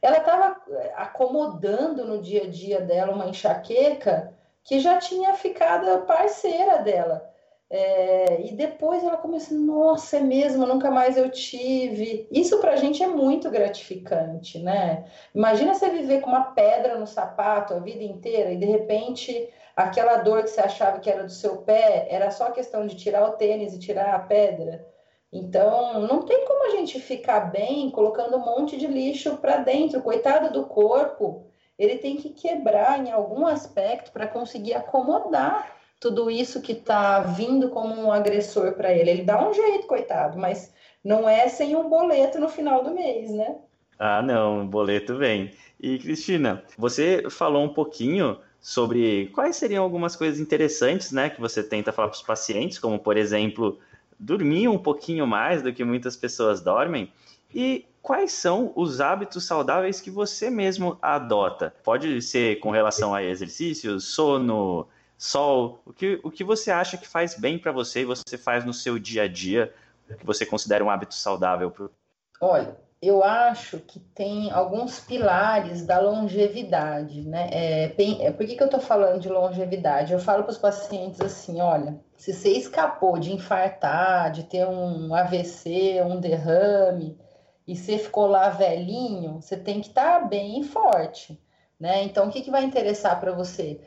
Ela 0.00 0.18
estava 0.18 0.60
é, 0.70 0.92
acomodando 0.96 2.04
no 2.04 2.20
dia 2.20 2.44
a 2.44 2.48
dia 2.48 2.80
dela 2.80 3.12
uma 3.12 3.28
enxaqueca 3.28 4.34
que 4.64 4.80
já 4.80 4.98
tinha 4.98 5.34
ficado 5.34 6.04
parceira 6.06 6.78
dela. 6.78 7.31
É, 7.74 8.42
e 8.42 8.52
depois 8.52 9.02
ela 9.02 9.16
começa, 9.16 9.54
nossa, 9.54 10.18
é 10.18 10.20
mesmo, 10.20 10.66
nunca 10.66 10.90
mais 10.90 11.16
eu 11.16 11.30
tive. 11.30 12.28
Isso 12.30 12.60
para 12.60 12.72
a 12.72 12.76
gente 12.76 13.02
é 13.02 13.06
muito 13.06 13.50
gratificante, 13.50 14.58
né? 14.58 15.06
Imagina 15.34 15.72
você 15.72 15.88
viver 15.88 16.20
com 16.20 16.28
uma 16.28 16.52
pedra 16.52 16.98
no 16.98 17.06
sapato 17.06 17.72
a 17.72 17.78
vida 17.78 18.04
inteira 18.04 18.52
e 18.52 18.58
de 18.58 18.66
repente 18.66 19.48
aquela 19.74 20.18
dor 20.18 20.42
que 20.42 20.50
você 20.50 20.60
achava 20.60 21.00
que 21.00 21.08
era 21.08 21.24
do 21.24 21.32
seu 21.32 21.62
pé 21.62 22.08
era 22.10 22.30
só 22.30 22.50
questão 22.50 22.86
de 22.86 22.94
tirar 22.94 23.26
o 23.26 23.32
tênis 23.38 23.72
e 23.72 23.78
tirar 23.78 24.14
a 24.14 24.18
pedra. 24.18 24.86
Então, 25.32 25.98
não 26.02 26.26
tem 26.26 26.44
como 26.44 26.66
a 26.66 26.76
gente 26.76 27.00
ficar 27.00 27.40
bem 27.50 27.90
colocando 27.90 28.36
um 28.36 28.44
monte 28.44 28.76
de 28.76 28.86
lixo 28.86 29.38
para 29.38 29.56
dentro. 29.56 30.02
Coitado 30.02 30.52
do 30.52 30.66
corpo, 30.66 31.46
ele 31.78 31.96
tem 31.96 32.16
que 32.16 32.28
quebrar 32.34 33.00
em 33.00 33.10
algum 33.10 33.46
aspecto 33.46 34.12
para 34.12 34.28
conseguir 34.28 34.74
acomodar 34.74 35.80
tudo 36.02 36.28
isso 36.28 36.60
que 36.60 36.72
está 36.72 37.20
vindo 37.20 37.68
como 37.68 37.94
um 37.94 38.10
agressor 38.10 38.72
para 38.72 38.92
ele. 38.92 39.08
Ele 39.08 39.22
dá 39.22 39.48
um 39.48 39.54
jeito, 39.54 39.86
coitado, 39.86 40.36
mas 40.36 40.74
não 41.04 41.28
é 41.28 41.48
sem 41.48 41.76
um 41.76 41.88
boleto 41.88 42.40
no 42.40 42.48
final 42.48 42.82
do 42.82 42.90
mês, 42.90 43.30
né? 43.30 43.54
Ah, 44.00 44.20
não, 44.20 44.64
o 44.64 44.66
boleto 44.66 45.16
vem. 45.16 45.52
E 45.80 46.00
Cristina, 46.00 46.64
você 46.76 47.30
falou 47.30 47.62
um 47.62 47.68
pouquinho 47.68 48.36
sobre 48.60 49.30
quais 49.32 49.54
seriam 49.54 49.84
algumas 49.84 50.16
coisas 50.16 50.40
interessantes, 50.40 51.12
né, 51.12 51.30
que 51.30 51.40
você 51.40 51.62
tenta 51.62 51.92
falar 51.92 52.08
para 52.08 52.16
os 52.16 52.22
pacientes, 52.22 52.80
como 52.80 52.98
por 52.98 53.16
exemplo, 53.16 53.78
dormir 54.18 54.66
um 54.66 54.78
pouquinho 54.78 55.24
mais 55.24 55.62
do 55.62 55.72
que 55.72 55.84
muitas 55.84 56.16
pessoas 56.16 56.60
dormem. 56.60 57.12
E 57.54 57.86
quais 58.00 58.32
são 58.32 58.72
os 58.74 59.00
hábitos 59.00 59.44
saudáveis 59.44 60.00
que 60.00 60.10
você 60.10 60.50
mesmo 60.50 60.98
adota? 61.00 61.72
Pode 61.84 62.20
ser 62.22 62.58
com 62.58 62.72
relação 62.72 63.14
a 63.14 63.22
exercícios, 63.22 64.04
sono, 64.06 64.88
sol, 65.22 65.80
o 65.86 65.92
que, 65.92 66.18
o 66.24 66.32
que 66.32 66.42
você 66.42 66.72
acha 66.72 66.96
que 66.96 67.06
faz 67.06 67.38
bem 67.38 67.56
para 67.56 67.70
você 67.70 68.00
e 68.00 68.04
você 68.04 68.36
faz 68.36 68.64
no 68.64 68.74
seu 68.74 68.98
dia 68.98 69.22
a 69.22 69.28
dia, 69.28 69.72
que 70.18 70.26
você 70.26 70.44
considera 70.44 70.84
um 70.84 70.90
hábito 70.90 71.14
saudável? 71.14 71.70
Pro... 71.70 71.92
Olha, 72.40 72.76
eu 73.00 73.22
acho 73.22 73.78
que 73.78 74.00
tem 74.00 74.50
alguns 74.50 74.98
pilares 74.98 75.86
da 75.86 76.00
longevidade, 76.00 77.22
né? 77.22 77.48
É, 77.52 77.84
é, 78.20 78.32
por 78.32 78.44
que, 78.44 78.56
que 78.56 78.62
eu 78.64 78.68
tô 78.68 78.80
falando 78.80 79.20
de 79.20 79.28
longevidade? 79.28 80.12
Eu 80.12 80.18
falo 80.18 80.42
para 80.42 80.50
os 80.50 80.58
pacientes 80.58 81.20
assim: 81.20 81.60
olha, 81.60 82.00
se 82.16 82.32
você 82.32 82.50
escapou 82.50 83.16
de 83.16 83.32
infartar, 83.32 84.32
de 84.32 84.42
ter 84.42 84.66
um 84.66 85.14
AVC, 85.14 86.02
um 86.04 86.18
derrame, 86.18 87.16
e 87.64 87.76
você 87.76 87.96
ficou 87.96 88.26
lá 88.26 88.48
velhinho, 88.48 89.40
você 89.40 89.56
tem 89.56 89.80
que 89.80 89.88
estar 89.88 90.20
tá 90.20 90.26
bem 90.26 90.64
forte, 90.64 91.40
né? 91.78 92.02
Então, 92.02 92.26
o 92.26 92.30
que, 92.32 92.42
que 92.42 92.50
vai 92.50 92.64
interessar 92.64 93.20
para 93.20 93.30
você? 93.30 93.80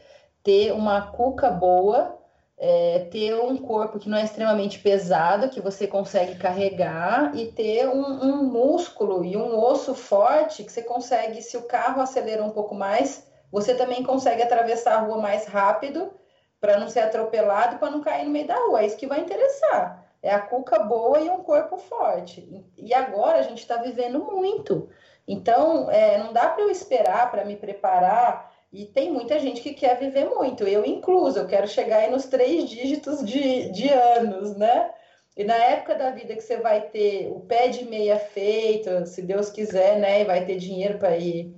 Ter 0.46 0.72
uma 0.72 1.02
cuca 1.02 1.50
boa, 1.50 2.20
é, 2.56 3.08
ter 3.12 3.34
um 3.36 3.58
corpo 3.58 3.98
que 3.98 4.08
não 4.08 4.20
é 4.20 4.24
extremamente 4.24 4.78
pesado, 4.78 5.50
que 5.50 5.60
você 5.60 5.88
consegue 5.88 6.36
carregar, 6.36 7.36
e 7.36 7.52
ter 7.52 7.90
um, 7.90 8.24
um, 8.24 8.44
músculo 8.44 9.26
e 9.26 9.36
um 9.36 9.60
osso 9.60 9.96
forte 9.96 10.64
que 10.64 10.72
você 10.72 10.84
consegue, 10.84 11.42
se 11.42 11.58
o 11.58 11.64
carro 11.64 12.00
acelera 12.00 12.44
um 12.44 12.52
pouco 12.52 12.76
mais, 12.76 13.28
você 13.52 13.74
também 13.74 14.04
consegue 14.04 14.44
atravessar 14.44 14.94
a 14.94 15.00
rua 15.00 15.18
mais 15.18 15.48
rápido 15.48 16.14
para 16.62 16.78
não 16.78 16.88
ser 16.88 17.00
atropelado, 17.00 17.80
para 17.80 17.90
não 17.90 18.02
cair 18.02 18.26
no 18.26 18.32
meio 18.32 18.48
da 18.48 18.56
rua. 18.56 18.82
É 18.82 18.86
isso 18.86 18.98
que 18.98 19.08
vai 19.08 19.22
interessar. 19.22 20.06
É 20.22 20.32
a 20.32 20.40
cuca 20.40 20.80
boa 20.80 21.20
e 21.20 21.30
um 21.30 21.44
corpo 21.44 21.78
forte. 21.78 22.66
E 22.78 22.94
agora 22.94 23.40
a 23.40 23.44
gente 23.44 23.60
está 23.60 23.78
vivendo 23.78 24.20
muito. 24.20 24.90
Então, 25.28 25.90
é, 25.90 26.20
não 26.20 26.32
dá 26.32 26.50
para 26.50 26.64
eu 26.64 26.70
esperar 26.70 27.32
para 27.32 27.46
me 27.46 27.56
preparar 27.56 28.55
e 28.76 28.86
tem 28.86 29.12
muita 29.12 29.40
gente 29.40 29.62
que 29.62 29.74
quer 29.74 29.98
viver 29.98 30.26
muito, 30.26 30.64
eu 30.68 30.86
incluso, 30.86 31.40
eu 31.40 31.48
quero 31.48 31.68
chegar 31.68 32.00
aí 32.00 32.12
nos 32.12 32.26
três 32.26 32.70
dígitos 32.70 33.26
de, 33.26 33.70
de 33.72 33.90
anos, 33.90 34.56
né? 34.58 34.92
E 35.38 35.44
na 35.44 35.56
época 35.56 35.96
da 35.96 36.12
vida 36.12 36.36
que 36.36 36.42
você 36.42 36.58
vai 36.58 36.82
ter 36.90 37.30
o 37.32 37.40
pé 37.42 37.68
de 37.70 37.86
meia 37.86 38.18
feito, 38.20 39.06
se 39.06 39.22
Deus 39.22 39.50
quiser, 39.50 40.00
né? 40.00 40.22
E 40.22 40.26
vai 40.26 40.46
ter 40.46 40.58
dinheiro 40.58 40.98
para 40.98 41.18
ir 41.18 41.54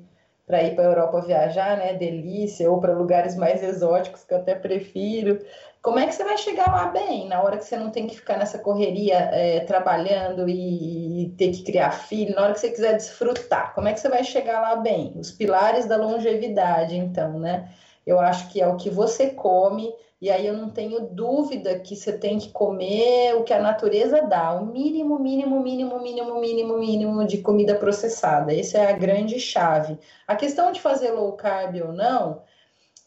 para 0.48 0.64
ir 0.64 0.76
para 0.76 0.86
a 0.86 0.88
Europa 0.88 1.22
viajar, 1.22 1.78
né? 1.78 1.94
Delícia, 1.94 2.72
ou 2.72 2.80
para 2.80 2.94
lugares 2.94 3.36
mais 3.36 3.62
exóticos 3.62 4.24
que 4.24 4.34
eu 4.34 4.38
até 4.38 4.56
prefiro. 4.56 5.40
Como 5.88 6.00
é 6.00 6.06
que 6.06 6.14
você 6.14 6.26
vai 6.26 6.38
chegar 6.38 6.70
lá 6.70 6.88
bem, 6.88 7.30
na 7.30 7.42
hora 7.42 7.56
que 7.56 7.64
você 7.64 7.78
não 7.78 7.90
tem 7.90 8.08
que 8.08 8.18
ficar 8.18 8.38
nessa 8.38 8.60
correria 8.60 9.16
é, 9.32 9.62
trabalhando 9.62 10.50
e, 10.50 11.34
ter 11.38 11.50
que 11.52 11.64
criar 11.64 11.92
filho, 11.92 12.36
na 12.36 12.42
hora 12.42 12.52
que 12.54 12.60
você 12.60 12.72
quiser 12.72 12.98
desfrutar? 12.98 13.74
Como 13.74 13.88
é 13.88 13.94
que 13.94 14.02
você 14.02 14.10
vai 14.10 14.22
chegar 14.22 14.60
lá 14.60 14.76
bem? 14.76 15.14
Os 15.16 15.32
pilares 15.32 15.86
da 15.86 15.96
longevidade, 15.96 16.98
então, 16.98 17.40
né? 17.40 17.72
Eu 18.06 18.20
acho 18.20 18.50
que 18.50 18.60
é 18.60 18.68
o 18.68 18.76
que 18.76 18.90
você 18.90 19.30
come, 19.30 19.90
e 20.22 20.30
aí 20.30 20.46
eu 20.46 20.58
não 20.58 20.70
tenho 20.70 21.08
dúvida 21.08 21.80
que 21.80 21.96
você 21.96 22.12
tem 22.12 22.38
que 22.38 22.52
comer 22.52 23.36
o 23.36 23.46
que 23.46 23.54
a 23.54 23.62
natureza 23.62 24.22
dá, 24.24 24.56
o 24.56 24.66
mínimo, 24.66 25.18
mínimo, 25.18 25.58
mínimo, 25.62 26.02
mínimo, 26.02 26.42
mínimo, 26.42 26.78
mínimo 26.80 27.26
de 27.26 27.38
comida 27.38 27.76
processada. 27.76 28.54
Essa 28.54 28.80
é 28.80 28.92
a 28.92 28.98
grande 28.98 29.40
chave. 29.40 29.98
A 30.28 30.36
questão 30.36 30.70
de 30.74 30.82
fazer 30.82 31.12
low 31.12 31.32
carb 31.32 31.82
ou 31.82 31.94
não, 31.94 32.42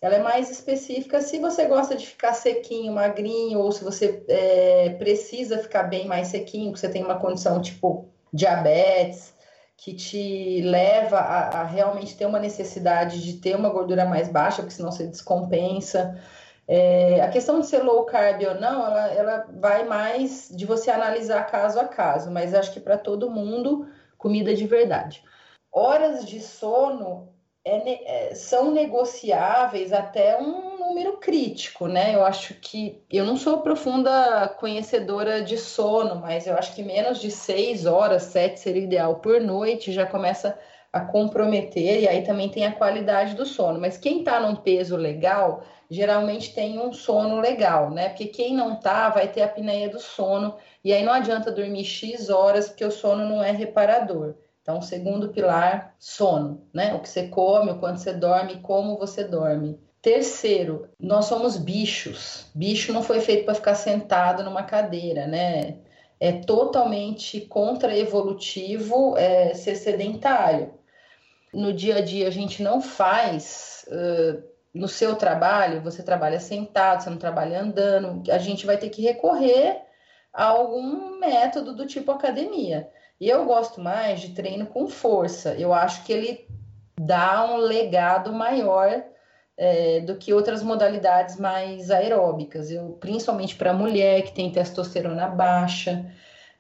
ela 0.01 0.17
é 0.17 0.23
mais 0.23 0.51
específica 0.51 1.21
se 1.21 1.39
você 1.39 1.67
gosta 1.67 1.95
de 1.95 2.07
ficar 2.07 2.33
sequinho, 2.33 2.93
magrinho, 2.93 3.59
ou 3.59 3.71
se 3.71 3.85
você 3.85 4.25
é, 4.29 4.91
precisa 4.99 5.59
ficar 5.59 5.85
bem 5.85 6.07
mais 6.07 6.29
sequinho, 6.29 6.73
que 6.73 6.81
você 6.81 6.89
tem 6.89 7.05
uma 7.05 7.19
condição 7.19 7.61
tipo 7.61 8.09
diabetes, 8.33 9.35
que 9.77 9.95
te 9.95 10.63
leva 10.63 11.19
a, 11.19 11.61
a 11.61 11.65
realmente 11.65 12.17
ter 12.17 12.27
uma 12.27 12.39
necessidade 12.39 13.23
de 13.23 13.41
ter 13.41 13.57
uma 13.57 13.69
gordura 13.69 14.05
mais 14.07 14.29
baixa, 14.29 14.63
porque 14.63 14.75
senão 14.75 14.91
você 14.91 15.07
descompensa. 15.07 16.19
É, 16.67 17.21
a 17.21 17.29
questão 17.29 17.61
de 17.61 17.67
ser 17.67 17.83
low 17.83 18.05
carb 18.05 18.43
ou 18.43 18.55
não, 18.61 18.87
ela, 18.87 19.09
ela 19.09 19.47
vai 19.59 19.85
mais 19.85 20.49
de 20.55 20.65
você 20.65 20.91
analisar 20.91 21.45
caso 21.51 21.81
a 21.81 21.85
caso, 21.85 22.31
mas 22.31 22.55
acho 22.55 22.73
que 22.73 22.81
para 22.81 22.97
todo 22.97 23.31
mundo, 23.31 23.89
comida 24.17 24.55
de 24.55 24.67
verdade. 24.67 25.23
Horas 25.73 26.25
de 26.25 26.41
sono 26.41 27.29
é, 27.65 28.31
é, 28.31 28.35
são 28.35 28.71
negociáveis 28.73 29.93
até 29.93 30.41
um 30.41 30.79
número 30.79 31.19
crítico, 31.19 31.87
né? 31.87 32.15
Eu 32.15 32.25
acho 32.25 32.55
que 32.55 33.03
eu 33.11 33.25
não 33.25 33.37
sou 33.37 33.61
profunda 33.63 34.49
conhecedora 34.59 35.43
de 35.43 35.57
sono, 35.59 36.17
mas 36.17 36.47
eu 36.47 36.57
acho 36.57 36.75
que 36.75 36.83
menos 36.83 37.21
de 37.21 37.31
seis 37.31 37.87
horas, 37.87 38.25
sete 38.25 38.61
seria 38.61 38.83
ideal 38.83 39.17
por 39.17 39.41
noite, 39.41 39.93
já 39.93 40.07
começa 40.07 40.59
a 40.93 41.01
comprometer, 41.01 42.03
e 42.03 42.09
aí 42.09 42.23
também 42.25 42.49
tem 42.49 42.67
a 42.67 42.73
qualidade 42.73 43.35
do 43.35 43.47
sono. 43.47 43.81
Mas 43.81 43.97
quem 43.97 44.21
está 44.21 44.41
num 44.41 44.57
peso 44.57 44.97
legal 44.97 45.63
geralmente 45.89 46.55
tem 46.55 46.79
um 46.79 46.93
sono 46.93 47.41
legal, 47.41 47.91
né? 47.91 48.09
Porque 48.09 48.27
quem 48.27 48.55
não 48.55 48.77
tá 48.77 49.09
vai 49.11 49.29
ter 49.29 49.43
a 49.43 49.47
apneia 49.47 49.89
do 49.89 50.01
sono 50.01 50.57
e 50.85 50.93
aí 50.93 51.03
não 51.03 51.13
adianta 51.13 51.51
dormir 51.53 51.85
X 51.85 52.31
horas 52.31 52.69
porque 52.69 52.85
o 52.85 52.91
sono 52.91 53.25
não 53.29 53.43
é 53.43 53.51
reparador. 53.51 54.35
Então, 54.63 54.83
segundo 54.83 55.31
pilar, 55.31 55.95
sono, 55.99 56.69
né? 56.73 56.95
O 56.95 57.01
que 57.01 57.09
você 57.09 57.29
come, 57.29 57.73
o 57.73 57.79
quanto 57.79 58.01
você 58.01 58.13
dorme, 58.13 58.61
como 58.61 58.99
você 58.99 59.25
dorme. 59.25 59.81
Terceiro, 60.03 60.89
nós 60.99 61.27
somos 61.27 61.57
bichos. 61.57 62.51
Bicho 62.55 62.93
não 62.93 63.03
foi 63.03 63.21
feito 63.21 63.45
para 63.45 63.55
ficar 63.55 63.75
sentado 63.75 64.43
numa 64.43 64.63
cadeira, 64.63 65.27
né? 65.27 65.79
É 66.19 66.33
totalmente 66.33 67.41
contra-evolutivo 67.43 69.17
é, 69.17 69.55
ser 69.55 69.77
sedentário. 69.77 70.75
No 71.53 71.73
dia 71.73 71.97
a 71.97 72.01
dia 72.01 72.29
a 72.29 72.31
gente 72.31 72.63
não 72.63 72.81
faz 72.81 73.85
uh, 73.89 74.43
no 74.73 74.87
seu 74.87 75.17
trabalho, 75.17 75.83
você 75.83 76.03
trabalha 76.03 76.39
sentado, 76.39 77.03
você 77.03 77.11
não 77.11 77.17
trabalha 77.17 77.61
andando, 77.61 78.23
a 78.31 78.39
gente 78.39 78.65
vai 78.65 78.77
ter 78.77 78.89
que 78.89 79.03
recorrer 79.03 79.83
a 80.33 80.45
algum 80.45 81.19
método 81.19 81.75
do 81.75 81.87
tipo 81.87 82.13
academia. 82.13 82.89
E 83.21 83.29
eu 83.29 83.45
gosto 83.45 83.81
mais 83.81 84.21
de 84.21 84.31
treino 84.31 84.67
com 84.67 84.89
força. 84.89 85.55
Eu 85.55 85.75
acho 85.75 86.05
que 86.05 86.13
ele 86.13 86.49
dá 86.99 87.47
um 87.47 87.59
legado 87.59 88.33
maior 88.33 89.05
é, 89.57 90.01
do 90.01 90.17
que 90.17 90.33
outras 90.33 90.63
modalidades 90.63 91.39
mais 91.39 91.91
aeróbicas. 91.91 92.71
Eu, 92.71 92.97
principalmente 92.99 93.57
para 93.57 93.75
mulher 93.75 94.23
que 94.23 94.33
tem 94.33 94.51
testosterona 94.51 95.29
baixa, 95.29 96.11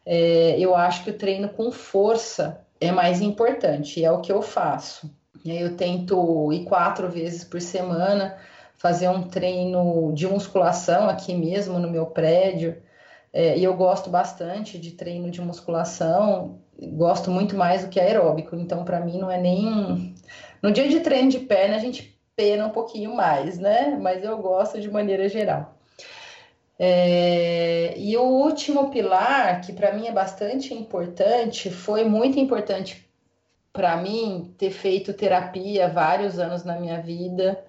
é, 0.04 0.56
eu 0.58 0.76
acho 0.76 1.04
que 1.04 1.11
o 1.11 1.16
treino 1.16 1.48
com 1.48 1.72
força 1.72 2.61
é 2.78 2.92
mais 2.92 3.22
importante. 3.22 4.04
É 4.04 4.12
o 4.12 4.20
que 4.20 4.30
eu 4.30 4.42
faço. 4.42 5.11
E 5.42 5.56
eu 5.56 5.76
tento 5.76 6.52
ir 6.52 6.64
quatro 6.64 7.08
vezes 7.08 7.42
por 7.42 7.61
semana, 7.62 8.36
fazer 8.76 9.08
um 9.08 9.22
treino 9.22 10.12
de 10.12 10.26
musculação 10.26 11.08
aqui 11.08 11.34
mesmo 11.34 11.78
no 11.78 11.90
meu 11.90 12.04
prédio. 12.06 12.82
É, 13.33 13.57
e 13.57 13.62
eu 13.62 13.74
gosto 13.74 14.11
bastante 14.11 14.78
de 14.78 14.93
treino 14.93 15.31
de 15.31 15.41
musculação, 15.41 16.59
gosto 16.78 17.31
muito 17.31 17.57
mais 17.57 17.85
do 17.85 17.89
que 17.89 18.01
aeróbico. 18.01 18.57
Então, 18.57 18.85
para 18.85 19.01
mim, 19.01 19.18
não 19.18 19.31
é 19.31 19.39
nem. 19.39 20.14
No 20.62 20.72
dia 20.72 20.89
de 20.89 21.01
treino 21.01 21.31
de 21.31 21.39
perna, 21.39 21.76
a 21.76 21.78
gente 21.78 22.18
pena 22.35 22.66
um 22.66 22.70
pouquinho 22.70 23.14
mais, 23.14 23.59
né? 23.59 23.97
Mas 24.01 24.24
eu 24.24 24.39
gosto 24.39 24.81
de 24.81 24.91
maneira 24.91 25.28
geral. 25.28 25.76
É, 26.78 27.95
e 27.99 28.16
o 28.16 28.22
último 28.22 28.91
pilar, 28.91 29.61
que 29.61 29.72
para 29.72 29.93
mim 29.93 30.07
é 30.07 30.12
bastante 30.12 30.72
importante, 30.72 31.70
foi 31.70 32.05
muito 32.05 32.39
importante 32.41 33.07
para 33.72 33.99
mim 33.99 34.55
ter 34.57 34.70
feito 34.70 35.12
terapia 35.12 35.89
vários 35.89 36.39
anos 36.39 36.64
na 36.64 36.78
minha 36.81 37.01
vida, 37.01 37.62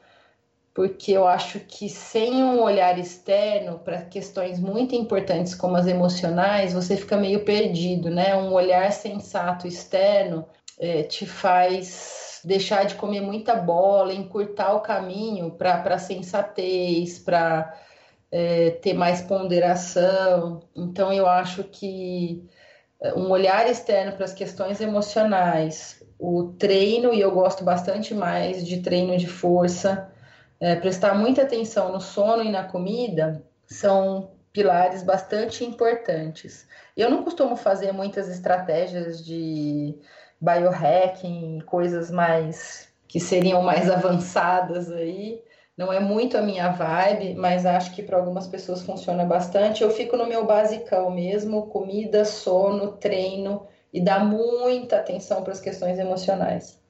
porque 0.73 1.11
eu 1.11 1.27
acho 1.27 1.59
que 1.59 1.89
sem 1.89 2.43
um 2.43 2.61
olhar 2.61 2.97
externo 2.97 3.79
para 3.79 4.03
questões 4.03 4.59
muito 4.59 4.95
importantes 4.95 5.53
como 5.53 5.75
as 5.75 5.87
emocionais, 5.87 6.73
você 6.73 6.95
fica 6.95 7.17
meio 7.17 7.43
perdido, 7.43 8.09
né? 8.09 8.35
Um 8.35 8.53
olhar 8.53 8.91
sensato 8.91 9.67
externo 9.67 10.47
é, 10.79 11.03
te 11.03 11.25
faz 11.25 12.41
deixar 12.43 12.85
de 12.85 12.95
comer 12.95 13.21
muita 13.21 13.55
bola, 13.55 14.13
encurtar 14.13 14.73
o 14.73 14.81
caminho 14.81 15.51
para 15.51 15.99
sensatez, 15.99 17.19
para 17.19 17.79
é, 18.31 18.71
ter 18.71 18.93
mais 18.93 19.21
ponderação. 19.21 20.61
Então, 20.75 21.13
eu 21.13 21.27
acho 21.27 21.63
que 21.65 22.43
um 23.15 23.29
olhar 23.29 23.69
externo 23.69 24.13
para 24.13 24.25
as 24.25 24.33
questões 24.33 24.79
emocionais, 24.79 26.03
o 26.19 26.53
treino, 26.57 27.13
e 27.13 27.19
eu 27.19 27.31
gosto 27.31 27.63
bastante 27.63 28.13
mais 28.13 28.65
de 28.65 28.81
treino 28.81 29.17
de 29.17 29.27
força, 29.27 30.10
é, 30.61 30.75
prestar 30.75 31.15
muita 31.15 31.41
atenção 31.41 31.91
no 31.91 31.99
sono 31.99 32.43
e 32.43 32.51
na 32.51 32.63
comida, 32.63 33.43
são 33.65 34.31
pilares 34.53 35.01
bastante 35.01 35.65
importantes. 35.65 36.67
Eu 36.95 37.09
não 37.09 37.23
costumo 37.23 37.55
fazer 37.55 37.91
muitas 37.91 38.29
estratégias 38.29 39.25
de 39.25 39.97
biohacking, 40.39 41.61
coisas 41.65 42.11
mais 42.11 42.89
que 43.07 43.19
seriam 43.19 43.61
mais 43.63 43.89
avançadas 43.89 44.91
aí, 44.91 45.41
não 45.77 45.91
é 45.91 45.99
muito 45.99 46.37
a 46.37 46.41
minha 46.41 46.69
vibe, 46.69 47.33
mas 47.35 47.65
acho 47.65 47.93
que 47.95 48.03
para 48.03 48.17
algumas 48.17 48.47
pessoas 48.47 48.83
funciona 48.83 49.25
bastante. 49.25 49.81
Eu 49.81 49.89
fico 49.89 50.15
no 50.15 50.27
meu 50.27 50.45
basicão 50.45 51.09
mesmo, 51.09 51.67
comida, 51.67 52.23
sono, 52.23 52.93
treino 52.93 53.65
e 53.91 53.99
dar 53.99 54.23
muita 54.23 54.97
atenção 54.97 55.43
para 55.43 55.53
as 55.53 55.59
questões 55.59 55.97
emocionais. 55.97 56.80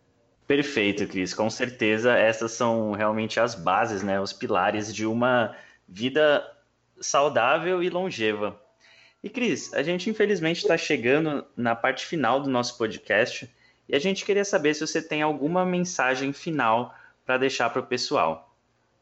Perfeito, 0.52 1.08
Cris. 1.08 1.34
Com 1.34 1.50
certeza 1.50 2.12
essas 2.12 2.52
são 2.52 2.92
realmente 2.92 3.40
as 3.40 3.56
bases, 3.56 4.04
né, 4.04 4.20
os 4.20 4.34
pilares 4.34 4.94
de 4.94 5.06
uma 5.06 5.56
vida 5.88 6.46
saudável 7.00 7.82
e 7.82 7.90
longeva. 7.90 8.60
E 9.24 9.30
Cris, 9.30 9.74
a 9.74 9.82
gente 9.82 10.10
infelizmente 10.10 10.58
está 10.58 10.76
chegando 10.76 11.46
na 11.56 11.74
parte 11.74 12.06
final 12.06 12.42
do 12.42 12.50
nosso 12.50 12.78
podcast 12.78 13.50
e 13.88 13.96
a 13.96 14.00
gente 14.00 14.26
queria 14.26 14.44
saber 14.44 14.74
se 14.74 14.86
você 14.86 15.02
tem 15.02 15.22
alguma 15.22 15.66
mensagem 15.66 16.34
final 16.34 16.94
para 17.26 17.38
deixar 17.38 17.70
para 17.70 17.82
o 17.82 17.88
pessoal. 17.88 18.54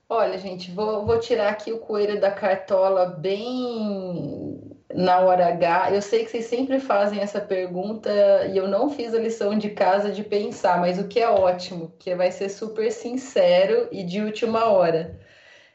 Olha, 0.08 0.38
gente, 0.38 0.70
vou, 0.70 1.04
vou 1.04 1.20
tirar 1.20 1.50
aqui 1.50 1.72
o 1.72 1.80
coelho 1.80 2.22
da 2.22 2.30
cartola 2.30 3.08
bem 3.08 4.59
na 4.94 5.20
hora 5.20 5.48
H. 5.48 5.92
Eu 5.92 6.02
sei 6.02 6.26
que 6.26 6.32
vocês 6.32 6.46
sempre 6.46 6.80
fazem 6.80 7.20
essa 7.20 7.40
pergunta 7.40 8.10
e 8.52 8.58
eu 8.58 8.68
não 8.68 8.90
fiz 8.90 9.14
a 9.14 9.20
lição 9.20 9.58
de 9.58 9.70
casa 9.70 10.12
de 10.12 10.24
pensar, 10.24 10.80
mas 10.80 11.00
o 11.00 11.08
que 11.08 11.20
é 11.20 11.30
ótimo, 11.30 11.94
que 12.00 12.16
vai 12.16 12.32
ser 12.32 12.50
super 12.50 12.92
sincero 12.92 13.88
e 13.92 14.04
de 14.04 14.22
última 14.22 14.66
hora. 14.66 15.20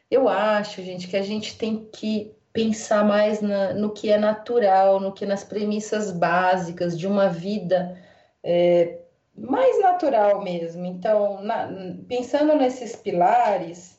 Eu 0.09 0.29
acho, 0.29 0.81
gente, 0.83 1.07
que 1.07 1.17
a 1.17 1.21
gente 1.21 1.57
tem 1.57 1.89
que 1.91 2.35
pensar 2.53 3.03
mais 3.03 3.41
na, 3.41 3.73
no 3.73 3.91
que 3.91 4.09
é 4.09 4.17
natural, 4.17 4.99
no 4.99 5.11
que 5.11 5.25
nas 5.25 5.43
premissas 5.43 6.11
básicas 6.11 6.97
de 6.97 7.07
uma 7.07 7.27
vida 7.27 7.97
é, 8.43 8.99
mais 9.35 9.81
natural 9.81 10.43
mesmo. 10.43 10.85
Então, 10.85 11.41
na, 11.41 11.69
pensando 12.07 12.55
nesses 12.55 12.95
pilares, 12.95 13.94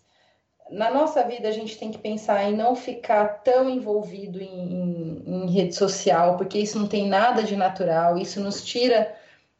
na 0.70 0.90
nossa 0.90 1.22
vida 1.22 1.48
a 1.48 1.52
gente 1.52 1.78
tem 1.78 1.90
que 1.90 1.98
pensar 1.98 2.44
em 2.44 2.56
não 2.56 2.74
ficar 2.74 3.42
tão 3.42 3.70
envolvido 3.70 4.40
em, 4.40 5.22
em, 5.24 5.50
rede 5.50 5.74
social, 5.74 6.36
porque 6.36 6.58
isso 6.58 6.78
não 6.78 6.88
tem 6.88 7.08
nada 7.08 7.42
de 7.42 7.56
natural, 7.56 8.18
isso 8.18 8.40
nos 8.40 8.64
tira 8.64 9.14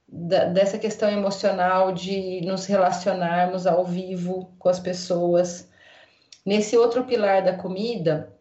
da, 0.09 0.47
dessa 0.47 0.79
questão 0.79 1.11
emocional 1.11 1.93
de 1.93 2.41
nos 2.43 2.67
relacionarmos 2.67 3.67
ao 3.67 3.85
vivo 3.85 4.53
com 4.59 4.69
as 4.69 4.81
pessoas. 4.81 5.69
Nesse 6.45 6.77
outro 6.77 7.05
pilar 7.05 7.43
da 7.43 7.55
comida, 7.57 8.37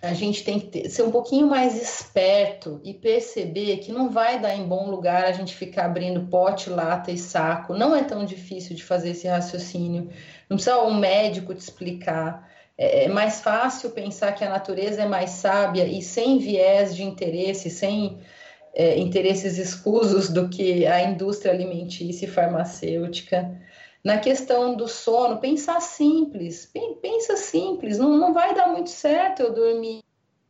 a 0.00 0.14
gente 0.14 0.42
tem 0.44 0.58
que 0.58 0.66
ter, 0.66 0.88
ser 0.88 1.02
um 1.02 1.10
pouquinho 1.10 1.46
mais 1.46 1.80
esperto 1.80 2.80
e 2.82 2.94
perceber 2.94 3.78
que 3.78 3.92
não 3.92 4.08
vai 4.08 4.40
dar 4.40 4.54
em 4.54 4.66
bom 4.66 4.88
lugar 4.88 5.24
a 5.24 5.32
gente 5.32 5.54
ficar 5.54 5.86
abrindo 5.86 6.28
pote, 6.28 6.70
lata 6.70 7.10
e 7.10 7.18
saco. 7.18 7.74
Não 7.74 7.94
é 7.94 8.02
tão 8.02 8.24
difícil 8.24 8.74
de 8.74 8.82
fazer 8.82 9.10
esse 9.10 9.28
raciocínio. 9.28 10.10
Não 10.52 10.56
precisa 10.56 10.82
um 10.82 10.94
médico 10.94 11.54
te 11.54 11.60
explicar. 11.60 12.46
É, 12.76 13.04
é 13.04 13.08
mais 13.08 13.40
fácil 13.40 13.88
pensar 13.88 14.32
que 14.32 14.44
a 14.44 14.50
natureza 14.50 15.00
é 15.00 15.06
mais 15.06 15.30
sábia 15.30 15.86
e 15.86 16.02
sem 16.02 16.36
viés 16.36 16.94
de 16.94 17.02
interesse, 17.02 17.70
sem 17.70 18.18
é, 18.74 18.98
interesses 18.98 19.56
escusos 19.56 20.28
do 20.28 20.50
que 20.50 20.86
a 20.86 21.02
indústria 21.04 21.54
alimentícia 21.54 22.26
e 22.26 22.28
farmacêutica. 22.28 23.58
Na 24.04 24.18
questão 24.18 24.74
do 24.76 24.86
sono, 24.86 25.38
pensar 25.38 25.80
simples, 25.80 26.70
pensa 27.00 27.34
simples, 27.38 27.96
não, 27.96 28.18
não 28.18 28.34
vai 28.34 28.54
dar 28.54 28.68
muito 28.68 28.90
certo 28.90 29.40
eu 29.40 29.54
dormir 29.54 30.02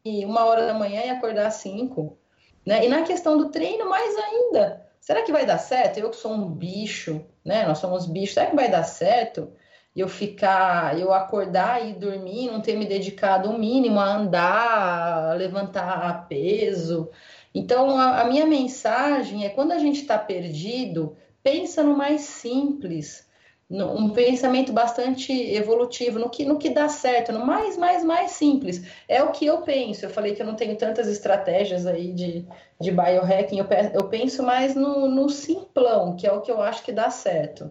uma 0.05 0.45
hora 0.47 0.67
da 0.67 0.75
manhã 0.75 1.03
e 1.05 1.11
acordar 1.11 1.47
às 1.47 1.55
cinco. 1.55 2.19
Né? 2.67 2.87
E 2.87 2.89
na 2.89 3.03
questão 3.03 3.39
do 3.39 3.51
treino, 3.51 3.89
mais 3.89 4.17
ainda. 4.17 4.85
Será 5.01 5.23
que 5.23 5.31
vai 5.31 5.47
dar 5.47 5.59
certo? 5.59 5.99
Eu 5.99 6.11
que 6.11 6.17
sou 6.17 6.33
um 6.33 6.49
bicho, 6.49 7.25
né? 7.45 7.65
Nós 7.67 7.79
somos 7.79 8.07
bichos, 8.07 8.35
será 8.35 8.47
que 8.47 8.57
vai 8.57 8.69
dar 8.69 8.83
certo? 8.83 9.53
Eu 9.95 10.09
ficar, 10.09 10.99
eu 10.99 11.13
acordar 11.13 11.87
e 11.87 11.93
dormir, 11.93 12.51
não 12.51 12.61
ter 12.61 12.77
me 12.77 12.87
dedicado 12.87 13.51
o 13.51 13.59
mínimo 13.59 14.01
a 14.01 14.17
andar, 14.17 15.33
a 15.33 15.35
levantar 15.35 16.27
peso. 16.29 17.11
Então, 17.55 17.99
a, 17.99 18.23
a 18.23 18.25
minha 18.25 18.47
mensagem 18.47 19.45
é 19.45 19.51
quando 19.51 19.73
a 19.73 19.79
gente 19.79 20.01
está 20.01 20.19
perdido, 20.19 21.17
pensa 21.43 21.83
no 21.83 21.97
mais 21.97 22.23
simples 22.23 23.31
um 23.73 24.11
pensamento 24.11 24.73
bastante 24.73 25.33
evolutivo, 25.33 26.19
no 26.19 26.29
que, 26.29 26.45
no 26.45 26.59
que 26.59 26.69
dá 26.69 26.89
certo, 26.89 27.33
no 27.33 27.47
mais, 27.47 27.77
mais, 27.77 28.05
mais 28.05 28.33
simples. 28.33 28.83
É 29.09 29.23
o 29.23 29.31
que 29.33 29.47
eu 29.47 29.63
penso. 29.63 30.05
Eu 30.05 30.11
falei 30.11 30.35
que 30.35 30.43
eu 30.43 30.47
não 30.47 30.55
tenho 30.55 30.77
tantas 30.77 31.09
estratégias 31.09 31.87
aí 31.87 32.13
de, 32.13 32.45
de 32.79 32.91
biohacking, 32.91 33.59
eu, 33.59 33.67
eu 33.95 34.09
penso 34.09 34.43
mais 34.43 34.75
no, 34.75 35.09
no 35.09 35.29
simplão, 35.31 36.17
que 36.17 36.27
é 36.27 36.33
o 36.33 36.43
que 36.43 36.51
eu 36.51 36.61
acho 36.61 36.83
que 36.83 36.93
dá 36.93 37.11
certo. 37.11 37.71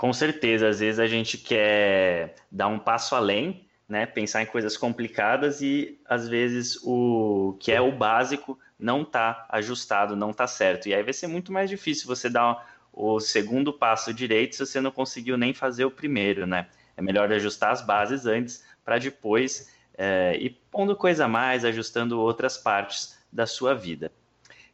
Com 0.00 0.14
certeza, 0.14 0.66
às 0.66 0.80
vezes 0.80 0.98
a 0.98 1.06
gente 1.06 1.36
quer 1.36 2.34
dar 2.50 2.68
um 2.68 2.78
passo 2.78 3.14
além, 3.14 3.68
né? 3.86 4.06
Pensar 4.06 4.42
em 4.42 4.46
coisas 4.46 4.74
complicadas 4.74 5.60
e 5.60 6.00
às 6.08 6.26
vezes 6.26 6.78
o 6.82 7.54
que 7.60 7.70
é 7.70 7.82
o 7.82 7.92
básico 7.92 8.58
não 8.78 9.02
está 9.02 9.44
ajustado, 9.50 10.16
não 10.16 10.30
está 10.30 10.46
certo. 10.46 10.88
E 10.88 10.94
aí 10.94 11.02
vai 11.02 11.12
ser 11.12 11.26
muito 11.26 11.52
mais 11.52 11.68
difícil 11.68 12.06
você 12.06 12.30
dar 12.30 12.66
o 12.90 13.20
segundo 13.20 13.74
passo 13.74 14.14
direito 14.14 14.56
se 14.56 14.64
você 14.64 14.80
não 14.80 14.90
conseguiu 14.90 15.36
nem 15.36 15.52
fazer 15.52 15.84
o 15.84 15.90
primeiro, 15.90 16.46
né? 16.46 16.68
É 16.96 17.02
melhor 17.02 17.30
ajustar 17.30 17.70
as 17.70 17.82
bases 17.82 18.24
antes 18.24 18.64
para 18.82 18.96
depois 18.96 19.70
é, 19.98 20.34
ir 20.40 20.58
pondo 20.70 20.96
coisa 20.96 21.26
a 21.26 21.28
mais, 21.28 21.62
ajustando 21.62 22.18
outras 22.18 22.56
partes 22.56 23.18
da 23.30 23.44
sua 23.44 23.74
vida. 23.74 24.10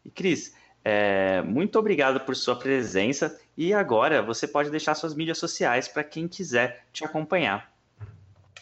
E 0.05 0.09
Cris, 0.09 0.55
é, 0.89 1.43
muito 1.43 1.81
obrigado 1.81 2.21
por 2.21 2.37
sua 2.37 2.57
presença 2.57 3.37
e 3.57 3.75
agora 3.75 4.23
você 4.23 4.47
pode 4.47 4.71
deixar 4.71 4.95
suas 4.95 5.17
mídias 5.17 5.37
sociais 5.37 5.89
para 5.89 6.05
quem 6.05 6.29
quiser 6.29 6.85
te 6.93 7.05
acompanhar. 7.05 7.73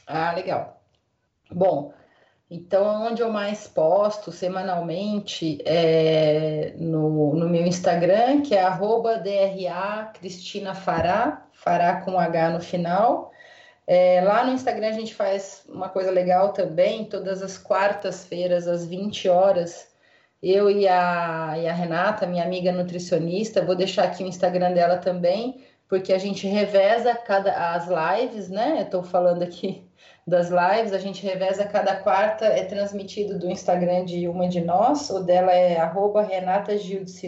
Ah, 0.07 0.33
legal. 0.33 0.81
Bom, 1.53 1.93
então, 2.51 3.09
onde 3.09 3.21
eu 3.21 3.31
mais 3.31 3.67
posto 3.67 4.33
semanalmente 4.33 5.59
é 5.67 6.73
no, 6.79 7.35
no 7.35 7.47
meu 7.47 7.67
Instagram, 7.67 8.41
que 8.41 8.55
é 8.55 8.63
DRA 9.19 10.11
Cristina 10.15 10.75
Fará, 10.75 11.47
Fará 11.53 12.01
com 12.01 12.19
H 12.19 12.51
no 12.53 12.61
final. 12.61 13.33
É, 13.87 14.23
lá 14.23 14.47
no 14.47 14.53
Instagram 14.53 14.89
a 14.89 14.93
gente 14.93 15.15
faz 15.15 15.63
uma 15.69 15.91
coisa 15.91 16.11
legal 16.11 16.55
também, 16.55 17.05
todas 17.05 17.43
as 17.43 17.59
quartas-feiras, 17.59 18.67
às 18.67 18.87
20 18.87 19.29
horas, 19.29 19.94
eu 20.45 20.71
e 20.71 20.87
a, 20.87 21.55
e 21.59 21.67
a 21.67 21.73
Renata, 21.73 22.27
minha 22.27 22.45
amiga 22.45 22.71
nutricionista, 22.71 23.65
vou 23.65 23.75
deixar 23.75 24.05
aqui 24.05 24.23
o 24.23 24.27
Instagram 24.27 24.73
dela 24.73 24.99
também, 24.99 25.65
porque 25.89 26.13
a 26.13 26.19
gente 26.19 26.47
reveza 26.47 27.15
cada, 27.15 27.73
as 27.73 27.87
lives, 27.89 28.51
né? 28.51 28.81
Eu 28.81 28.85
estou 28.85 29.03
falando 29.03 29.43
aqui 29.43 29.89
das 30.27 30.51
lives, 30.51 30.93
a 30.93 30.99
gente 30.99 31.25
reveza 31.25 31.65
cada 31.65 31.97
quarta, 31.97 32.45
é 32.45 32.63
transmitido 32.65 33.39
do 33.39 33.51
Instagram 33.51 34.05
de 34.05 34.29
uma 34.29 34.47
de 34.47 34.61
nós, 34.61 35.09
o 35.09 35.21
dela 35.21 35.53
é 35.53 35.79
arroba 35.79 36.23
Renata 36.23 36.73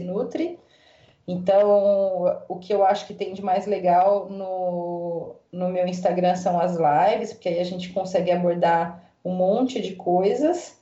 Nutri. 0.02 0.58
Então, 1.26 2.44
o 2.48 2.56
que 2.56 2.72
eu 2.72 2.84
acho 2.84 3.06
que 3.06 3.14
tem 3.14 3.32
de 3.32 3.42
mais 3.42 3.66
legal 3.66 4.28
no, 4.28 5.36
no 5.50 5.68
meu 5.70 5.86
Instagram 5.86 6.36
são 6.36 6.60
as 6.60 6.76
lives, 6.76 7.32
porque 7.32 7.48
aí 7.48 7.58
a 7.60 7.64
gente 7.64 7.92
consegue 7.92 8.30
abordar 8.30 9.10
um 9.24 9.34
monte 9.34 9.80
de 9.80 9.96
coisas. 9.96 10.78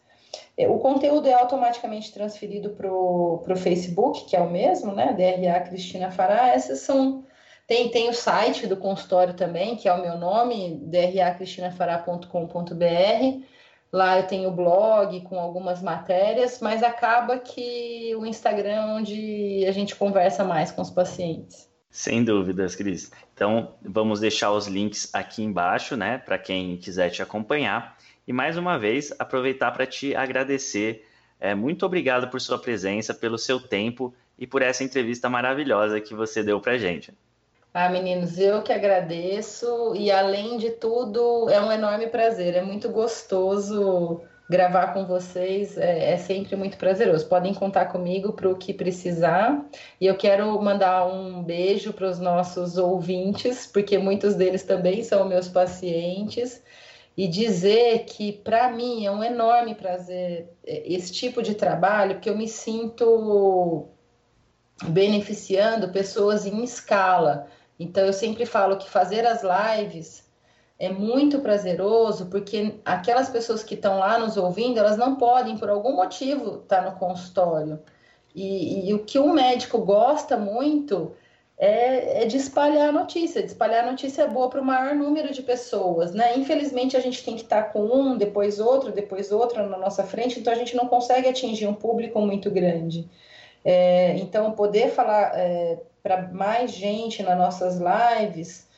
É, 0.57 0.69
o 0.69 0.79
conteúdo 0.79 1.29
é 1.29 1.35
automaticamente 1.35 2.13
transferido 2.13 2.71
para 2.71 2.93
o 2.93 3.57
Facebook, 3.57 4.27
que 4.27 4.37
é 4.37 4.41
o 4.41 4.51
mesmo, 4.51 4.93
né? 4.93 5.13
DRA 5.13 5.61
Cristina 5.61 6.11
Fará. 6.11 6.49
Essas 6.49 6.81
são 6.81 7.25
tem, 7.67 7.89
tem 7.89 8.11
o 8.11 8.15
site 8.15 8.67
do 8.67 8.77
consultório 8.77 9.33
também, 9.35 9.77
que 9.77 9.89
é 9.89 9.93
o 9.93 10.03
meu 10.03 10.19
nome, 10.19 10.79
dracristinafará.com.br. 10.83 13.47
Lá 13.91 14.19
eu 14.19 14.27
tenho 14.27 14.51
o 14.51 14.53
blog 14.53 15.23
com 15.23 15.39
algumas 15.39 15.81
matérias, 15.81 16.59
mas 16.61 16.83
acaba 16.83 17.39
que 17.39 18.15
o 18.17 18.27
Instagram 18.27 18.73
é 18.73 18.85
onde 18.97 19.65
a 19.67 19.73
gente 19.73 19.95
conversa 19.95 20.45
mais 20.45 20.71
com 20.73 20.83
os 20.83 20.91
pacientes. 20.91 21.73
Sem 21.89 22.23
dúvidas, 22.25 22.75
Cris. 22.75 23.13
Então, 23.33 23.77
vamos 23.81 24.19
deixar 24.19 24.51
os 24.51 24.67
links 24.67 25.09
aqui 25.15 25.45
embaixo, 25.45 25.97
né, 25.97 26.19
para 26.19 26.37
quem 26.37 26.77
quiser 26.77 27.11
te 27.11 27.23
acompanhar. 27.23 27.97
E 28.27 28.33
mais 28.33 28.57
uma 28.57 28.79
vez, 28.79 29.13
aproveitar 29.19 29.71
para 29.73 29.87
te 29.87 30.15
agradecer. 30.15 31.07
É, 31.39 31.55
muito 31.55 31.85
obrigado 31.85 32.29
por 32.29 32.41
sua 32.41 32.59
presença, 32.59 33.13
pelo 33.13 33.37
seu 33.37 33.61
tempo 33.61 34.15
e 34.39 34.47
por 34.47 34.63
essa 34.63 34.83
entrevista 34.83 35.29
maravilhosa 35.29 36.01
que 36.01 36.15
você 36.15 36.43
deu 36.43 36.61
para 36.61 36.79
gente. 36.79 37.13
Ah, 37.73 37.89
meninos, 37.89 38.39
eu 38.39 38.63
que 38.63 38.73
agradeço 38.73 39.95
e 39.97 40.11
além 40.11 40.57
de 40.59 40.71
tudo 40.71 41.51
é 41.51 41.61
um 41.61 41.73
enorme 41.73 42.07
prazer, 42.07 42.55
é 42.55 42.63
muito 42.63 42.89
gostoso 42.89 44.23
gravar 44.49 44.93
com 44.93 45.05
vocês, 45.07 45.77
é, 45.77 46.13
é 46.13 46.17
sempre 46.17 46.55
muito 46.55 46.77
prazeroso. 46.77 47.29
Podem 47.29 47.53
contar 47.53 47.87
comigo 47.87 48.33
para 48.33 48.49
o 48.49 48.57
que 48.57 48.73
precisar 48.73 49.65
e 50.01 50.07
eu 50.07 50.17
quero 50.17 50.61
mandar 50.63 51.07
um 51.07 51.43
beijo 51.43 51.93
para 51.93 52.09
os 52.09 52.21
nossos 52.21 52.79
ouvintes, 52.79 53.67
porque 53.67 53.99
muitos 53.99 54.35
deles 54.35 54.63
também 54.63 55.03
são 55.03 55.29
meus 55.29 55.49
pacientes 55.49 56.63
e 57.17 57.29
dizer 57.29 58.05
que 58.07 58.33
para 58.33 58.71
mim 58.71 59.07
é 59.07 59.11
um 59.11 59.23
enorme 59.23 59.75
prazer 59.75 60.49
é, 60.67 60.83
esse 60.93 61.13
tipo 61.13 61.43
de 61.43 61.55
trabalho, 61.55 62.15
porque 62.15 62.31
eu 62.31 62.37
me 62.37 62.49
sinto 62.49 63.89
beneficiando 64.89 65.91
pessoas 65.91 66.45
em 66.47 66.65
escala. 66.65 67.47
Então 67.79 68.05
eu 68.05 68.13
sempre 68.13 68.45
falo 68.45 68.77
que 68.77 68.91
fazer 68.91 69.27
as 69.27 69.43
lives 69.43 70.25
é 70.79 70.89
muito 70.89 71.39
prazeroso, 71.39 72.27
porque 72.27 72.75
aquelas 72.85 73.29
pessoas 73.29 73.63
que 73.63 73.75
estão 73.75 73.99
lá 73.99 74.19
nos 74.19 74.37
ouvindo, 74.37 74.79
elas 74.79 74.97
não 74.97 75.15
podem, 75.15 75.57
por 75.57 75.71
algum 75.71 75.95
motivo, 75.95 76.57
estar 76.63 76.83
tá 76.83 76.91
no 76.91 76.99
consultório. 76.99 77.81
E, 78.35 78.89
e, 78.89 78.95
o 78.95 79.05
que 79.05 79.19
o 79.19 79.33
médico 79.33 79.79
gosta 79.79 80.37
muito 80.37 81.13
é, 81.57 82.23
é, 82.23 82.27
de 82.27 82.37
espalhar 82.37 82.89
a 82.89 82.93
notícia, 82.93 83.41
de 83.41 83.49
espalhar 83.49 83.85
a 83.85 83.91
notícia 83.91 84.27
boa 84.27 84.51
para 84.51 84.61
o 84.61 84.65
maior 84.65 84.95
número 84.95 85.33
de 85.33 85.43
pessoas, 85.43 86.13
né? 86.13 86.37
Infelizmente 86.37 86.97
a 86.97 87.01
gente 87.01 87.25
tem 87.25 87.37
que 87.37 87.43
estar 87.43 87.63
tá 87.63 87.69
com 87.71 87.85
um, 87.85 88.17
depois 88.17 88.59
outro, 88.59 88.91
depois 88.91 89.31
outro 89.31 89.63
na 89.69 89.79
nossa 89.79 90.03
frente, 90.03 90.41
então 90.41 90.53
a 90.53 90.57
gente 90.57 90.75
não 90.75 90.89
consegue 90.89 91.29
atingir 91.29 91.67
um 91.67 91.75
público 91.75 92.21
muito 92.21 92.51
grande. 92.51 93.09
É, 93.65 94.17
então, 94.17 94.53
poder 94.53 94.91
falar 94.91 95.33
é, 95.35 95.79
para 96.03 96.29
mais 96.29 96.73
gente 96.73 97.23
nas 97.23 97.39
nossas 97.39 97.79
lives 97.79 98.69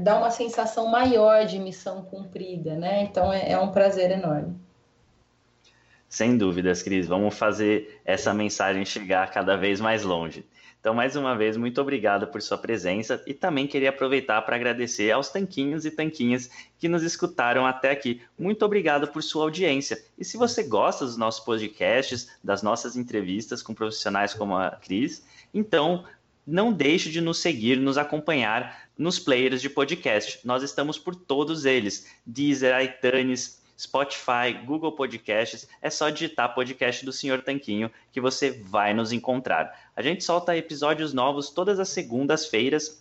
dá 0.00 0.18
uma 0.18 0.30
sensação 0.30 0.88
maior 0.88 1.46
de 1.46 1.58
missão 1.58 2.02
cumprida, 2.02 2.74
né? 2.74 3.02
Então, 3.02 3.32
é, 3.32 3.52
é 3.52 3.58
um 3.58 3.70
prazer 3.70 4.10
enorme. 4.10 4.56
Sem 6.08 6.36
dúvidas, 6.36 6.82
Cris. 6.82 7.06
Vamos 7.06 7.38
fazer 7.38 8.00
essa 8.04 8.34
mensagem 8.34 8.84
chegar 8.84 9.30
cada 9.30 9.56
vez 9.56 9.80
mais 9.80 10.02
longe. 10.02 10.44
Então, 10.80 10.94
mais 10.94 11.16
uma 11.16 11.36
vez, 11.36 11.56
muito 11.56 11.80
obrigado 11.80 12.28
por 12.28 12.40
sua 12.40 12.56
presença 12.56 13.22
e 13.26 13.34
também 13.34 13.66
queria 13.66 13.90
aproveitar 13.90 14.40
para 14.42 14.54
agradecer 14.54 15.10
aos 15.10 15.28
tanquinhos 15.28 15.84
e 15.84 15.90
tanquinhas 15.90 16.48
que 16.78 16.88
nos 16.88 17.02
escutaram 17.02 17.66
até 17.66 17.90
aqui. 17.90 18.22
Muito 18.38 18.64
obrigado 18.64 19.08
por 19.08 19.22
sua 19.22 19.42
audiência. 19.42 20.00
E 20.16 20.24
se 20.24 20.36
você 20.36 20.62
gosta 20.62 21.04
dos 21.04 21.16
nossos 21.16 21.44
podcasts, 21.44 22.30
das 22.42 22.62
nossas 22.62 22.96
entrevistas 22.96 23.62
com 23.62 23.74
profissionais 23.74 24.32
como 24.32 24.56
a 24.56 24.70
Cris, 24.70 25.24
então 25.52 26.04
não 26.46 26.72
deixe 26.72 27.10
de 27.10 27.20
nos 27.20 27.38
seguir, 27.38 27.76
nos 27.76 27.98
acompanhar 27.98 28.88
nos 28.96 29.18
players 29.18 29.60
de 29.60 29.68
podcast. 29.68 30.40
Nós 30.44 30.62
estamos 30.62 30.96
por 30.98 31.14
todos 31.14 31.64
eles: 31.64 32.06
Deezer, 32.24 32.74
iTunes, 32.82 33.60
Spotify, 33.78 34.52
Google 34.66 34.92
Podcasts, 34.92 35.68
é 35.80 35.88
só 35.88 36.10
digitar 36.10 36.54
podcast 36.54 37.04
do 37.04 37.12
Senhor 37.12 37.42
Tanquinho 37.42 37.90
que 38.10 38.20
você 38.20 38.50
vai 38.50 38.92
nos 38.92 39.12
encontrar. 39.12 39.72
A 39.94 40.02
gente 40.02 40.24
solta 40.24 40.56
episódios 40.56 41.14
novos 41.14 41.50
todas 41.50 41.78
as 41.78 41.88
segundas-feiras 41.88 43.00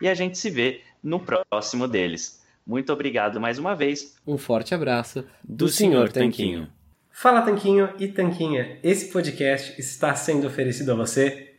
e 0.00 0.08
a 0.08 0.14
gente 0.14 0.38
se 0.38 0.48
vê 0.48 0.80
no 1.02 1.20
próximo 1.20 1.86
deles. 1.86 2.42
Muito 2.66 2.90
obrigado 2.92 3.38
mais 3.38 3.58
uma 3.58 3.76
vez. 3.76 4.16
Um 4.26 4.38
forte 4.38 4.74
abraço 4.74 5.26
do, 5.42 5.66
do 5.66 5.68
Senhor 5.68 6.10
Tanquinho. 6.10 6.68
Fala 7.10 7.42
Tanquinho 7.42 7.90
e 8.00 8.08
Tanquinha, 8.08 8.78
esse 8.82 9.12
podcast 9.12 9.78
está 9.78 10.16
sendo 10.16 10.46
oferecido 10.46 10.92
a 10.92 10.94
você 10.96 11.53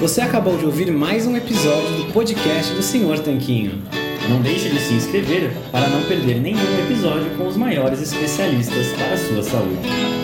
Você 0.00 0.20
acabou 0.20 0.58
de 0.58 0.66
ouvir 0.66 0.90
mais 0.90 1.26
um 1.26 1.36
episódio 1.36 1.96
do 1.96 2.12
podcast 2.12 2.74
do 2.74 2.82
Senhor 2.82 3.18
Tanquinho. 3.20 3.80
Não 4.28 4.40
deixe 4.42 4.68
de 4.68 4.80
se 4.80 4.94
inscrever 4.94 5.52
para 5.70 5.88
não 5.88 6.02
perder 6.02 6.40
nenhum 6.40 6.78
episódio 6.84 7.30
com 7.36 7.46
os 7.46 7.56
maiores 7.56 8.00
especialistas 8.02 8.88
para 8.88 9.14
a 9.14 9.16
sua 9.16 9.42
saúde. 9.42 10.23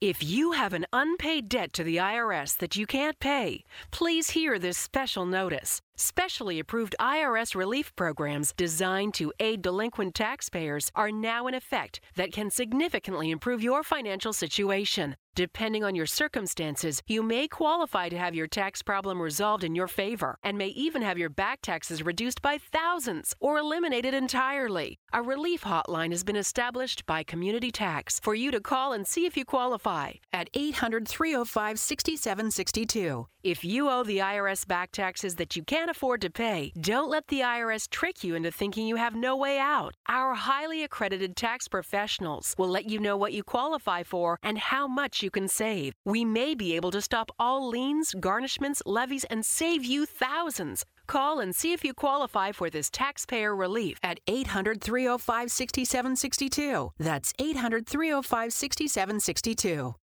If 0.00 0.22
you 0.22 0.52
have 0.52 0.72
an 0.72 0.86
unpaid 0.92 1.48
debt 1.48 1.72
to 1.74 1.84
the 1.84 1.96
IRS 1.96 2.56
that 2.56 2.74
you 2.74 2.86
can't 2.86 3.18
pay, 3.20 3.64
please 3.90 4.30
hear 4.30 4.58
this 4.58 4.78
special 4.78 5.26
notice. 5.26 5.80
Specially 5.96 6.58
approved 6.58 6.96
IRS 6.98 7.54
relief 7.54 7.94
programs 7.94 8.52
designed 8.56 9.14
to 9.14 9.32
aid 9.38 9.62
delinquent 9.62 10.14
taxpayers 10.14 10.90
are 10.94 11.12
now 11.12 11.46
in 11.46 11.54
effect 11.54 12.00
that 12.16 12.32
can 12.32 12.50
significantly 12.50 13.30
improve 13.30 13.62
your 13.62 13.82
financial 13.82 14.32
situation. 14.32 15.16
Depending 15.34 15.82
on 15.82 15.94
your 15.94 16.04
circumstances, 16.04 17.00
you 17.06 17.22
may 17.22 17.48
qualify 17.48 18.10
to 18.10 18.18
have 18.18 18.34
your 18.34 18.46
tax 18.46 18.82
problem 18.82 19.20
resolved 19.20 19.64
in 19.64 19.74
your 19.74 19.88
favor 19.88 20.36
and 20.42 20.58
may 20.58 20.68
even 20.68 21.00
have 21.00 21.16
your 21.16 21.30
back 21.30 21.60
taxes 21.62 22.04
reduced 22.04 22.42
by 22.42 22.58
thousands 22.58 23.34
or 23.40 23.56
eliminated 23.56 24.12
entirely. 24.12 24.98
A 25.10 25.22
relief 25.22 25.64
hotline 25.64 26.10
has 26.10 26.22
been 26.22 26.36
established 26.36 27.06
by 27.06 27.22
Community 27.22 27.70
Tax 27.70 28.20
for 28.20 28.34
you 28.34 28.50
to 28.50 28.60
call 28.60 28.92
and 28.92 29.06
see 29.06 29.24
if 29.24 29.34
you 29.34 29.46
qualify 29.46 30.12
at 30.34 30.50
800 30.52 31.08
305 31.08 31.78
6762. 31.78 33.26
If 33.44 33.64
you 33.64 33.90
owe 33.90 34.04
the 34.04 34.18
IRS 34.18 34.68
back 34.68 34.92
taxes 34.92 35.34
that 35.34 35.56
you 35.56 35.64
can't 35.64 35.90
afford 35.90 36.20
to 36.20 36.30
pay, 36.30 36.72
don't 36.80 37.10
let 37.10 37.26
the 37.26 37.40
IRS 37.40 37.90
trick 37.90 38.22
you 38.22 38.36
into 38.36 38.52
thinking 38.52 38.86
you 38.86 38.94
have 38.94 39.16
no 39.16 39.36
way 39.36 39.58
out. 39.58 39.96
Our 40.08 40.34
highly 40.34 40.84
accredited 40.84 41.34
tax 41.34 41.66
professionals 41.66 42.54
will 42.56 42.68
let 42.68 42.88
you 42.88 43.00
know 43.00 43.16
what 43.16 43.32
you 43.32 43.42
qualify 43.42 44.04
for 44.04 44.38
and 44.44 44.58
how 44.58 44.86
much 44.86 45.24
you 45.24 45.30
can 45.30 45.48
save. 45.48 45.92
We 46.04 46.24
may 46.24 46.54
be 46.54 46.76
able 46.76 46.92
to 46.92 47.00
stop 47.00 47.32
all 47.36 47.68
liens, 47.68 48.14
garnishments, 48.14 48.80
levies, 48.86 49.24
and 49.24 49.44
save 49.44 49.84
you 49.84 50.06
thousands. 50.06 50.84
Call 51.08 51.40
and 51.40 51.52
see 51.52 51.72
if 51.72 51.84
you 51.84 51.94
qualify 51.94 52.52
for 52.52 52.70
this 52.70 52.88
taxpayer 52.90 53.56
relief 53.56 53.98
at 54.04 54.20
800 54.28 54.80
305 54.80 55.50
6762. 55.50 56.92
That's 56.96 57.32
800 57.40 57.88
305 57.88 58.52
6762. 58.52 59.94